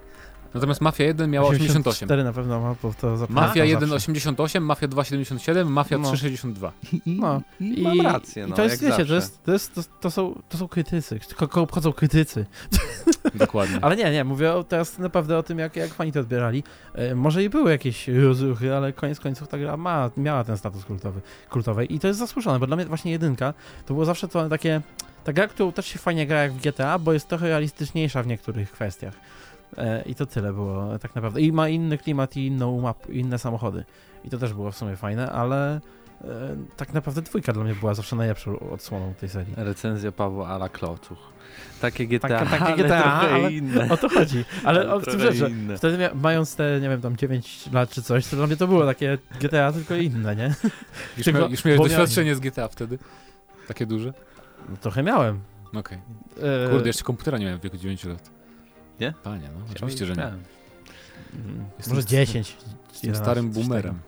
Natomiast 0.58 0.82
Mafia 0.82 1.06
1 1.06 1.32
miała 1.32 1.50
88. 1.50 2.08
4 2.08 2.24
na 2.24 2.34
pewno 2.34 2.62
ma, 2.62 2.76
bo 2.84 2.94
to 2.94 3.18
zapamiętam 3.18 3.48
Mafia 3.48 3.66
1 3.66 3.90
zawsze. 3.90 3.96
88, 3.96 4.66
Mafia 4.66 4.88
2 4.88 5.04
77, 5.04 5.68
Mafia 5.68 5.98
No. 5.98 6.08
3 6.08 6.18
62. 6.18 6.72
No. 7.06 7.42
I, 7.60 7.80
I, 7.80 7.84
mam 7.84 8.02
rację, 8.02 8.44
i 8.44 8.50
no, 8.50 8.56
to 8.56 8.64
jest, 8.64 8.82
jak 8.82 8.92
wiecie, 8.92 9.06
to, 9.06 9.16
jest, 9.16 9.44
to, 9.44 9.54
jest, 9.54 9.76
to, 9.76 9.82
to, 10.02 10.12
są, 10.12 10.42
to 10.50 10.58
są 10.58 10.68
krytycy, 10.68 11.20
kogo 11.36 11.62
obchodzą 11.62 11.94
krytycy. 11.94 12.46
Dokładnie. 13.36 13.80
Ale 13.82 13.96
nie, 13.96 14.12
nie, 14.12 14.24
mówię 14.24 14.64
teraz 14.68 14.98
naprawdę 14.98 15.38
o 15.38 15.44
tym, 15.44 15.60
jak, 15.60 15.76
jak 15.76 15.94
fani 15.94 16.12
to 16.12 16.20
odbierali. 16.20 16.64
E, 16.94 17.16
może 17.16 17.44
i 17.44 17.50
były 17.50 17.72
jakieś 17.72 18.08
rozruchy, 18.08 18.76
ale 18.76 18.94
koniec 18.94 19.20
końców 19.20 19.48
ta 19.48 19.58
gra 19.58 19.78
ma, 19.78 20.10
miała 20.18 20.44
ten 20.44 20.58
status 20.58 20.86
kultowy, 20.86 21.22
kultowej 21.50 21.94
i 21.96 22.00
to 22.00 22.08
jest 22.08 22.20
zasłużone, 22.20 22.60
bo 22.60 22.68
dla 22.68 22.76
mnie 22.76 22.86
właśnie 22.86 23.12
jedynka 23.12 23.54
to 23.86 23.94
było 23.94 24.06
zawsze 24.06 24.28
to 24.28 24.50
takie, 24.50 24.82
ta 25.24 25.34
gra, 25.34 25.48
którą 25.48 25.72
też 25.72 25.86
się 25.86 26.00
fajnie 26.00 26.28
gra 26.28 26.44
jak 26.44 26.54
w 26.54 26.62
GTA, 26.62 27.00
bo 27.00 27.14
jest 27.14 27.28
trochę 27.28 27.48
realistyczniejsza 27.48 28.24
w 28.24 28.28
niektórych 28.28 28.72
kwestiach. 28.72 29.14
E, 29.78 30.02
I 30.06 30.16
to 30.16 30.26
tyle 30.26 30.54
było 30.54 31.00
tak 31.00 31.16
naprawdę. 31.16 31.42
I 31.42 31.52
ma 31.52 31.70
inny 31.70 31.98
klimat 31.98 32.38
i 32.38 32.48
inną 32.48 32.82
map, 32.82 33.10
inne 33.10 33.40
samochody. 33.40 33.84
I 34.26 34.30
to 34.30 34.38
też 34.38 34.54
było 34.54 34.72
w 34.72 34.78
sumie 34.78 34.96
fajne, 34.96 35.32
ale 35.32 35.76
e, 35.76 35.80
tak 36.78 36.94
naprawdę 36.94 37.22
dwójka 37.22 37.54
dla 37.54 37.64
mnie 37.64 37.76
była 37.76 37.94
zawsze 37.94 38.16
najlepszą 38.16 38.60
odsłoną 38.60 39.14
tej 39.14 39.30
serii. 39.30 39.54
Recenzja 39.58 40.12
Pawła 40.12 40.48
Ala 40.48 40.70
Klocuch. 40.70 41.18
Takie 41.82 42.08
GTA, 42.08 42.28
Takie- 42.28 42.46
takie 42.50 42.64
ale 42.66 42.76
GTA, 42.76 43.02
trochę 43.02 43.34
ale- 43.36 43.52
inne. 43.52 43.90
O 43.90 43.98
to 43.98 44.10
chodzi. 44.10 44.46
Ale 44.64 44.94
o, 44.94 45.00
w 45.00 45.06
tym 45.06 45.20
rzecz, 45.20 45.36
wtedy 45.78 45.98
mia- 45.98 46.16
mając 46.16 46.56
te, 46.56 46.80
nie 46.82 46.90
wiem, 46.90 47.02
tam 47.02 47.18
9 47.18 47.70
lat 47.74 47.90
czy 47.90 48.02
coś, 48.04 48.28
to 48.28 48.36
dla 48.36 48.48
mnie 48.48 48.58
to 48.58 48.68
było 48.68 48.86
takie 48.86 49.18
GTA, 49.42 49.72
tylko 49.72 49.96
inne, 49.96 50.36
nie? 50.36 50.54
Już, 51.18 51.26
Tylko- 51.26 51.40
mia, 51.42 51.48
już 51.48 51.66
miałeś 51.66 51.82
doświadczenie 51.82 52.36
z 52.36 52.40
GTA 52.40 52.68
wtedy? 52.68 53.00
Takie 53.68 53.86
duże? 53.86 54.14
No, 54.70 54.78
trochę 54.82 55.04
miałem. 55.04 55.40
Okej. 55.74 55.98
E, 56.68 56.70
Kurde, 56.70 56.88
jeszcze 56.90 57.04
komputera 57.04 57.38
nie 57.38 57.46
miałem 57.46 57.60
w 57.60 57.64
wieku 57.64 57.78
9 57.78 58.06
lat. 58.06 58.30
Nie? 59.00 59.14
Panie, 59.24 59.50
no 59.60 59.66
oczywiście, 59.72 60.06
że 60.06 60.16
nie. 60.16 60.24
Jestem 61.78 61.96
Może 61.96 62.02
st- 62.02 62.10
10. 62.10 62.48
Jestem 62.92 63.08
11, 63.10 63.24
starym 63.24 63.52
boomerem. 63.52 64.00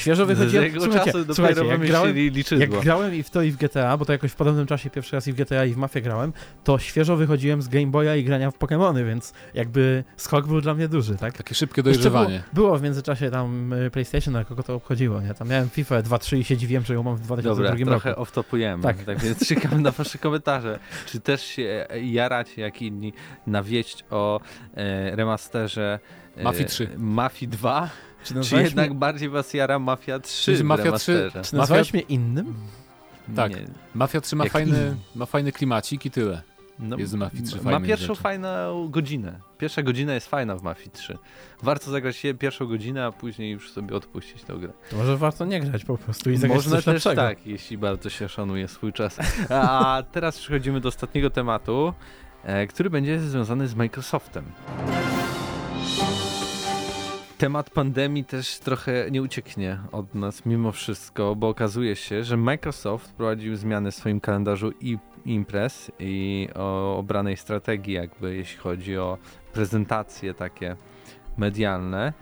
Świeżo 0.00 0.24
Z 0.24 0.28
wychodziłem, 0.28 0.64
jego 0.64 0.80
słuchajcie, 0.80 1.12
czasu 1.12 1.34
słuchajcie 1.34 1.64
jak 1.64 1.80
grałem, 1.80 2.16
jak 2.58 2.70
grałem 2.70 3.14
i 3.14 3.22
w 3.22 3.30
to 3.30 3.42
i 3.42 3.50
w 3.50 3.56
GTA, 3.56 3.96
bo 3.96 4.04
to 4.04 4.12
jakoś 4.12 4.32
w 4.32 4.36
podobnym 4.36 4.66
czasie 4.66 4.90
pierwszy 4.90 5.16
raz 5.16 5.28
i 5.28 5.32
w 5.32 5.36
GTA 5.36 5.64
i 5.64 5.72
w 5.72 5.76
Mafię 5.76 6.02
grałem, 6.02 6.32
to 6.64 6.78
świeżo 6.78 7.16
wychodziłem 7.16 7.62
z 7.62 7.68
Game 7.68 7.86
Boya 7.86 8.16
i 8.16 8.24
grania 8.24 8.50
w 8.50 8.58
Pokémony, 8.58 9.06
więc 9.06 9.32
jakby 9.54 10.04
skok 10.16 10.46
był 10.46 10.60
dla 10.60 10.74
mnie 10.74 10.88
duży, 10.88 11.16
tak? 11.16 11.36
Takie 11.36 11.54
szybkie 11.54 11.82
dojrzewanie. 11.82 12.42
Było, 12.52 12.68
było 12.68 12.78
w 12.78 12.82
międzyczasie 12.82 13.30
tam 13.30 13.72
y, 13.72 13.90
PlayStation, 13.90 14.36
ale 14.36 14.44
kogo 14.44 14.62
to 14.62 14.74
obchodziło, 14.74 15.20
nie? 15.20 15.34
Tam 15.34 15.48
miałem 15.48 15.68
FIFA 15.68 16.02
2.3 16.02 16.36
i 16.36 16.44
się 16.44 16.56
dziwiłem, 16.56 16.84
że 16.84 16.94
ją 16.94 17.02
mam 17.02 17.16
w 17.16 17.20
2002 17.20 17.70
Dobra, 17.70 17.86
trochę 17.86 18.10
roku. 18.10 18.22
off-topujemy. 18.22 18.82
Tak. 18.82 19.04
Tak. 19.04 19.20
więc 19.20 19.46
czekamy 19.48 19.80
na 19.80 19.90
wasze 19.90 20.18
komentarze. 20.18 20.78
Czy 21.06 21.20
też 21.20 21.44
się 21.44 21.86
jaracie, 22.02 22.62
jak 22.62 22.82
inni, 22.82 23.12
na 23.46 23.62
wieść 23.62 24.04
o 24.10 24.40
e, 24.74 25.16
remasterze 25.16 25.98
e, 26.36 26.42
Mafii 26.42 26.64
3. 26.64 26.88
Mafii 26.96 27.48
2? 27.48 27.90
Czy 28.22 28.28
Czy 28.28 28.34
nazwałeś, 28.34 28.64
jednak 28.64 28.90
mnie, 28.90 28.98
bardziej 28.98 29.28
was 29.28 29.54
jara 29.54 29.78
Mafia 29.78 30.18
3 30.18 30.44
Czyli 30.44 30.56
w 30.56 30.62
Mafia 30.62 30.92
3 30.92 31.12
remasterze? 31.14 31.44
czy 31.44 31.56
nazwałeś 31.56 31.92
mnie 31.92 32.02
innym? 32.02 32.54
Tak. 33.36 33.52
Nie. 33.52 33.64
Mafia 33.94 34.20
3 34.20 34.36
ma 34.36 34.44
Jak 34.44 34.52
fajny, 34.52 34.96
ma 35.14 35.26
fajny 35.26 35.52
klimacik 35.52 36.06
i 36.06 36.10
tyle. 36.10 36.42
No, 36.78 36.96
Jest 36.96 37.12
w 37.12 37.16
Mafii 37.16 37.42
3 37.42 37.62
ma 37.64 37.80
pierwszą 37.80 38.06
rzeczy. 38.06 38.22
fajną 38.22 38.88
godzinę. 38.90 39.40
Pierwsza 39.58 39.82
godzina 39.82 40.14
jest 40.14 40.28
fajna 40.28 40.56
w 40.56 40.62
Mafii 40.62 40.90
3. 40.90 41.18
Warto 41.62 41.90
zagrać 41.90 42.24
je 42.24 42.34
pierwszą 42.34 42.66
godzinę, 42.66 43.06
a 43.06 43.12
później 43.12 43.50
już 43.52 43.72
sobie 43.72 43.96
odpuścić 43.96 44.42
tę 44.42 44.54
grę. 44.54 44.72
To 44.90 44.96
może 44.96 45.16
warto 45.16 45.44
nie 45.44 45.60
grać 45.60 45.84
po 45.84 45.98
prostu 45.98 46.30
i 46.30 46.36
zagrać 46.36 46.56
Można 46.56 46.76
coś 46.76 46.84
też 46.84 46.94
lepszego. 46.94 47.16
tak, 47.22 47.46
jeśli 47.46 47.78
bardzo 47.78 48.10
się 48.10 48.28
szanuje 48.28 48.68
swój 48.68 48.92
czas. 48.92 49.16
A 49.50 50.02
teraz 50.12 50.38
przechodzimy 50.38 50.80
do 50.80 50.88
ostatniego 50.88 51.30
tematu, 51.30 51.94
e, 52.44 52.66
który 52.66 52.90
będzie 52.90 53.20
związany 53.20 53.68
z 53.68 53.74
Microsoftem. 53.74 54.44
Temat 57.40 57.70
pandemii 57.70 58.24
też 58.24 58.58
trochę 58.58 59.10
nie 59.10 59.22
ucieknie 59.22 59.78
od 59.92 60.14
nas 60.14 60.46
mimo 60.46 60.72
wszystko, 60.72 61.36
bo 61.36 61.48
okazuje 61.48 61.96
się, 61.96 62.24
że 62.24 62.36
Microsoft 62.36 63.08
wprowadził 63.08 63.56
zmiany 63.56 63.90
w 63.90 63.94
swoim 63.94 64.20
kalendarzu 64.20 64.72
i 64.80 64.98
imprez 65.24 65.92
i 65.98 66.48
o 66.54 66.98
obranej 66.98 67.36
strategii 67.36 67.94
jakby 67.94 68.36
jeśli 68.36 68.58
chodzi 68.58 68.98
o 68.98 69.18
prezentacje 69.52 70.34
takie 70.34 70.76
medialne. 71.38 72.12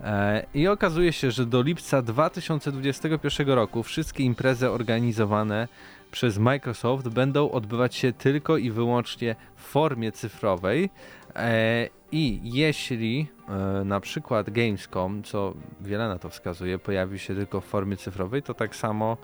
E, 0.00 0.46
I 0.54 0.68
okazuje 0.68 1.12
się, 1.12 1.30
że 1.30 1.46
do 1.46 1.62
lipca 1.62 2.02
2021 2.02 3.48
roku 3.48 3.82
wszystkie 3.82 4.24
imprezy 4.24 4.70
organizowane 4.70 5.68
przez 6.10 6.38
Microsoft 6.38 7.08
będą 7.08 7.50
odbywać 7.50 7.94
się 7.94 8.12
tylko 8.12 8.56
i 8.56 8.70
wyłącznie 8.70 9.36
w 9.56 9.62
formie 9.62 10.12
cyfrowej. 10.12 10.90
E, 11.34 11.88
I 12.12 12.40
jeśli 12.44 13.35
na 13.84 14.00
przykład 14.00 14.50
Gamescom, 14.50 15.22
co 15.22 15.54
wiele 15.80 16.08
na 16.08 16.18
to 16.18 16.30
wskazuje, 16.30 16.78
pojawi 16.78 17.18
się 17.18 17.34
tylko 17.34 17.60
w 17.60 17.64
formie 17.64 17.96
cyfrowej, 17.96 18.42
to 18.42 18.54
tak 18.54 18.76
samo 18.76 19.16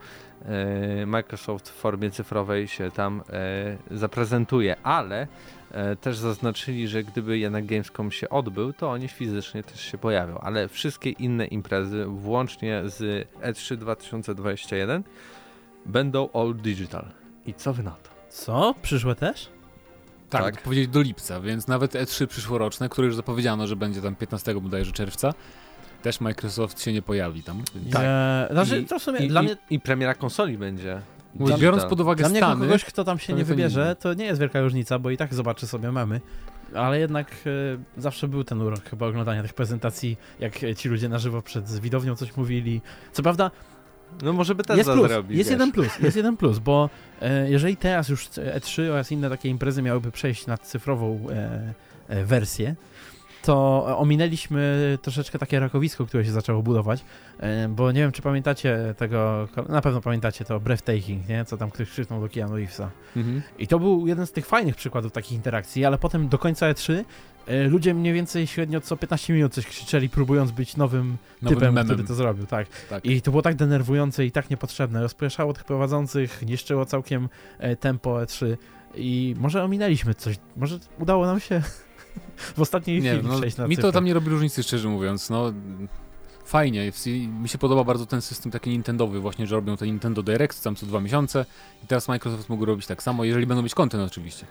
e, 0.44 1.06
Microsoft 1.06 1.68
w 1.68 1.72
formie 1.72 2.10
cyfrowej 2.10 2.68
się 2.68 2.90
tam 2.90 3.22
e, 3.30 3.76
zaprezentuje, 3.98 4.76
ale 4.82 5.26
e, 5.70 5.96
też 5.96 6.16
zaznaczyli, 6.16 6.88
że 6.88 7.04
gdyby 7.04 7.38
jednak 7.38 7.66
Gamescom 7.66 8.10
się 8.10 8.28
odbył, 8.28 8.72
to 8.72 8.90
oni 8.90 9.08
fizycznie 9.08 9.62
też 9.62 9.80
się 9.80 9.98
pojawią, 9.98 10.38
ale 10.38 10.68
wszystkie 10.68 11.10
inne 11.10 11.46
imprezy, 11.46 12.04
włącznie 12.06 12.82
z 12.84 13.26
E 13.42 13.52
E3 13.52 13.76
2021, 13.76 15.02
będą 15.86 16.28
all 16.34 16.54
digital. 16.54 17.04
I 17.46 17.54
co 17.54 17.72
wy 17.72 17.82
na 17.82 17.90
to? 17.90 18.10
Co? 18.28 18.74
Przyszłe 18.82 19.14
też? 19.14 19.61
Tak, 20.32 20.42
Tak. 20.44 20.54
tak. 20.54 20.64
powiedzieć 20.64 20.88
do 20.88 21.00
lipca, 21.02 21.40
więc 21.40 21.68
nawet 21.68 21.92
E3 21.94 22.26
przyszłoroczne, 22.26 22.88
które 22.88 23.06
już 23.06 23.16
zapowiedziano, 23.16 23.66
że 23.66 23.76
będzie 23.76 24.02
tam 24.02 24.14
15 24.16 24.54
bodajże 24.60 24.92
czerwca, 24.92 25.34
też 26.02 26.20
Microsoft 26.20 26.82
się 26.82 26.92
nie 26.92 27.02
pojawi 27.02 27.42
tam. 27.42 27.62
Tak. 27.92 28.02
Nie, 28.02 28.54
znaczy, 28.54 28.80
I- 28.80 28.84
to 28.86 28.98
w 28.98 29.02
sumie 29.02 29.18
I, 29.18 29.28
dla 29.28 29.42
i, 29.42 29.44
mnie, 29.44 29.56
I 29.70 29.80
premiera 29.80 30.14
konsoli 30.14 30.58
będzie. 30.58 31.00
Digital. 31.34 31.60
biorąc 31.60 31.84
pod 31.84 32.00
uwagę 32.00 32.18
dla 32.18 32.28
mnie 32.28 32.38
Stany, 32.38 32.66
kogoś, 32.66 32.84
kto 32.84 33.04
tam 33.04 33.18
się 33.18 33.32
nie 33.32 33.44
wybierze, 33.44 33.96
to 34.00 34.14
nie 34.14 34.24
jest 34.24 34.40
wielka 34.40 34.60
różnica, 34.60 34.98
bo 34.98 35.10
i 35.10 35.16
tak 35.16 35.34
zobaczy 35.34 35.66
sobie 35.66 35.92
memy. 35.92 36.20
Ale 36.74 36.98
jednak 37.00 37.30
e, 37.96 38.00
zawsze 38.00 38.28
był 38.28 38.44
ten 38.44 38.62
urok 38.62 38.82
chyba 38.90 39.06
oglądania 39.06 39.42
tych 39.42 39.54
prezentacji, 39.54 40.16
jak 40.40 40.52
ci 40.76 40.88
ludzie 40.88 41.08
na 41.08 41.18
żywo 41.18 41.42
przed 41.42 41.80
widownią 41.80 42.16
coś 42.16 42.36
mówili. 42.36 42.80
Co 43.12 43.22
prawda, 43.22 43.50
No 44.22 44.32
może 44.32 44.54
by 44.54 44.62
też 44.62 44.76
jest 44.76 44.90
plus, 44.90 45.08
zrobić. 45.08 45.38
jest 45.38 45.50
wiesz. 45.50 45.58
jeden 45.58 45.72
plus, 45.72 45.98
jest 45.98 46.16
jeden 46.16 46.36
plus, 46.36 46.58
bo 46.58 46.90
e, 47.20 47.50
jeżeli 47.50 47.76
teraz 47.76 48.08
już 48.08 48.28
E3 48.28 48.90
oraz 48.90 49.12
inne 49.12 49.30
takie 49.30 49.48
imprezy 49.48 49.82
miałyby 49.82 50.12
przejść 50.12 50.46
na 50.46 50.58
cyfrową 50.58 51.26
e, 51.30 51.74
e, 52.08 52.24
wersję, 52.24 52.74
to 53.42 53.84
ominęliśmy 53.98 54.98
troszeczkę 55.02 55.38
takie 55.38 55.60
rakowisko, 55.60 56.06
które 56.06 56.24
się 56.24 56.32
zaczęło 56.32 56.62
budować, 56.62 57.04
e, 57.38 57.68
bo 57.68 57.92
nie 57.92 58.00
wiem, 58.00 58.12
czy 58.12 58.22
pamiętacie 58.22 58.94
tego, 58.96 59.48
na 59.68 59.80
pewno 59.80 60.00
pamiętacie 60.00 60.44
to 60.44 60.60
Breathtaking, 60.60 61.28
nie? 61.28 61.44
Co 61.44 61.56
tam 61.56 61.70
ktoś 61.70 61.90
krzyknął 61.90 62.20
do 62.20 62.28
Keanu 62.28 62.56
Reevesa. 62.56 62.90
Mhm. 63.16 63.42
I 63.58 63.66
to 63.68 63.78
był 63.78 64.06
jeden 64.06 64.26
z 64.26 64.32
tych 64.32 64.46
fajnych 64.46 64.76
przykładów 64.76 65.12
takich 65.12 65.32
interakcji, 65.32 65.84
ale 65.84 65.98
potem 65.98 66.28
do 66.28 66.38
końca 66.38 66.72
E3 66.72 67.04
e, 67.46 67.68
ludzie 67.68 67.94
mniej 67.94 68.12
więcej 68.12 68.46
średnio 68.46 68.80
co 68.80 68.96
15 68.96 69.32
minut 69.32 69.54
coś 69.54 69.66
krzyczeli, 69.66 70.08
próbując 70.08 70.50
być 70.50 70.76
nowym, 70.76 71.16
Nowym 71.42 71.58
typem, 71.58 71.74
memem. 71.74 71.86
który 71.86 72.08
to 72.08 72.14
zrobił, 72.14 72.46
tak. 72.46 72.66
Tak. 72.90 73.04
I 73.06 73.22
to 73.22 73.30
było 73.30 73.42
tak 73.42 73.54
denerwujące 73.54 74.26
i 74.26 74.30
tak 74.30 74.50
niepotrzebne. 74.50 75.02
Rozpraszało 75.02 75.52
tych 75.52 75.64
prowadzących, 75.64 76.42
niszczyło 76.46 76.86
całkiem 76.86 77.28
e, 77.58 77.76
tempo 77.76 78.14
E3 78.14 78.56
i 78.94 79.34
może 79.38 79.64
ominęliśmy 79.64 80.14
coś, 80.14 80.36
może 80.56 80.78
udało 80.98 81.26
nam 81.26 81.40
się 81.40 81.62
w 82.36 82.60
ostatniej 82.60 83.02
Nie, 83.02 83.12
chwili 83.14 83.28
no, 83.28 83.38
przejść 83.38 83.56
na 83.56 83.68
mi 83.68 83.76
to 83.76 83.82
cyfrę. 83.82 83.92
tam 83.92 84.04
nie 84.04 84.14
robi 84.14 84.28
różnicy, 84.28 84.62
szczerze 84.62 84.88
mówiąc. 84.88 85.30
No, 85.30 85.52
fajnie. 86.44 86.92
Mi 87.42 87.48
się 87.48 87.58
podoba 87.58 87.84
bardzo 87.84 88.06
ten 88.06 88.22
system 88.22 88.52
taki 88.52 88.70
Nintendowy, 88.70 89.20
właśnie, 89.20 89.46
że 89.46 89.56
robią 89.56 89.76
ten 89.76 89.88
Nintendo 89.88 90.22
Direct 90.22 90.64
tam 90.64 90.76
co 90.76 90.86
dwa 90.86 91.00
miesiące 91.00 91.46
i 91.84 91.86
teraz 91.86 92.08
Microsoft 92.08 92.48
mógł 92.48 92.64
robić 92.64 92.86
tak 92.86 93.02
samo, 93.02 93.24
jeżeli 93.24 93.46
będą 93.46 93.62
mieć 93.62 93.74
content 93.74 94.02
oczywiście 94.12 94.46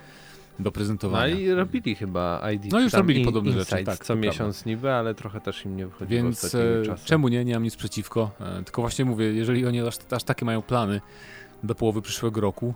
do 0.58 0.64
No 0.64 0.72
prezentowania. 0.72 1.34
i 1.34 1.50
robili 1.50 1.94
chyba 1.94 2.50
ID. 2.52 2.72
No 2.72 2.80
już 2.80 2.92
robili 2.92 3.24
podobne 3.24 3.52
rzeczy, 3.52 3.60
Insights 3.60 3.86
tak, 3.86 3.98
co 3.98 4.04
to 4.04 4.06
prawda. 4.06 4.26
miesiąc 4.26 4.66
niby, 4.66 4.92
ale 4.92 5.14
trochę 5.14 5.40
też 5.40 5.64
im 5.64 5.76
nie 5.76 5.86
wychodziło 5.86 6.22
Więc 6.22 6.54
e, 6.54 6.58
czemu 7.04 7.28
nie? 7.28 7.44
Nie 7.44 7.54
mam 7.54 7.62
nic 7.62 7.76
przeciwko. 7.76 8.30
E, 8.40 8.62
tylko 8.64 8.82
właśnie 8.82 9.04
mówię, 9.04 9.32
jeżeli 9.32 9.66
oni 9.66 9.80
aż, 9.80 9.94
aż 10.10 10.24
takie 10.24 10.44
mają 10.44 10.62
plany 10.62 11.00
do 11.62 11.74
połowy 11.74 12.02
przyszłego 12.02 12.40
roku, 12.40 12.74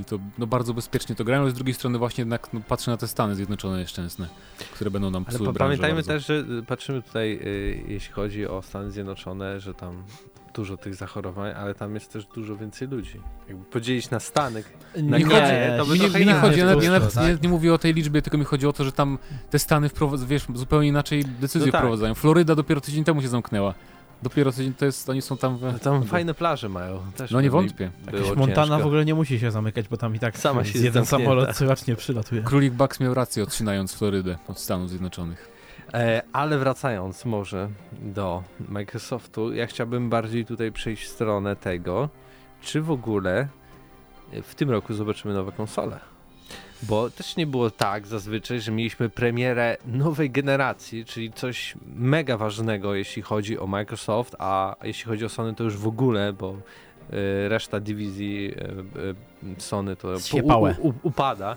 y, 0.00 0.04
to 0.04 0.18
no, 0.38 0.46
bardzo 0.46 0.74
bezpiecznie 0.74 1.14
to 1.14 1.24
grają, 1.24 1.42
ale 1.42 1.50
z 1.50 1.54
drugiej 1.54 1.74
strony 1.74 1.98
właśnie 1.98 2.22
jednak 2.22 2.52
no, 2.52 2.60
patrzę 2.68 2.90
na 2.90 2.96
te 2.96 3.08
Stany 3.08 3.34
Zjednoczone 3.34 3.78
nieszczęsne, 3.78 4.28
które 4.74 4.90
będą 4.90 5.10
nam 5.10 5.24
Ale 5.28 5.34
psuły 5.34 5.46
pa- 5.48 5.52
branżę 5.52 5.68
pamiętajmy 5.68 5.96
bardzo. 5.96 6.12
też, 6.12 6.26
że 6.26 6.54
y, 6.58 6.62
patrzymy 6.62 7.02
tutaj, 7.02 7.32
y, 7.42 7.84
jeśli 7.88 8.12
chodzi 8.14 8.46
o 8.46 8.62
Stany 8.62 8.90
Zjednoczone, 8.90 9.60
że 9.60 9.74
tam 9.74 10.02
dużo 10.54 10.76
tych 10.76 10.94
zachorowań, 10.94 11.52
ale 11.56 11.74
tam 11.74 11.94
jest 11.94 12.12
też 12.12 12.26
dużo 12.26 12.56
więcej 12.56 12.88
ludzi. 12.88 13.20
Jakby 13.48 13.64
podzielić 13.64 14.10
na 14.10 14.20
Stany, 14.20 14.62
na 15.02 15.18
Nie, 15.18 15.24
kraje, 15.24 15.78
to 15.78 15.86
by 15.86 15.92
mi 15.92 16.00
nie, 16.00 16.04
trochę 16.04 16.20
mi 16.20 16.26
nie 16.26 16.34
chodzi, 16.34 16.60
ja, 16.60 16.66
ja 16.82 16.90
nawet 16.90 17.14
tak? 17.14 17.24
nie, 17.26 17.38
nie 17.42 17.48
mówię 17.48 17.74
o 17.74 17.78
tej 17.78 17.94
liczbie, 17.94 18.22
tylko 18.22 18.38
mi 18.38 18.44
chodzi 18.44 18.66
o 18.66 18.72
to, 18.72 18.84
że 18.84 18.92
tam 18.92 19.18
te 19.50 19.58
Stany 19.58 19.88
wprowadzają, 19.88 20.28
wiesz, 20.28 20.46
zupełnie 20.54 20.88
inaczej 20.88 21.24
decyzje 21.24 21.66
No 21.66 21.72
tak. 21.72 21.80
wprowadzają. 21.80 22.14
Floryda 22.14 22.54
dopiero 22.54 22.80
tydzień 22.80 23.04
temu 23.04 23.22
się 23.22 23.28
zamknęła. 23.28 23.74
Dopiero 24.22 24.52
to 24.78 24.84
jest, 24.84 25.08
oni 25.10 25.22
są 25.22 25.36
tam... 25.36 25.56
W, 25.58 25.62
No 25.62 25.78
Tam 25.78 26.04
fajne 26.04 26.34
plaże 26.34 26.68
mają. 26.68 27.00
Też 27.16 27.30
No 27.30 27.40
nie 27.40 27.50
wątpię. 27.50 27.90
Jakieś 28.06 28.36
Montana 28.36 28.66
ciężko. 28.66 28.82
w 28.82 28.86
ogóle 28.86 29.04
nie 29.04 29.14
musi 29.14 29.40
się 29.40 29.50
zamykać, 29.50 29.88
bo 29.88 29.96
tam 29.96 30.14
i 30.14 30.18
tak 30.18 30.38
Sama 30.38 30.64
się 30.64 30.78
z 30.78 30.82
jeden 30.82 31.06
samolot 31.06 31.52
corocznie 31.56 31.96
przylatuje. 31.96 32.42
Królik 32.42 32.72
Bucks 32.72 33.00
miał 33.00 33.14
rację 33.14 33.42
odcinając 33.42 33.94
Florydę 33.94 34.38
od 34.48 34.58
Stanów 34.58 34.90
Zjednoczonych. 34.90 35.48
E, 35.94 36.22
ale 36.32 36.58
wracając 36.58 37.24
może 37.24 37.68
do 38.02 38.42
Microsoftu, 38.68 39.52
ja 39.52 39.66
chciałbym 39.66 40.10
bardziej 40.10 40.46
tutaj 40.46 40.72
przejść 40.72 41.04
w 41.04 41.08
stronę 41.08 41.56
tego, 41.56 42.08
czy 42.60 42.82
w 42.82 42.90
ogóle 42.90 43.48
w 44.42 44.54
tym 44.54 44.70
roku 44.70 44.94
zobaczymy 44.94 45.34
nowe 45.34 45.52
konsole. 45.52 46.00
Bo 46.82 47.10
też 47.10 47.36
nie 47.36 47.46
było 47.46 47.70
tak 47.70 48.06
zazwyczaj, 48.06 48.60
że 48.60 48.72
mieliśmy 48.72 49.08
premierę 49.08 49.76
nowej 49.86 50.30
generacji, 50.30 51.04
czyli 51.04 51.32
coś 51.32 51.74
mega 51.96 52.36
ważnego, 52.36 52.94
jeśli 52.94 53.22
chodzi 53.22 53.58
o 53.58 53.66
Microsoft, 53.66 54.36
a 54.38 54.76
jeśli 54.82 55.04
chodzi 55.04 55.24
o 55.24 55.28
Sony, 55.28 55.54
to 55.54 55.64
już 55.64 55.76
w 55.76 55.86
ogóle, 55.86 56.32
bo 56.32 56.50
e, 56.52 57.48
reszta 57.48 57.80
dywizji 57.80 58.54
e, 58.56 58.60
e, 58.60 59.60
Sony 59.60 59.96
to 59.96 60.08
u, 60.78 60.92
upada 61.02 61.56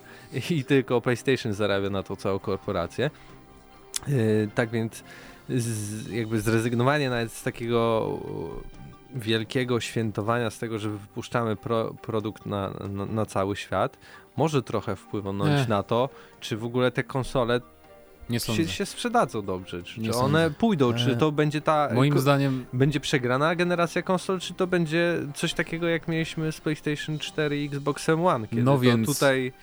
i 0.49 0.63
tylko 0.63 1.01
PlayStation 1.01 1.53
zarabia 1.53 1.89
na 1.89 2.03
to 2.03 2.15
całą 2.15 2.39
korporację. 2.39 3.09
Tak 4.55 4.69
więc 4.69 5.03
jakby 6.11 6.41
zrezygnowanie 6.41 7.09
nawet 7.09 7.31
z 7.31 7.43
takiego 7.43 8.09
wielkiego 9.15 9.79
świętowania, 9.79 10.49
z 10.49 10.59
tego, 10.59 10.79
że 10.79 10.89
wypuszczamy 10.89 11.55
pro, 11.55 11.93
produkt 11.93 12.45
na, 12.45 12.73
na, 12.89 13.05
na 13.05 13.25
cały 13.25 13.55
świat, 13.55 13.97
może 14.37 14.63
trochę 14.63 14.95
wpłynąć 14.95 15.61
Nie. 15.61 15.65
na 15.69 15.83
to, 15.83 16.09
czy 16.39 16.57
w 16.57 16.63
ogóle 16.63 16.91
te 16.91 17.03
konsole 17.03 17.61
się, 18.37 18.67
się 18.67 18.85
sprzedadzą 18.85 19.41
dobrze, 19.41 19.83
czy, 19.83 20.01
czy 20.01 20.13
one 20.13 20.51
pójdą, 20.51 20.93
czy 20.93 21.17
to 21.17 21.31
będzie 21.31 21.61
ta 21.61 21.89
Moim 21.93 22.19
zdaniem 22.19 22.65
będzie 22.73 22.99
przegrana 22.99 23.55
generacja 23.55 24.01
konsol, 24.01 24.39
czy 24.39 24.53
to 24.53 24.67
będzie 24.67 25.17
coś 25.35 25.53
takiego 25.53 25.87
jak 25.87 26.07
mieliśmy 26.07 26.51
z 26.51 26.61
PlayStation 26.61 27.19
4 27.19 27.57
i 27.63 27.65
Xboxem 27.65 28.25
One, 28.25 28.47
kiedy 28.47 28.63
No 28.63 28.79
więc- 28.79 29.07
tutaj 29.07 29.53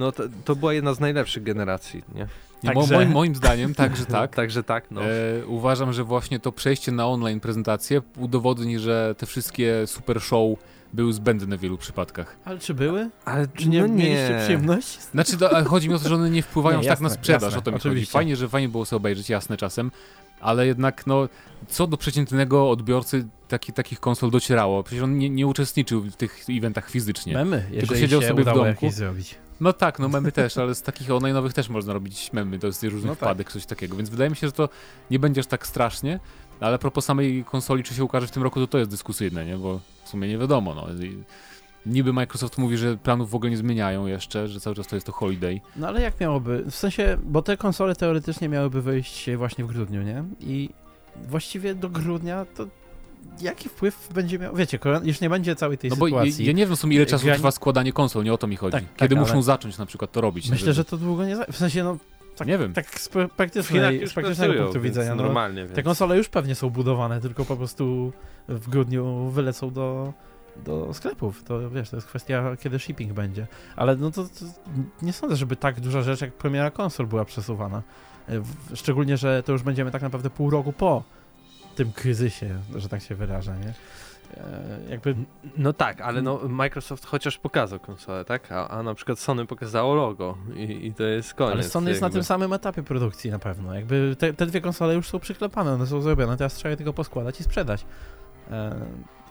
No 0.00 0.12
to, 0.12 0.22
to 0.44 0.56
była 0.56 0.72
jedna 0.74 0.94
z 0.94 1.00
najlepszych 1.00 1.42
generacji, 1.42 2.02
nie? 2.14 2.26
Nie, 2.64 2.74
Także- 2.74 2.94
moim, 2.94 3.10
moim 3.10 3.34
zdaniem 3.34 3.74
także 3.74 4.06
tak. 4.18 4.34
Także 4.36 4.62
tak, 4.62 4.90
no. 4.90 5.00
E, 5.04 5.46
uważam, 5.46 5.92
że 5.92 6.04
właśnie 6.04 6.38
to 6.40 6.52
przejście 6.52 6.92
na 6.92 7.06
online 7.06 7.40
prezentację 7.40 8.02
udowodni, 8.18 8.78
że 8.78 9.14
te 9.18 9.26
wszystkie 9.26 9.86
super 9.86 10.20
show 10.22 10.58
były 10.92 11.12
zbędne 11.12 11.56
w 11.56 11.60
wielu 11.60 11.78
przypadkach. 11.78 12.36
Ale 12.44 12.58
czy 12.58 12.74
były? 12.74 13.10
Ale 13.24 13.48
Czy 13.48 13.68
nie 13.68 13.82
no 13.82 13.88
mieliście 13.88 14.38
przyjemności? 14.42 14.98
Znaczy, 15.12 15.32
ale 15.50 15.64
chodzi 15.64 15.88
mi 15.88 15.94
o 15.94 15.98
to, 15.98 16.08
że 16.08 16.14
one 16.14 16.30
nie 16.30 16.42
wpływają 16.42 16.80
Nie, 16.80 16.88
tak 16.88 17.00
na 17.00 17.08
jasne, 17.08 17.18
sprzedaż, 17.22 17.42
jasne, 17.42 17.58
o 17.58 17.62
to 17.62 17.70
mi 17.70 17.76
chodzi. 17.78 17.88
oczywiście. 17.88 18.12
Fajnie, 18.12 18.36
że 18.36 18.48
fajnie 18.48 18.68
było 18.68 18.84
sobie 18.84 18.96
obejrzeć, 18.96 19.30
jasne 19.30 19.56
czasem, 19.56 19.90
ale 20.40 20.66
jednak 20.66 21.06
no, 21.06 21.28
co 21.68 21.86
do 21.86 21.96
przeciętnego 21.96 22.70
odbiorcy 22.70 23.26
taki, 23.48 23.72
takich 23.72 24.00
konsol 24.00 24.30
docierało? 24.30 24.82
Przecież 24.82 25.04
on 25.04 25.18
nie, 25.18 25.30
nie 25.30 25.46
uczestniczył 25.46 26.00
w 26.00 26.16
tych 26.16 26.44
eventach 26.50 26.90
fizycznie. 26.90 27.34
Memy, 27.34 27.66
jeżeli 27.70 28.00
siedział 28.00 28.22
się 28.22 28.28
sobie 28.28 28.42
w 28.42 28.46
domku. 28.46 28.64
jakieś 28.64 28.92
zrobić. 28.94 29.34
No 29.60 29.72
tak, 29.72 29.98
no 29.98 30.08
memy 30.08 30.32
też, 30.32 30.58
ale 30.58 30.74
z 30.74 30.82
takich 30.82 31.08
online'owych 31.08 31.52
też 31.52 31.68
można 31.68 31.92
robić 31.92 32.32
memy, 32.32 32.58
to 32.58 32.66
jest 32.66 32.82
różnych 32.82 33.04
No 33.04 33.16
tak. 33.16 33.18
wpadek, 33.18 33.52
coś 33.52 33.66
takiego, 33.66 33.96
więc 33.96 34.08
wydaje 34.10 34.30
mi 34.30 34.36
się, 34.36 34.46
że 34.46 34.52
to 34.52 34.68
nie 35.10 35.18
będzie 35.18 35.40
aż 35.40 35.46
tak 35.46 35.66
strasznie, 35.66 36.20
ale 36.60 36.74
a 36.74 36.78
propos 36.78 37.04
samej 37.04 37.44
konsoli, 37.44 37.82
czy 37.82 37.94
się 37.94 38.04
ukaże 38.04 38.26
w 38.26 38.30
tym 38.30 38.42
roku, 38.42 38.60
to 38.60 38.66
to 38.66 38.78
jest 38.78 38.90
dyskusyjne, 38.90 39.46
nie, 39.46 39.56
bo 39.56 39.80
w 40.04 40.08
sumie 40.08 40.28
nie 40.28 40.38
wiadomo, 40.38 40.74
no. 40.74 40.86
Niby 41.86 42.12
Microsoft 42.12 42.58
mówi, 42.58 42.76
że 42.76 42.96
planów 42.96 43.30
w 43.30 43.34
ogóle 43.34 43.50
nie 43.50 43.56
zmieniają 43.56 44.06
jeszcze, 44.06 44.48
że 44.48 44.60
cały 44.60 44.76
czas 44.76 44.86
to 44.86 44.96
jest 44.96 45.06
to 45.06 45.12
holiday. 45.12 45.60
No 45.76 45.88
ale 45.88 46.00
jak 46.02 46.20
miałoby? 46.20 46.64
W 46.70 46.74
sensie, 46.74 47.16
bo 47.24 47.42
te 47.42 47.56
konsole 47.56 47.94
teoretycznie 47.96 48.48
miałyby 48.48 48.82
wyjść 48.82 49.30
właśnie 49.36 49.64
w 49.64 49.66
grudniu, 49.66 50.02
nie? 50.02 50.24
I 50.40 50.70
właściwie 51.28 51.74
do 51.74 51.88
grudnia 51.88 52.46
to 52.56 52.66
jaki 53.40 53.68
wpływ 53.68 54.08
będzie 54.14 54.38
miał? 54.38 54.54
Wiecie, 54.56 54.78
już 55.02 55.20
nie 55.20 55.30
będzie 55.30 55.56
całej 55.56 55.78
tej 55.78 55.90
No 55.90 55.96
bo 55.96 56.08
ja, 56.08 56.14
sytuacji. 56.22 56.46
ja 56.46 56.52
nie 56.52 56.66
wiem 56.66 56.76
w 56.76 56.78
sumie 56.80 56.96
ile 56.96 57.06
czasu 57.06 57.26
Ja- 57.28 57.34
trwa 57.34 57.50
składanie 57.50 57.92
konsol, 57.92 58.24
nie 58.24 58.32
o 58.32 58.38
to 58.38 58.46
mi 58.46 58.56
chodzi. 58.56 58.72
Tak, 58.72 58.84
Kiedy 58.96 59.14
tak, 59.14 59.20
muszą 59.22 59.32
ale- 59.34 59.42
zacząć 59.42 59.78
na 59.78 59.86
przykład 59.86 60.12
to 60.12 60.20
robić. 60.20 60.50
Myślę, 60.50 60.64
żeby- 60.66 60.74
że 60.74 60.84
to 60.84 60.96
długo 60.96 61.24
nie... 61.24 61.36
Za... 61.36 61.44
W 61.52 61.56
sensie, 61.56 61.84
no... 61.84 61.96
Tak, 62.36 62.48
Nie 62.48 62.58
wiem. 62.58 62.72
Tak 62.72 63.00
z 63.00 63.08
praktycznej, 63.36 64.06
z 64.08 64.12
praktycznego 64.12 64.52
punktu 64.54 64.72
więc 64.80 64.84
widzenia. 64.96 65.14
No, 65.14 65.22
normalnie, 65.22 65.62
więc. 65.62 65.74
te 65.74 65.82
konsole 65.82 66.16
już 66.16 66.28
pewnie 66.28 66.54
są 66.54 66.70
budowane, 66.70 67.20
tylko 67.20 67.44
po 67.44 67.56
prostu 67.56 68.12
w 68.48 68.68
grudniu 68.68 69.28
wylecą 69.30 69.70
do, 69.70 70.12
do 70.64 70.94
sklepów. 70.94 71.44
To 71.44 71.70
wiesz, 71.70 71.90
to 71.90 71.96
jest 71.96 72.08
kwestia, 72.08 72.56
kiedy 72.60 72.78
shipping 72.78 73.12
będzie. 73.12 73.46
Ale 73.76 73.96
no 73.96 74.10
to, 74.10 74.24
to 74.24 74.44
nie 75.02 75.12
sądzę, 75.12 75.36
żeby 75.36 75.56
tak 75.56 75.80
duża 75.80 76.02
rzecz 76.02 76.20
jak 76.20 76.32
premiera 76.32 76.70
konsol 76.70 77.06
była 77.06 77.24
przesuwana. 77.24 77.82
E, 78.28 78.42
Szczególnie, 78.76 79.16
że 79.16 79.42
to 79.42 79.52
już 79.52 79.62
będziemy 79.62 79.90
tak 79.90 80.02
naprawdę 80.02 80.30
pół 80.30 80.50
roku 80.50 80.72
po 80.72 81.02
tym 81.74 81.92
kryzysie, 81.92 82.58
że 82.76 82.88
tak 82.88 83.02
się 83.02 83.14
wyraża, 83.14 83.56
nie? 83.56 83.74
E, 84.36 84.80
Jakby 84.90 85.14
No 85.56 85.72
tak, 85.72 86.00
ale 86.00 86.22
no 86.22 86.40
Microsoft 86.48 87.06
chociaż 87.06 87.38
pokazał 87.38 87.78
konsolę, 87.80 88.24
tak? 88.24 88.52
A, 88.52 88.68
a 88.68 88.82
na 88.82 88.94
przykład 88.94 89.18
Sony 89.18 89.46
pokazało 89.46 89.94
logo 89.94 90.38
i, 90.56 90.86
i 90.86 90.94
to 90.94 91.02
jest 91.02 91.34
koniec. 91.34 91.52
Ale 91.52 91.62
Sony 91.62 91.90
jest 91.90 92.00
na 92.00 92.06
jakby. 92.06 92.16
tym 92.18 92.24
samym 92.24 92.52
etapie 92.52 92.82
produkcji 92.82 93.30
na 93.30 93.38
pewno. 93.38 93.74
Jakby 93.74 94.16
te, 94.18 94.32
te 94.34 94.46
dwie 94.46 94.60
konsole 94.60 94.94
już 94.94 95.08
są 95.08 95.18
przyklepane, 95.18 95.72
one 95.72 95.86
są 95.86 96.00
zrobione, 96.00 96.36
teraz 96.36 96.54
trzeba 96.54 96.70
je 96.70 96.76
tylko 96.76 96.92
poskładać 96.92 97.40
i 97.40 97.44
sprzedać. 97.44 97.84
E, 98.50 98.74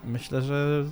myślę, 0.03 0.41
że 0.41 0.84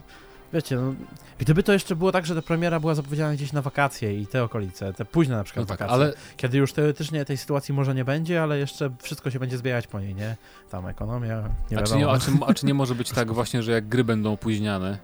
wiecie, 0.53 0.75
no, 0.75 0.93
gdyby 1.39 1.63
to 1.63 1.73
jeszcze 1.73 1.95
było 1.95 2.11
tak, 2.11 2.25
że 2.25 2.35
ta 2.35 2.41
premiera 2.41 2.79
była 2.79 2.95
zapowiedziana 2.95 3.33
gdzieś 3.33 3.53
na 3.53 3.61
wakacje 3.61 4.19
i 4.21 4.27
te 4.27 4.43
okolice, 4.43 4.93
te 4.93 5.05
późne 5.05 5.33
na 5.35 5.37
No 5.39 5.43
przykład 5.43 5.67
tak, 5.67 5.79
wakacje, 5.79 5.93
ale 5.93 6.13
kiedy 6.37 6.57
już 6.57 6.73
teoretycznie 6.73 7.25
tej 7.25 7.37
sytuacji 7.37 7.73
może 7.73 7.95
nie 7.95 8.05
będzie, 8.05 8.43
ale 8.43 8.59
jeszcze 8.59 8.91
wszystko 9.01 9.31
się 9.31 9.39
będzie 9.39 9.57
zbierać 9.57 9.87
po 9.87 9.99
niej, 9.99 10.15
nie? 10.15 10.35
Tam 10.71 10.87
ekonomia, 10.87 11.49
nie 11.71 11.79
a 11.79 11.83
czy, 11.83 11.95
nie, 11.95 12.07
a, 12.09 12.19
czy, 12.19 12.31
a 12.47 12.53
czy 12.53 12.65
nie 12.65 12.73
może 12.81 12.95
być 12.95 13.09
tak 13.11 13.31
właśnie, 13.33 13.63
że 13.63 13.71
jak 13.71 13.87
gry 13.87 14.03
będą 14.03 14.33
opóźniane, 14.33 14.97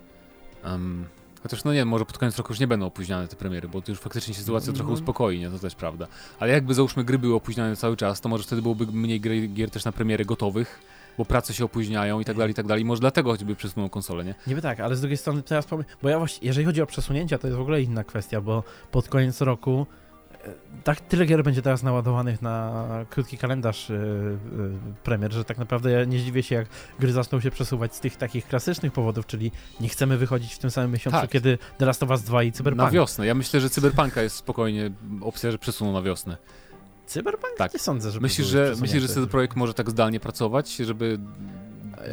em, 0.64 1.06
chociaż 1.44 1.64
no 1.64 1.74
nie, 1.74 1.86
może 1.86 2.06
pod 2.06 2.18
koniec 2.18 2.38
roku 2.38 2.52
już 2.54 2.60
nie 2.60 2.68
będą 2.68 2.86
opóźniane 2.86 3.28
te 3.28 3.36
premiery, 3.36 3.68
bo 3.68 3.82
to 3.82 3.91
już 3.91 4.00
faktycznie 4.00 4.34
się 4.34 4.39
sytuacja 4.39 4.74
trochę 4.74 4.88
No. 4.89 4.94
uspokoi, 4.94 5.39
nie? 5.39 5.50
To 5.50 5.60
też 5.60 5.76
prawda. 5.76 6.08
Ale 6.39 6.54
jakby 6.54 6.74
załóżmy 6.74 7.04
gry 7.04 7.20
były 7.20 7.36
opóźniane 7.36 7.76
cały 7.76 7.98
czas, 7.98 8.22
to 8.22 8.30
może 8.30 8.44
wtedy 8.44 8.62
byłoby 8.62 8.86
mniej 8.86 9.20
gry, 9.22 9.48
gier 9.48 9.70
też 9.70 9.86
na 9.86 9.91
premiery 9.91 10.26
gotowych, 10.26 10.80
bo 11.18 11.26
prace 11.26 11.53
się 11.53 11.66
opóźniają 11.66 12.20
i 12.20 12.26
tak 12.26 12.38
dalej, 12.38 12.51
i 12.51 12.55
tak 12.55 12.68
dalej. 12.68 12.86
Może 12.86 13.01
dlatego 13.01 13.32
choćby 13.32 13.55
przesuną 13.55 13.89
konsolę, 13.89 14.26
nie? 14.26 14.36
Niby 14.47 14.61
tak, 14.61 14.80
ale 14.80 14.95
z 14.95 15.01
drugiej 15.01 15.18
strony 15.18 15.43
teraz 15.43 15.66
powiem, 15.66 15.86
bo 16.01 16.09
ja 16.09 16.18
właśnie, 16.18 16.47
jeżeli 16.47 16.66
chodzi 16.66 16.82
o 16.82 16.86
przesunięcia, 16.86 17.38
to 17.38 17.47
jest 17.47 17.57
w 17.57 17.61
ogóle 17.61 17.82
inna 17.82 18.03
kwestia, 18.03 18.41
bo 18.41 18.64
pod 18.91 19.07
koniec 19.07 19.41
roku 19.41 19.88
e, 20.32 20.49
tak 20.84 21.01
tyle 21.01 21.26
gier 21.26 21.43
będzie 21.43 21.61
teraz 21.61 21.84
naładowanych 21.84 22.41
na 22.41 22.86
krótki 23.09 23.38
kalendarz 23.38 23.89
yy, 23.89 23.95
yy, 23.95 24.70
premier, 25.03 25.34
że 25.34 25.45
tak 25.45 25.57
naprawdę 25.57 25.91
ja 25.91 26.05
nie 26.05 26.20
zdziwię 26.20 26.43
się, 26.43 26.55
jak 26.55 26.68
gry 26.99 27.11
zaczną 27.11 27.39
się 27.39 27.51
przesuwać 27.51 27.95
z 27.95 27.99
tych 27.99 28.16
takich 28.18 28.47
klasycznych 28.47 28.93
powodów, 28.93 29.26
czyli 29.26 29.51
nie 29.80 29.89
chcemy 29.89 30.18
wychodzić 30.18 30.53
w 30.53 30.59
tym 30.59 30.72
samym 30.72 30.91
miesiącu, 30.91 31.20
Tak. 31.20 31.30
kiedy 31.30 31.57
The 31.78 31.86
Last 31.86 32.03
of 32.03 32.09
Us 32.09 32.22
2 32.24 32.43
i 32.43 32.51
Cyberpunk. 32.51 32.84
Na 32.84 32.91
wiosnę. 32.91 33.26
Ja 33.26 33.36
myślę, 33.36 33.59
że 33.59 33.70
Cyberpunka 33.70 34.22
jest 34.22 34.36
spokojnie 34.36 34.91
opcja, 35.22 35.51
że 35.51 35.57
przesuną 35.57 35.93
na 35.93 36.01
wiosnę. 36.01 36.38
Cyberpunk? 37.06 37.54
Tak. 37.58 37.74
Nie 37.74 37.80
sądzę, 37.80 38.12
że 38.12 38.20
Myślisz, 38.20 38.47
że, 38.47 38.74
myślisz, 38.82 39.01
że 39.01 39.08
CD 39.08 39.28
Projekt 39.28 39.56
może 39.56 39.74
tak 39.74 39.89
zdalnie 39.89 40.20
pracować, 40.20 40.76
żeby 40.76 41.20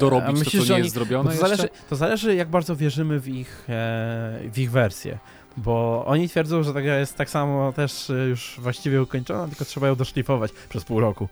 dorobić 0.01 0.45
to, 0.45 0.51
co 0.51 0.73
nie 0.73 0.79
jest 0.79 0.95
zrobione 0.95 1.31
to, 1.33 1.37
zależy, 1.37 1.69
to 1.91 1.97
zależy, 1.97 2.35
jak 2.35 2.49
bardzo 2.49 2.77
wierzymy 2.77 3.21
w 3.21 3.29
ich, 3.29 3.65
e, 3.69 4.41
w 4.53 4.59
ich 4.59 4.71
wersję. 4.71 5.19
Bo 5.57 6.05
oni 6.07 6.29
twierdzą, 6.29 6.63
że 6.63 6.75
ta 6.75 6.83
gra 6.83 6.99
jest 6.99 7.17
tak 7.17 7.31
samo 7.31 7.73
też 7.73 8.11
e, 8.11 8.15
już 8.15 8.57
właściwie 8.59 9.03
ukończona, 9.03 9.49
tylko 9.49 9.65
trzeba 9.65 9.87
ją 9.89 9.97
doszlifować 9.97 10.53
przez 10.69 10.85
pół 10.85 11.01
roku. 11.01 11.29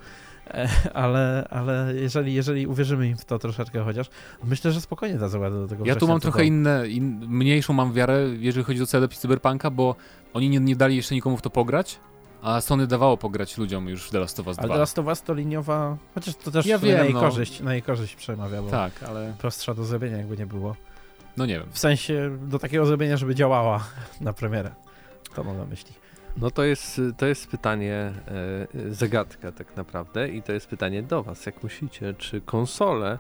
E, 0.46 0.68
ale 0.94 1.48
ale 1.50 1.94
jeżeli, 1.94 2.34
jeżeli 2.34 2.66
uwierzymy 2.66 3.08
im 3.08 3.16
w 3.16 3.24
to 3.24 3.38
troszeczkę 3.38 3.84
chociaż, 3.84 4.06
myślę, 4.44 4.72
że 4.72 4.80
spokojnie 4.80 5.18
dadzą 5.18 5.40
radę 5.40 5.60
do 5.60 5.68
tego 5.68 5.86
Ja 5.86 5.96
tu 5.96 6.08
mam 6.08 6.20
trochę 6.20 6.38
do- 6.38 6.44
inne, 6.44 6.88
in, 6.88 7.26
mniejszą 7.28 7.72
mam 7.72 7.92
wiarę, 7.92 8.28
jeżeli 8.38 8.64
chodzi 8.64 8.82
o 8.82 8.86
CD 8.86 9.08
Cyberpunka, 9.08 9.70
bo 9.70 9.96
oni 10.34 10.50
nie, 10.50 10.60
nie 10.60 10.76
dali 10.76 10.96
jeszcze 10.96 11.14
nikomu 11.14 11.36
w 11.36 11.42
to 11.42 11.50
pograć, 11.50 12.00
a 12.42 12.60
Sony 12.60 12.86
dawało 12.86 13.16
pograć 13.16 13.58
ludziom 13.58 13.88
już 13.88 14.04
w 14.08 14.10
The 14.10 14.18
Last 14.18 14.40
of 14.40 14.46
Us 14.46 14.56
2. 14.56 14.62
Ale 14.62 14.72
The 14.72 14.78
Last 14.78 14.98
of 14.98 15.06
Us 15.06 15.22
to 15.22 15.34
liniowa, 15.34 15.96
chociaż 16.14 16.34
to 16.34 16.50
też 16.50 16.66
Ja 16.66 16.76
na 16.76 16.82
wiem, 16.82 17.04
jej 17.04 17.14
no. 17.14 17.20
korzyść, 17.20 17.60
na 17.60 17.72
jej 17.72 17.82
korzyść 17.82 18.16
przemawia, 18.16 18.62
bo 18.62 18.70
Tak, 18.70 19.02
ale 19.02 19.34
prostsza 19.38 19.74
do 19.74 19.84
zrobienia 19.84 20.16
jakby 20.16 20.36
nie 20.36 20.46
było. 20.46 20.76
no 21.36 21.46
nie 21.46 21.58
wiem. 21.58 21.68
W 21.72 21.78
sensie 21.78 22.38
do 22.42 22.58
takiego 22.58 22.86
zrobienia, 22.86 23.16
żeby 23.16 23.34
działała 23.34 23.84
na 24.20 24.32
premierę. 24.32 24.70
To 25.34 25.44
mam 25.44 25.58
na 25.58 25.64
myśli. 25.64 25.92
No 26.36 26.50
to 26.50 26.64
jest, 26.64 27.00
to 27.16 27.26
jest 27.26 27.46
pytanie, 27.48 28.12
e, 28.88 28.94
zagadka 28.94 29.52
tak 29.52 29.76
naprawdę 29.76 30.28
i 30.28 30.42
to 30.42 30.52
jest 30.52 30.66
pytanie 30.66 31.02
do 31.02 31.22
was. 31.22 31.46
Jak 31.46 31.62
myślicie, 31.62 32.14
czy 32.14 32.40
konsole 32.40 33.18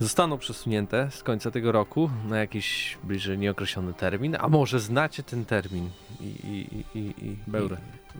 zostaną 0.00 0.38
przesunięte 0.38 1.10
z 1.10 1.22
końca 1.22 1.50
tego 1.50 1.72
roku 1.72 2.10
na 2.28 2.38
jakiś 2.38 2.98
bliżej 3.04 3.38
nieokreślony 3.38 3.94
termin, 3.94 4.36
a 4.40 4.48
może 4.48 4.80
znacie 4.80 5.22
ten 5.22 5.44
termin 5.44 5.90
i... 6.20 6.24
i, 6.24 6.84
i, 6.98 6.98
i. 6.98 7.26
I, 7.26 7.36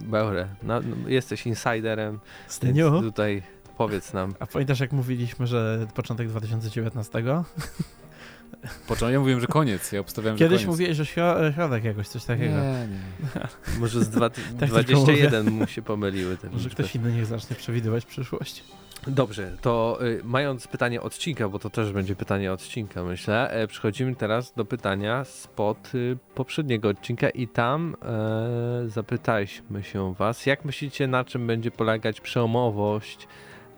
beurę. 0.00 0.48
No, 0.62 0.80
no, 0.80 1.08
jesteś 1.08 1.46
insiderem, 1.46 2.20
więc 2.40 2.52
Styniu? 2.52 3.00
tutaj 3.00 3.42
powiedz 3.78 4.12
nam. 4.12 4.34
A 4.40 4.46
pamiętasz 4.46 4.80
jak 4.80 4.92
mówiliśmy, 4.92 5.46
że 5.46 5.86
początek 5.94 6.28
2019? 6.28 7.24
Począłem, 8.88 9.12
ja 9.14 9.20
mówiłem, 9.20 9.40
że 9.40 9.46
koniec, 9.46 9.92
ja 9.92 10.00
obstawiałem, 10.00 10.38
Kiedyś 10.38 10.60
że 10.60 10.66
koniec. 10.66 10.78
mówiłeś, 10.78 10.96
że 10.96 11.04
śro- 11.04 11.54
środek 11.54 11.84
jakoś, 11.84 12.08
coś 12.08 12.24
takiego. 12.24 12.56
Nie, 12.56 12.88
nie. 12.88 13.78
Może 13.78 14.04
z 14.04 14.10
dwa, 14.10 14.30
tylko 14.30 14.66
21 14.66 15.50
mu 15.50 15.66
się 15.66 15.82
pomyliły 15.82 16.36
Może 16.52 16.70
ktoś 16.70 16.94
inny 16.94 17.12
niech 17.12 17.26
zacznie 17.26 17.56
przewidywać 17.56 18.04
przyszłość. 18.06 18.64
Dobrze, 19.06 19.56
to 19.60 19.98
y, 20.02 20.20
mając 20.24 20.66
pytanie 20.66 21.02
odcinka, 21.02 21.48
bo 21.48 21.58
to 21.58 21.70
też 21.70 21.92
będzie 21.92 22.16
pytanie 22.16 22.52
odcinka, 22.52 23.02
myślę, 23.02 23.50
e, 23.50 23.66
przechodzimy 23.66 24.16
teraz 24.16 24.52
do 24.52 24.64
pytania 24.64 25.24
spod 25.24 25.94
y, 25.94 26.16
poprzedniego 26.34 26.88
odcinka 26.88 27.30
i 27.30 27.48
tam 27.48 27.96
e, 28.02 28.88
zapytaliśmy 28.88 29.82
się 29.82 30.14
was, 30.14 30.46
jak 30.46 30.64
myślicie, 30.64 31.06
na 31.06 31.24
czym 31.24 31.46
będzie 31.46 31.70
polegać 31.70 32.20
przełomowość 32.20 33.28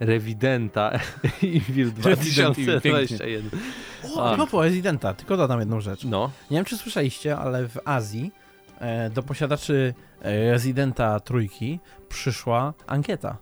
Rewidenta 0.00 0.90
Evil 1.42 1.92
Resident 2.02 2.58
Evil, 2.58 2.80
2021. 2.80 3.50
O, 4.16 4.36
no 4.36 4.46
po 4.46 4.62
Residenta, 4.62 5.14
tylko 5.14 5.36
dodam 5.36 5.60
jedną 5.60 5.80
rzecz. 5.80 6.04
No, 6.04 6.30
Nie 6.50 6.56
wiem, 6.56 6.64
czy 6.64 6.76
słyszeliście, 6.76 7.36
ale 7.36 7.68
w 7.68 7.78
Azji 7.84 8.32
e, 8.78 9.10
do 9.10 9.22
posiadaczy 9.22 9.94
e, 10.22 10.52
Residenta 10.52 11.20
trójki 11.20 11.80
przyszła 12.08 12.74
ankieta 12.86 13.36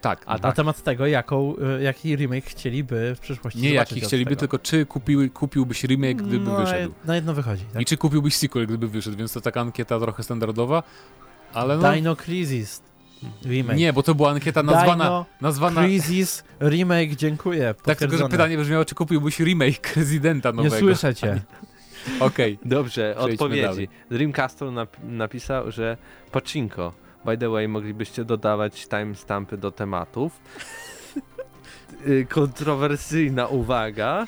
Tak, 0.00 0.22
A 0.26 0.32
na 0.32 0.38
tak. 0.38 0.56
temat 0.56 0.82
tego, 0.82 1.06
jaką, 1.06 1.54
e, 1.78 1.82
jaki 1.82 2.16
remake 2.16 2.44
chcieliby 2.44 3.14
w 3.16 3.20
przyszłości 3.20 3.60
nie 3.60 3.70
jaki 3.72 4.00
chcieliby, 4.00 4.36
tylko 4.36 4.58
czy 4.58 4.86
kupiły, 4.86 5.30
kupiłbyś 5.30 5.84
remake, 5.84 6.22
gdyby 6.22 6.50
no, 6.50 6.56
wyszedł. 6.56 6.94
Na 7.04 7.14
jedno 7.14 7.34
wychodzi, 7.34 7.64
tak? 7.72 7.82
I 7.82 7.84
czy 7.84 7.96
kupiłbyś 7.96 8.34
sequel, 8.36 8.66
gdyby 8.66 8.88
wyszedł, 8.88 9.16
więc 9.16 9.32
to 9.32 9.40
taka 9.40 9.60
ankieta 9.60 10.00
trochę 10.00 10.22
standardowa, 10.22 10.82
ale 11.52 11.76
no... 11.76 11.92
Dino 11.92 12.16
Crisis 12.16 12.82
remake. 13.44 13.76
Nie, 13.76 13.92
bo 13.92 14.02
to 14.02 14.14
była 14.14 14.30
ankieta 14.30 14.62
nazwana... 14.62 15.04
Dino 15.04 15.26
nazwana 15.40 15.80
Crisis 15.82 16.44
remake, 16.60 17.16
dziękuję. 17.16 17.74
tak, 17.84 17.98
tylko 17.98 18.16
że 18.16 18.28
pytanie 18.28 18.58
brzmiało, 18.58 18.84
czy 18.84 18.94
kupiłbyś 18.94 19.40
remake 19.40 19.92
Residenta 19.96 20.50
Nie 20.50 20.56
nowego. 20.56 20.76
słyszę 20.78 21.14
cię. 21.14 21.40
Okej. 22.20 22.58
dobrze, 22.64 23.14
Przejdźmy 23.16 23.34
odpowiedzi. 23.34 23.62
dalej. 23.62 23.88
Dreamcastle 24.10 24.68
nap- 24.68 25.02
napisał, 25.02 25.70
że 25.70 25.96
Pachinko, 26.32 26.92
by 27.24 27.38
the 27.38 27.48
way, 27.48 27.68
moglibyście 27.68 28.24
dodawać 28.24 28.88
timestampy 28.88 29.56
do 29.56 29.70
tematów. 29.70 30.40
y, 32.06 32.26
kontrowersyjna 32.28 33.46
uwaga. 33.46 34.26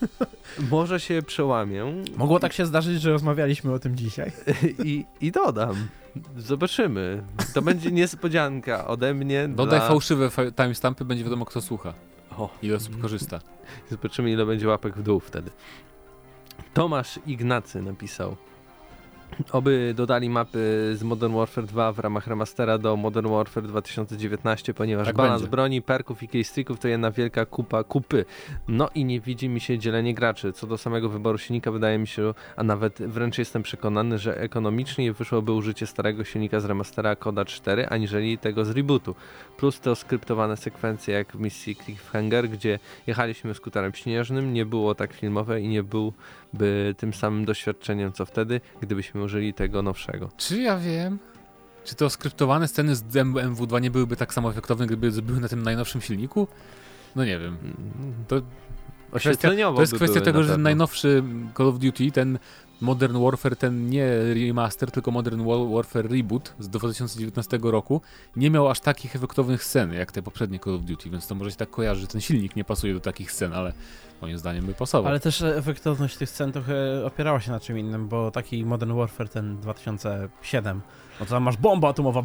Może 0.70 1.00
się 1.00 1.22
przełamię 1.22 1.84
Mogło 2.16 2.40
tak 2.40 2.52
się 2.52 2.66
zdarzyć, 2.66 3.00
że 3.00 3.10
rozmawialiśmy 3.10 3.72
o 3.72 3.78
tym 3.78 3.96
dzisiaj. 3.96 4.32
i, 4.84 5.04
i 5.20 5.32
dodam. 5.32 5.88
Zobaczymy. 6.36 7.22
To 7.54 7.62
będzie 7.62 7.92
niespodzianka 7.92 8.86
ode 8.86 9.14
mnie. 9.14 9.48
Dodaj 9.48 9.78
dla... 9.78 9.88
fałszywe 9.88 10.30
fa- 10.30 10.50
timestampy, 10.50 11.04
będzie 11.04 11.24
wiadomo 11.24 11.44
kto 11.44 11.60
słucha. 11.60 11.94
O, 12.38 12.50
Ile 12.62 12.76
osób 12.76 13.00
korzysta. 13.00 13.40
zobaczymy 13.90 14.30
ile 14.30 14.46
będzie 14.46 14.68
łapek 14.68 14.96
w 14.96 15.02
dół 15.02 15.20
wtedy. 15.20 15.50
Tomasz 16.74 17.20
Ignacy 17.26 17.82
napisał. 17.82 18.36
Oby 19.52 19.94
dodali 19.96 20.28
mapy 20.30 20.58
z 20.94 21.02
Modern 21.02 21.34
Warfare 21.34 21.66
2 21.66 21.92
w 21.92 21.98
ramach 21.98 22.26
remastera 22.26 22.78
do 22.78 22.96
Modern 22.96 23.28
Warfare 23.28 23.66
2019, 23.66 24.74
ponieważ 24.74 25.06
Tak 25.06 25.16
balans 25.16 25.42
będzie. 25.42 25.50
broni, 25.50 25.82
perków 25.82 26.22
i 26.22 26.28
keystricków 26.28 26.78
to 26.80 26.88
jedna 26.88 27.10
wielka 27.10 27.46
kupa 27.46 27.84
kupy. 27.84 28.24
No 28.68 28.88
i 28.94 29.04
nie 29.04 29.20
widzi 29.20 29.48
mi 29.48 29.60
się 29.60 29.78
dzielenie 29.78 30.14
graczy. 30.14 30.52
Co 30.52 30.66
do 30.66 30.78
samego 30.78 31.08
wyboru 31.08 31.38
silnika, 31.38 31.70
wydaje 31.70 31.98
mi 31.98 32.06
się, 32.06 32.34
a 32.56 32.62
nawet 32.62 32.98
wręcz 33.02 33.38
jestem 33.38 33.62
przekonany, 33.62 34.18
że 34.18 34.40
ekonomiczniej 34.40 35.12
wyszłoby 35.12 35.52
użycie 35.52 35.86
starego 35.86 36.24
silnika 36.24 36.60
z 36.60 36.64
remastera 36.64 37.16
Koda 37.16 37.44
4, 37.44 37.88
aniżeli 37.88 38.38
tego 38.38 38.64
z 38.64 38.70
rebootu. 38.70 39.14
Plus 39.56 39.80
te 39.80 39.96
skryptowane 39.96 40.56
sekwencje 40.56 41.14
jak 41.14 41.32
w 41.32 41.40
misji 41.40 41.76
Cliffhanger, 41.76 42.48
gdzie 42.48 42.78
jechaliśmy 43.06 43.54
skuterem 43.54 43.94
śnieżnym, 43.94 44.52
nie 44.54 44.66
było 44.66 44.94
tak 44.94 45.12
filmowe 45.12 45.60
i 45.60 45.68
nie 45.68 45.82
byłby 46.58 46.94
tym 46.98 47.14
samym 47.14 47.44
doświadczeniem 47.44 48.12
co 48.12 48.26
wtedy, 48.26 48.60
gdybyśmy 48.80 49.22
użyli 49.22 49.54
tego 49.54 49.82
nowszego. 49.82 50.28
Czy 50.36 50.62
ja 50.62 50.78
wiem? 50.78 51.18
Czy 51.84 51.94
te 51.94 52.10
skryptowane 52.10 52.68
sceny 52.68 52.96
z 52.96 53.02
MW2 53.04 53.80
nie 53.80 53.90
byłyby 53.90 54.16
tak 54.16 54.34
samo 54.34 54.50
efektowne, 54.50 54.86
gdyby 54.86 55.22
były 55.22 55.40
na 55.40 55.48
tym 55.48 55.62
najnowszym 55.62 56.00
silniku? 56.00 56.48
No 57.16 57.24
nie 57.24 57.38
wiem. 57.38 57.56
To, 58.28 58.36
Oświetleniowo 59.12 59.76
to 59.76 59.82
jest 59.82 59.92
by 59.92 59.96
kwestia 59.98 60.20
tego, 60.20 60.40
na 60.40 60.46
że 60.46 60.58
najnowszy 60.58 61.22
Call 61.56 61.68
of 61.68 61.78
Duty, 61.78 62.10
ten 62.10 62.38
Modern 62.80 63.22
Warfare, 63.24 63.56
ten 63.56 63.90
nie 63.90 64.06
remaster, 64.34 64.90
tylko 64.90 65.10
Modern 65.10 65.44
Wa- 65.44 65.74
Warfare 65.74 66.10
Reboot 66.10 66.54
z 66.58 66.68
2019 66.68 67.58
roku, 67.62 68.00
nie 68.36 68.50
miał 68.50 68.68
aż 68.68 68.80
takich 68.80 69.16
efektownych 69.16 69.64
scen 69.64 69.92
jak 69.92 70.12
te 70.12 70.22
poprzednie 70.22 70.58
Call 70.58 70.74
of 70.74 70.82
Duty, 70.82 71.10
więc 71.10 71.26
to 71.26 71.34
może 71.34 71.50
się 71.50 71.56
tak 71.56 71.70
kojarzy, 71.70 72.00
że 72.00 72.06
ten 72.06 72.20
silnik 72.20 72.56
nie 72.56 72.64
pasuje 72.64 72.94
do 72.94 73.00
takich 73.00 73.32
scen, 73.32 73.52
ale 73.52 73.72
moim 74.22 74.38
zdaniem 74.38 74.66
by 74.66 74.74
pasował. 74.74 75.10
Ale 75.10 75.20
też 75.20 75.42
efektowność 75.42 76.16
tych 76.16 76.30
scen 76.30 76.52
trochę 76.52 76.74
opierała 77.06 77.40
się 77.40 77.50
na 77.52 77.60
czym 77.60 77.78
innym, 77.78 78.08
bo 78.08 78.30
taki 78.30 78.64
Modern 78.64 78.92
Warfare 78.92 79.28
ten 79.28 79.56
2007, 79.56 80.80
no 81.20 81.26
to 81.26 81.30
tam 81.34 81.42
masz 81.42 81.56
bomba 81.56 81.88
atomowa. 81.88 82.22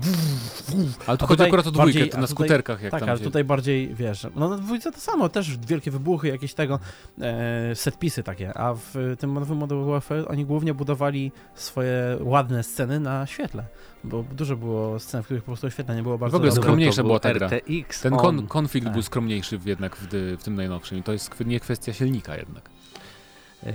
Ale 1.07 1.17
tu 1.17 1.27
chodzi 1.27 1.43
akurat 1.43 1.67
o 1.67 1.71
dwójkę, 1.71 1.85
bardziej- 1.99 2.09
to 2.09 2.17
na 2.17 2.27
tutaj- 2.27 2.35
skuterkach 2.47 2.81
jak 2.81 2.91
tak, 2.91 2.99
tam 2.99 3.09
ale 3.09 3.17
się... 3.19 3.23
tutaj 3.25 3.43
bardziej, 3.43 3.95
wiesz, 3.95 4.27
no 4.35 4.49
na 4.49 4.57
dwójce 4.57 4.91
to 4.91 4.99
samo, 4.99 5.29
też 5.29 5.57
wielkie 5.57 5.91
wybuchy, 5.91 6.27
jakieś 6.27 6.53
tego, 6.53 6.79
e, 7.21 7.75
setpisy 7.75 8.23
takie, 8.23 8.57
a 8.57 8.73
w 8.73 9.15
tym 9.19 9.33
nowym 9.33 9.57
Modern 9.57 9.85
Warfare 9.89 10.25
oni 10.27 10.45
głównie 10.45 10.73
budowali 10.73 11.31
swoje 11.55 12.17
ładne 12.21 12.63
sceny 12.63 12.99
na 12.99 13.25
świetle, 13.27 13.63
bo 14.03 14.23
dużo 14.23 14.55
było 14.57 14.99
scen, 14.99 15.21
w 15.21 15.25
których 15.25 15.43
po 15.43 15.45
prostu 15.45 15.67
oświetlenie 15.67 15.97
nie 15.99 16.03
było 16.03 16.17
bardzo 16.17 16.37
ogóle 16.37 16.49
dobre. 16.49 16.63
skromniejsza 16.63 17.03
była 17.03 17.19
ta 17.19 17.33
gra. 17.33 17.47
RTX 17.49 18.01
Ten 18.01 18.13
on. 18.13 18.19
kon 18.19 18.47
konflikt 18.47 18.85
Tak. 18.85 18.93
był 18.93 19.01
skromniejszy 19.01 19.57
w- 19.57 19.65
jednak 19.65 19.95
w, 19.95 20.07
w 20.39 20.43
tym 20.43 20.55
najnowszym 20.55 20.97
i 20.97 21.03
to 21.03 21.11
jest 21.11 21.39
nie 21.45 21.59
kwestia 21.59 21.93
silnika 21.93 22.37
jednak. 22.37 22.69
Yy, 23.63 23.71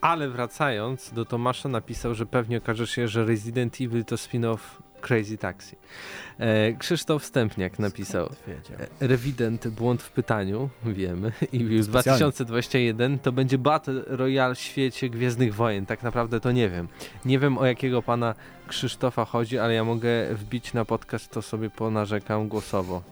ale 0.00 0.28
wracając 0.28 1.12
do 1.12 1.24
Tomasza 1.24 1.68
napisał, 1.68 2.14
że 2.14 2.26
pewnie 2.26 2.58
okaże 2.58 2.86
się, 2.86 3.08
że 3.08 3.24
Resident 3.24 3.80
Evil 3.80 4.04
to 4.04 4.16
spin-off 4.16 4.58
Crazy 5.00 5.38
Taxi. 5.38 5.76
E, 6.38 6.72
Krzysztof 6.72 7.24
Stępniak 7.24 7.78
napisał. 7.78 8.30
E, 9.00 9.06
Rewident, 9.08 9.68
błąd 9.68 10.02
w 10.02 10.10
pytaniu, 10.10 10.68
wiemy. 10.84 11.32
I 11.52 11.58
już 11.58 11.84
Specjalnie. 11.86 12.18
2021 12.18 13.18
to 13.18 13.32
będzie 13.32 13.58
Battle 13.58 14.02
Royale 14.06 14.54
w 14.54 14.58
świecie 14.58 15.10
Gwiezdnych 15.10 15.54
Wojen. 15.54 15.86
Tak 15.86 16.02
naprawdę 16.02 16.40
to 16.40 16.52
nie 16.52 16.70
wiem. 16.70 16.88
Nie 17.24 17.38
wiem 17.38 17.58
o 17.58 17.66
jakiego 17.66 18.02
pana 18.02 18.34
Krzysztofa 18.70 19.24
chodzi, 19.24 19.58
ale 19.58 19.74
ja 19.74 19.84
mogę 19.84 20.34
wbić 20.34 20.74
na 20.74 20.84
podcast, 20.84 21.30
to 21.30 21.42
sobie 21.42 21.70
ponarzekam 21.70 22.48
głosowo. 22.48 23.02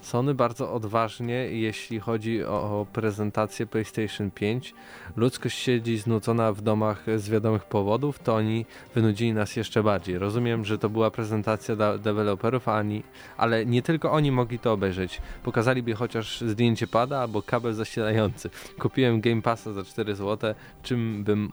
Sony 0.00 0.34
bardzo 0.34 0.72
odważnie, 0.72 1.34
jeśli 1.34 2.00
chodzi 2.00 2.44
o, 2.44 2.86
prezentację 2.92 3.66
PlayStation 3.66 4.30
5. 4.30 4.74
Ludzkość 5.16 5.58
siedzi 5.58 5.98
znudzona 5.98 6.52
w 6.52 6.62
domach 6.62 7.04
z 7.16 7.28
wiadomych 7.28 7.64
powodów, 7.64 8.18
to 8.18 8.34
oni 8.34 8.66
wynudzili 8.94 9.32
nas 9.32 9.56
jeszcze 9.56 9.82
bardziej. 9.82 10.18
Rozumiem, 10.18 10.64
że 10.64 10.78
to 10.78 10.88
była 10.88 11.10
prezentacja 11.10 11.76
dla 11.76 11.98
deweloperów, 11.98 12.68
ani, 12.68 13.02
ale 13.36 13.66
nie 13.66 13.82
tylko 13.82 14.12
oni 14.12 14.32
mogli 14.32 14.58
to 14.58 14.72
obejrzeć. 14.72 15.20
Pokazaliby 15.42 15.94
chociaż 15.94 16.40
zdjęcie 16.40 16.86
pada 16.86 17.20
albo 17.20 17.42
kabel 17.42 17.74
zasilający. 17.74 18.50
Kupiłem 18.78 19.20
Game 19.20 19.42
Passa 19.42 19.72
za 19.72 19.84
4 19.84 20.14
zł, 20.14 20.54
czym 20.82 21.24
bym 21.24 21.52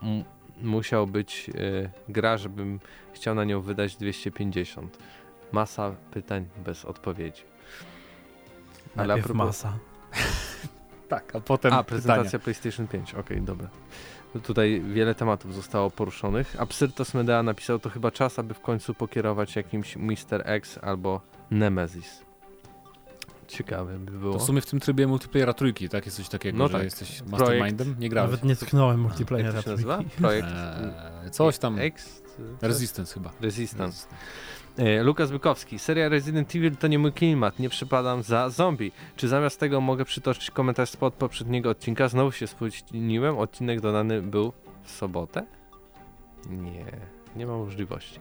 musiał 0.63 1.07
być 1.07 1.49
e, 1.49 1.89
gra, 2.09 2.37
żebym 2.37 2.79
chciał 3.13 3.35
na 3.35 3.43
nią 3.43 3.61
wydać 3.61 3.95
250. 3.95 4.97
Masa 5.51 5.95
pytań 6.11 6.45
bez 6.65 6.85
odpowiedzi. 6.85 7.43
Ale 8.95 9.03
a 9.03 9.07
Najpierw 9.07 9.27
propos- 9.27 9.47
masa. 9.47 9.73
Tak, 11.09 11.35
a 11.35 11.39
potem 11.39 11.73
A, 11.73 11.83
pytania. 11.83 11.83
prezentacja 11.83 12.39
PlayStation 12.39 12.87
5, 12.87 13.13
okej, 13.13 13.41
dobra. 13.41 13.67
Tutaj 14.43 14.81
wiele 14.93 15.15
tematów 15.15 15.55
zostało 15.55 15.89
poruszonych. 15.89 16.55
Absyrtos 16.61 17.13
Medea 17.13 17.43
napisał, 17.43 17.79
to 17.79 17.89
chyba 17.89 18.11
czas, 18.11 18.39
aby 18.39 18.53
w 18.53 18.59
końcu 18.59 18.93
pokierować 18.93 19.55
jakimś 19.55 19.95
Mr. 19.95 20.41
X 20.45 20.79
albo 20.81 21.21
Nemesis. 21.51 22.25
Ciekawe 23.51 23.99
by 23.99 24.11
było. 24.11 24.33
To 24.33 24.39
w 24.39 24.43
sumie 24.43 24.61
w 24.61 24.65
tym 24.65 24.79
trybie 24.79 25.07
multiplayera 25.07 25.53
trójki, 25.53 25.89
tak? 25.89 26.05
Jest 26.05 26.17
coś 26.17 26.29
takiego, 26.29 26.57
No 26.57 26.67
że 26.67 26.73
tak. 26.73 26.83
jesteś 26.83 27.23
mastermindem? 27.23 27.95
Nie 27.99 28.09
grałeś. 28.09 28.31
Nawet 28.31 28.43
nie 28.45 28.55
tknąłem 28.55 28.97
Jak 28.97 29.07
multiplayera. 29.09 29.53
to 29.53 29.63
trójki. 29.63 29.69
nazywa? 29.71 29.99
Projekt 30.17 30.47
Eee, 30.47 31.31
coś 31.31 31.57
tam. 31.57 31.77
Resistance 32.61 33.13
chyba. 33.13 33.31
Resistance. 33.41 34.07
E, 34.77 35.03
Lukas 35.03 35.31
Bykowski. 35.31 35.79
Seria 35.79 36.09
Resident 36.09 36.55
Evil 36.55 36.75
to 36.77 36.87
nie 36.87 36.99
mój 36.99 37.11
klimat, 37.13 37.59
nie 37.59 37.69
przypadam 37.69 38.23
za 38.23 38.49
zombie. 38.49 38.91
Czy 39.15 39.27
zamiast 39.27 39.59
tego 39.59 39.81
mogę 39.81 40.05
przytoczyć 40.05 40.51
komentarz 40.51 40.89
spod 40.89 41.13
poprzedniego 41.13 41.69
odcinka? 41.69 42.07
Znowu 42.07 42.31
się 42.31 42.47
spóźniłem, 42.47 43.37
odcinek 43.37 43.81
dodany 43.81 44.21
był 44.21 44.53
w 44.83 44.91
sobotę? 44.91 45.45
Nie, 46.49 46.85
nie 47.35 47.45
ma 47.45 47.57
możliwości. 47.57 48.19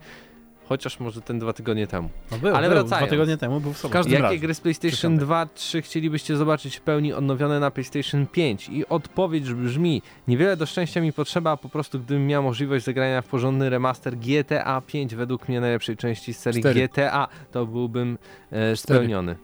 Chociaż 0.70 1.00
może 1.00 1.20
ten 1.22 1.38
dwa 1.38 1.52
tygodnie 1.52 1.86
temu. 1.86 2.08
No 2.30 2.38
był, 2.38 2.56
Ale 2.56 2.68
był, 2.68 2.78
wracając. 2.78 3.06
dwa 3.06 3.10
tygodnie 3.10 3.36
temu 3.36 3.60
był 3.60 3.72
w 3.72 3.78
sobotę. 3.78 3.92
Każdy- 3.98 4.12
Jakie 4.12 4.22
razem. 4.22 4.38
gry 4.38 4.54
z 4.54 4.60
PlayStation 4.60 4.90
Dziesiątek. 4.90 5.24
2, 5.24 5.46
3 5.46 5.82
chcielibyście 5.82 6.36
zobaczyć 6.36 6.76
w 6.76 6.80
pełni 6.80 7.12
odnowione 7.12 7.60
na 7.60 7.70
PlayStation 7.70 8.26
5? 8.26 8.68
I 8.68 8.86
odpowiedź 8.88 9.52
brzmi, 9.52 10.02
niewiele 10.28 10.56
do 10.56 10.66
szczęścia 10.66 11.00
mi 11.00 11.12
potrzeba, 11.12 11.56
po 11.56 11.68
prostu 11.68 11.98
gdybym 11.98 12.26
miał 12.26 12.42
możliwość 12.42 12.84
zagrania 12.84 13.22
w 13.22 13.26
porządny 13.26 13.70
remaster 13.70 14.16
GTA 14.16 14.80
5 14.86 15.14
według 15.14 15.48
mnie 15.48 15.60
najlepszej 15.60 15.96
części 15.96 16.34
z 16.34 16.38
serii 16.38 16.60
Cztery. 16.60 16.88
GTA, 16.88 17.28
to 17.52 17.66
byłbym 17.66 18.18
e, 18.50 18.76
spełniony. 18.76 19.36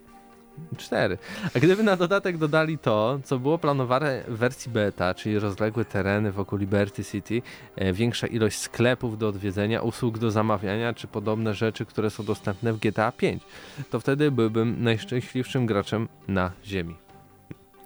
Cztery. 0.76 1.18
A 1.56 1.58
gdyby 1.58 1.82
na 1.82 1.96
dodatek 1.96 2.38
dodali 2.38 2.78
to, 2.78 3.20
co 3.24 3.38
było 3.38 3.58
planowane 3.58 4.22
w 4.28 4.36
wersji 4.36 4.72
beta, 4.72 5.14
czyli 5.14 5.38
rozległe 5.38 5.84
tereny 5.84 6.32
wokół 6.32 6.58
Liberty 6.58 7.04
City, 7.04 7.42
e, 7.76 7.92
większa 7.92 8.26
ilość 8.26 8.58
sklepów 8.58 9.18
do 9.18 9.28
odwiedzenia, 9.28 9.82
usług 9.82 10.18
do 10.18 10.30
zamawiania, 10.30 10.94
czy 10.94 11.06
podobne 11.06 11.54
rzeczy, 11.54 11.86
które 11.86 12.10
są 12.10 12.24
dostępne 12.24 12.72
w 12.72 12.78
GTA 12.78 13.12
5, 13.12 13.42
to 13.90 14.00
wtedy 14.00 14.30
byłbym 14.30 14.82
najszczęśliwszym 14.82 15.66
graczem 15.66 16.08
na 16.28 16.52
ziemi. 16.64 16.96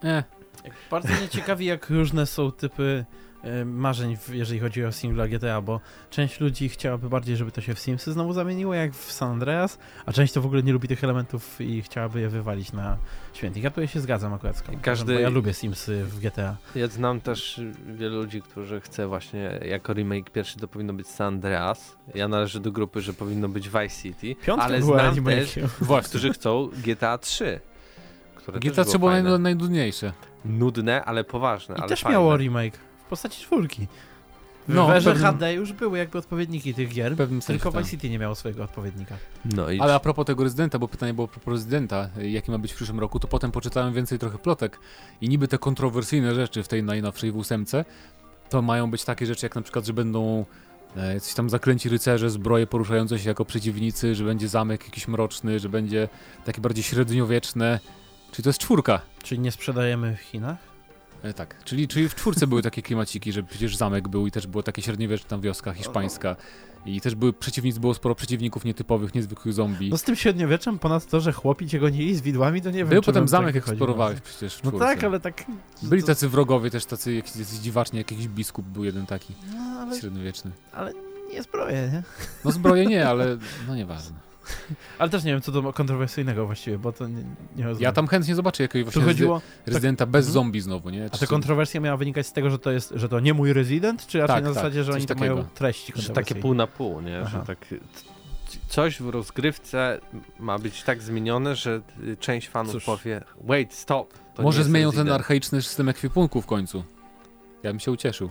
E, 0.05 0.25
Bardzo 0.91 1.09
mnie 1.09 1.29
ciekawi, 1.29 1.67
jak 1.67 1.91
różne 1.91 2.27
są 2.27 2.53
typy 2.53 3.05
marzeń, 3.65 4.17
w- 4.17 4.35
jeżeli 4.35 4.61
chodzi 4.61 4.85
o 4.85 4.93
single 4.93 5.29
GTA, 5.29 5.61
bo 5.61 5.81
część 6.11 6.41
ludzi 6.41 6.69
chciałaby 6.69 7.09
bardziej, 7.09 7.37
żeby 7.37 7.53
to 7.53 7.61
się 7.61 7.75
w 7.75 7.79
Simsy 7.79 8.13
znowu 8.13 8.33
zamieniło, 8.33 8.75
jak 8.75 8.93
w 8.95 9.13
San 9.13 9.31
Andreas, 9.33 9.79
a 10.07 10.13
część 10.13 10.33
to 10.33 10.41
w 10.41 10.47
ogóle 10.47 10.63
nie 10.63 10.73
lubi 10.73 10.89
tych 10.89 11.05
elementów 11.05 11.61
i 11.61 11.83
chciałaby 11.83 12.21
je 12.21 12.29
wywalić 12.29 12.73
na 12.73 12.97
świętych. 13.33 13.63
Ja 13.63 13.71
tutaj 13.71 13.89
się 13.89 14.01
zgadzam 14.01 14.35
akurat 14.35 14.57
z 14.57 14.63
Każdy- 14.83 15.15
bo 15.15 15.21
ja 15.21 15.29
lubię 15.29 15.55
Simsy 15.55 16.05
w 16.05 16.21
GTA. 16.21 16.57
Ja 16.75 16.87
znam 16.87 17.21
też 17.21 17.61
wielu 17.97 18.17
ludzi, 18.17 18.43
którzy 18.43 18.81
chce 18.81 19.07
właśnie, 19.07 19.61
jako 19.69 19.93
remake 19.93 20.31
pierwszy 20.31 20.59
to 20.59 20.69
powinno 20.69 20.93
być 20.93 21.07
San 21.09 21.35
Andreas. 21.35 21.97
Ja 22.15 22.29
należę 22.29 22.61
do 22.61 22.73
grupy, 22.73 23.01
że 23.01 23.13
powinno 23.13 23.49
być 23.49 23.69
Vice 23.69 24.03
City, 24.03 24.37
Piątka 24.47 24.65
ale 24.65 24.79
była 24.79 25.13
znam 25.13 25.25
też, 25.25 25.59
właśnie. 25.81 26.09
którzy 26.09 26.33
chcą 26.33 26.69
GTA 26.85 27.19
3. 27.19 27.61
Które 28.35 28.61
GTA 28.61 28.75
też 28.75 28.87
3 28.89 28.99
było 28.99 29.39
najnudniejsze. 29.39 30.13
Nudne, 30.45 31.05
ale 31.05 31.25
poważne. 31.25 31.75
I 31.75 31.79
ale 31.79 31.89
też 31.89 32.01
fajne. 32.01 32.19
miało 32.19 32.37
remake 32.37 32.79
postaci 33.11 33.43
czwórki. 33.43 33.87
W 34.69 34.75
No, 34.75 34.89
no, 34.89 34.95
pewnym- 34.95 35.17
HD 35.17 35.55
już 35.55 35.73
były 35.73 35.99
jakby 35.99 36.19
odpowiedniki 36.19 36.75
tych 36.75 36.89
gier, 36.89 37.15
W 37.15 37.17
pewnym 37.17 37.43
sensie. 37.43 37.59
tylko 37.61 37.73
tak. 37.73 37.81
Vice 37.85 37.91
City 37.91 38.11
nie 38.11 38.19
miało 38.19 38.35
swojego 38.35 38.65
odpowiednika. 38.65 39.17
No 39.45 39.71
i 39.71 39.81
Ale 39.81 39.95
a 39.95 40.01
propos 40.01 40.27
tego 40.27 40.45
rezydenta, 40.45 40.79
bo 40.79 40.89
pytanie 40.89 41.15
było 41.15 41.29
propos 41.29 41.53
rezydenta, 41.55 42.11
jaki 42.23 42.51
ma 42.51 42.59
być 42.59 42.73
w 42.73 42.77
przyszłym 42.77 43.01
roku, 43.01 43.21
to 43.21 43.29
potem 43.29 43.53
poczytałem 43.53 43.95
więcej 43.95 44.19
trochę 44.19 44.39
plotek 44.39 44.79
i 45.21 45.29
niby 45.29 45.49
te 45.49 45.59
kontrowersyjne 45.59 46.35
rzeczy 46.35 46.63
w 46.63 46.69
tej 46.69 46.83
najnowszej 46.83 47.33
w 47.33 47.37
ósemce, 47.37 47.85
to 48.49 48.63
mają 48.63 48.91
być 48.91 49.05
takie 49.05 49.27
rzeczy 49.27 49.47
jak 49.47 49.55
na 49.55 49.63
przykład, 49.63 49.87
że 49.87 49.93
będą 49.93 50.45
e, 50.97 51.21
coś 51.21 51.35
tam 51.35 51.51
zakręci 51.51 51.89
rycerze, 51.89 52.31
zbroje 52.31 52.67
poruszające 52.67 53.19
się 53.19 53.29
jako 53.29 53.45
przeciwnicy, 53.45 54.15
że 54.15 54.25
będzie 54.25 54.49
zamek 54.49 54.85
jakiś 54.85 55.09
mroczny, 55.09 55.59
że 55.59 55.69
będzie 55.69 56.09
takie 56.45 56.61
bardziej 56.61 56.85
średniowieczne. 56.85 57.81
Czyli 58.33 58.45
to 58.45 58.49
jest 58.49 58.59
czwórka. 58.59 59.01
Czyli 59.23 59.41
nie 59.41 59.53
sprzedajemy 59.53 60.17
w 60.17 60.21
Chinach? 60.21 60.57
E, 61.23 61.35
tak, 61.35 61.65
czyli, 61.65 61.89
czyli 61.89 62.09
w 62.09 62.15
czwórce 62.15 62.47
były 62.47 62.63
takie 62.63 62.83
klimaciki, 62.83 63.33
że 63.33 63.43
przecież 63.43 63.77
zamek 63.77 64.09
był 64.09 64.27
i 64.27 64.31
też 64.31 64.47
było 64.47 64.63
takie 64.63 64.83
średniowieczne 64.83 65.29
tam 65.29 65.41
wioska 65.41 65.73
hiszpańska. 65.73 66.37
I 66.87 67.01
też 67.01 67.15
były 67.15 67.33
przeciwnicy, 67.33 67.81
było 67.81 67.95
sporo 67.95 68.15
przeciwników 68.15 68.65
nietypowych, 68.65 69.15
niezwykłych 69.15 69.55
zombie. 69.55 69.91
No 69.91 69.99
z 69.99 70.03
tym 70.03 70.17
średniowieczem, 70.17 70.79
ponad 70.79 71.07
to, 71.07 71.21
że 71.21 71.33
chłopi 71.33 71.69
cię 71.69 71.79
gonili 71.79 72.17
z 72.17 72.21
widłami, 72.21 72.63
to 72.63 72.71
nie 72.71 72.79
wiem, 72.79 72.89
Był 72.89 73.03
potem 73.03 73.29
zamek, 73.29 73.55
wychodził 73.55 73.73
eksplorowałeś 73.73 74.15
na- 74.17 74.21
przecież 74.21 74.57
w 74.57 74.65
No 74.65 74.71
czwórce. 74.71 74.87
tak, 74.87 75.05
ale 75.05 75.21
tak... 75.21 75.45
Byli 75.83 76.03
tacy 76.03 76.29
wrogowie 76.29 76.71
też, 76.71 76.85
tacy 76.87 77.15
jakiś, 77.15 77.37
jakiś 77.37 77.55
dziwacznie, 77.55 77.99
jakiś 77.99 78.29
biskup 78.29 78.67
był 78.67 78.85
jeden 78.85 79.07
taki, 79.07 79.35
No, 79.55 79.61
ale, 79.81 80.01
średniowieczny. 80.01 80.51
ale 80.73 80.93
nie 81.33 81.43
zbroję, 81.43 81.91
nie? 81.93 82.03
No 82.45 82.53
zbroje 82.53 82.87
nie, 82.87 83.09
ale 83.09 83.39
no 83.69 83.75
nieważne. 83.77 84.17
Ale 84.99 85.11
też 85.11 85.25
nie 85.25 85.33
wiem, 85.33 85.41
co 85.41 85.53
to 85.53 85.73
kontrowersyjnego 85.73 86.47
właściwie, 86.47 86.79
bo 86.79 86.93
to 86.93 87.09
nie, 87.09 87.23
nie 87.57 87.65
rozumiem. 87.65 87.83
Ja 87.83 87.93
tam 87.93 88.07
chętnie 88.07 88.35
zobaczę 88.35 88.63
jakiegoś 88.63 88.85
właśnie 88.95 89.13
chodziło... 89.13 89.41
rezydenta 89.67 90.07
bez 90.07 90.27
Mhm. 90.27 90.33
zombie 90.33 90.61
znowu, 90.61 90.91
nie? 90.91 91.05
A 91.07 91.11
Czy 91.11 91.21
ta 91.21 91.27
kontrowersja 91.27 91.81
miała 91.81 91.97
wynikać 91.97 92.27
z 92.27 92.33
tego, 92.33 92.51
że 92.51 92.59
to 92.59 92.71
jest, 92.71 92.93
że 92.97 93.09
to 93.09 93.21
nie 93.21 93.35
mój 93.35 93.53
rezydent, 93.53 94.07
czy 94.07 94.19
raczej 94.19 94.35
Tak, 94.37 94.45
na 94.45 94.49
tak, 94.51 94.55
zasadzie, 94.55 94.85
że 94.85 94.93
oni 94.93 95.07
to 95.07 95.15
mają 95.15 95.45
treści 95.55 95.93
Że 95.97 96.11
takie 96.13 96.35
pół 96.35 96.55
na 96.55 96.67
pół, 96.67 97.01
nie? 97.01 97.21
Aha. 97.21 97.39
Że 97.41 97.47
tak 97.47 97.67
coś 98.69 99.01
w 99.03 99.09
rozgrywce 99.09 100.01
ma 100.41 100.59
być 100.59 100.83
tak 100.83 101.03
zmienione, 101.03 101.57
że 101.57 101.81
y, 102.09 102.17
część 102.17 102.49
fanów 102.49 102.73
Cóż. 102.73 102.85
powie 102.85 103.21
wait, 103.41 103.75
stop. 103.75 104.15
Może 104.39 104.65
zmienią 104.65 104.93
ten 104.93 105.13
archaiczny 105.13 105.63
system 105.63 105.89
ekwipunku 105.89 106.43
w 106.43 106.47
końcu. 106.47 106.85
Ja 107.63 107.71
bym 107.71 107.81
się 107.81 107.91
ucieszył. 107.93 108.31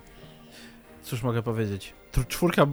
Cóż 1.04 1.24
mogę 1.24 1.44
powiedzieć? 1.44 1.94
Czwórka, 2.28 2.68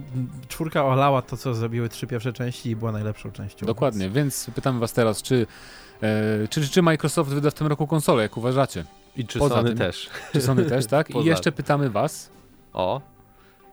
czwórka 0.47 0.85
olała 0.85 1.21
to, 1.21 1.37
co 1.37 1.53
zrobiły 1.53 1.89
trzy 1.89 2.07
pierwsze 2.07 2.33
części 2.33 2.69
i 2.69 2.75
była 2.75 2.91
najlepszą 2.91 3.31
częścią. 3.31 3.65
Dokładnie, 3.65 4.09
więc 4.09 4.47
pytamy 4.55 4.79
was 4.79 4.93
teraz, 4.93 5.21
czy, 5.21 5.47
e, 6.01 6.47
czy, 6.47 6.69
czy 6.69 6.81
Microsoft 6.81 7.29
wyda 7.29 7.51
w 7.51 7.53
tym 7.53 7.67
roku 7.67 7.87
konsolę, 7.87 8.23
jak 8.23 8.37
uważacie? 8.37 8.85
I 9.15 9.25
czy 9.25 9.39
Poza 9.39 9.55
Sony 9.55 9.69
tym- 9.69 9.77
też. 9.77 10.09
Czy 10.33 10.41
Sony 10.41 10.65
też, 10.65 10.85
tak? 10.85 11.09
I 11.09 11.23
jeszcze 11.25 11.51
pytamy 11.51 11.89
was, 11.89 12.29
O, 12.73 13.01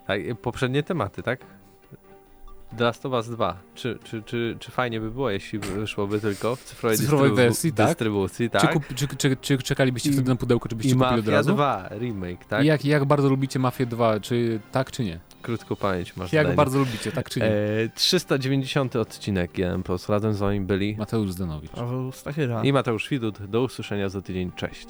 tak, 0.07 0.21
poprzednie 0.43 0.83
tematy, 0.83 1.23
tak? 1.23 1.41
The 2.77 2.85
Last 2.85 3.07
of 3.07 3.12
Us 3.12 3.29
2. 3.31 3.57
Czy, 3.75 3.99
czy, 4.05 4.22
czy, 4.22 4.57
czy 4.61 4.70
fajnie 4.70 5.01
by 5.01 5.11
było, 5.11 5.31
jeśli 5.31 5.59
wyszłoby 5.59 6.20
tylko 6.20 6.57
w 6.57 6.64
cyfrowej, 6.64 6.99
cyfrowej 6.99 7.31
dystrybu- 7.31 7.37
wersji, 7.37 7.72
tak? 7.72 7.87
dystrybucji, 7.89 8.51
czy, 8.51 8.59
tak? 8.61 8.72
kup, 8.72 8.85
czy, 8.95 9.09
czy, 9.16 9.37
czy 9.37 9.59
czekalibyście 9.59 10.11
I- 10.11 10.12
wtedy 10.12 10.29
na 10.29 10.37
pudełko, 10.37 10.68
czy 10.68 10.77
byście 10.77 10.91
I 10.91 10.95
kupili 10.95 11.11
od 11.12 11.16
Mafia 11.27 11.31
razu? 11.37 11.53
2 11.55 11.89
remake, 11.99 12.45
tak? 12.45 12.64
I 12.64 12.66
jak, 12.66 12.85
jak 12.85 13.05
bardzo 13.05 13.29
lubicie 13.29 13.59
Mafię 13.59 13.87
2, 13.87 14.20
czy 14.20 14.61
tak, 14.72 14.91
czy 14.91 15.05
nie? 15.05 15.20
Krótką 15.43 15.77
pamięć 15.77 16.16
masz. 16.16 16.33
Jak 16.33 16.45
zdanie. 16.47 16.57
bardzo 16.57 16.79
lubicie, 16.79 17.12
tak, 17.12 17.31
czy 17.31 17.41
nie? 17.41 17.47
E, 17.47 17.89
390 17.95 18.97
odcinek 18.97 19.53
GM 19.53 19.83
Plus. 19.83 20.09
Razem 20.09 20.35
z 20.35 20.39
wami 20.39 20.61
byli 20.61 20.97
Mateusz 20.99 21.33
Zdanowicz. 21.33 21.70
Paweł 21.70 22.12
Stachyra. 22.12 22.64
i 22.64 22.72
Mateusz 22.72 23.09
Widut. 23.09 23.47
Do 23.47 23.62
usłyszenia 23.62 24.09
za 24.09 24.22
tydzień. 24.22 24.53
Cześć. 24.57 24.87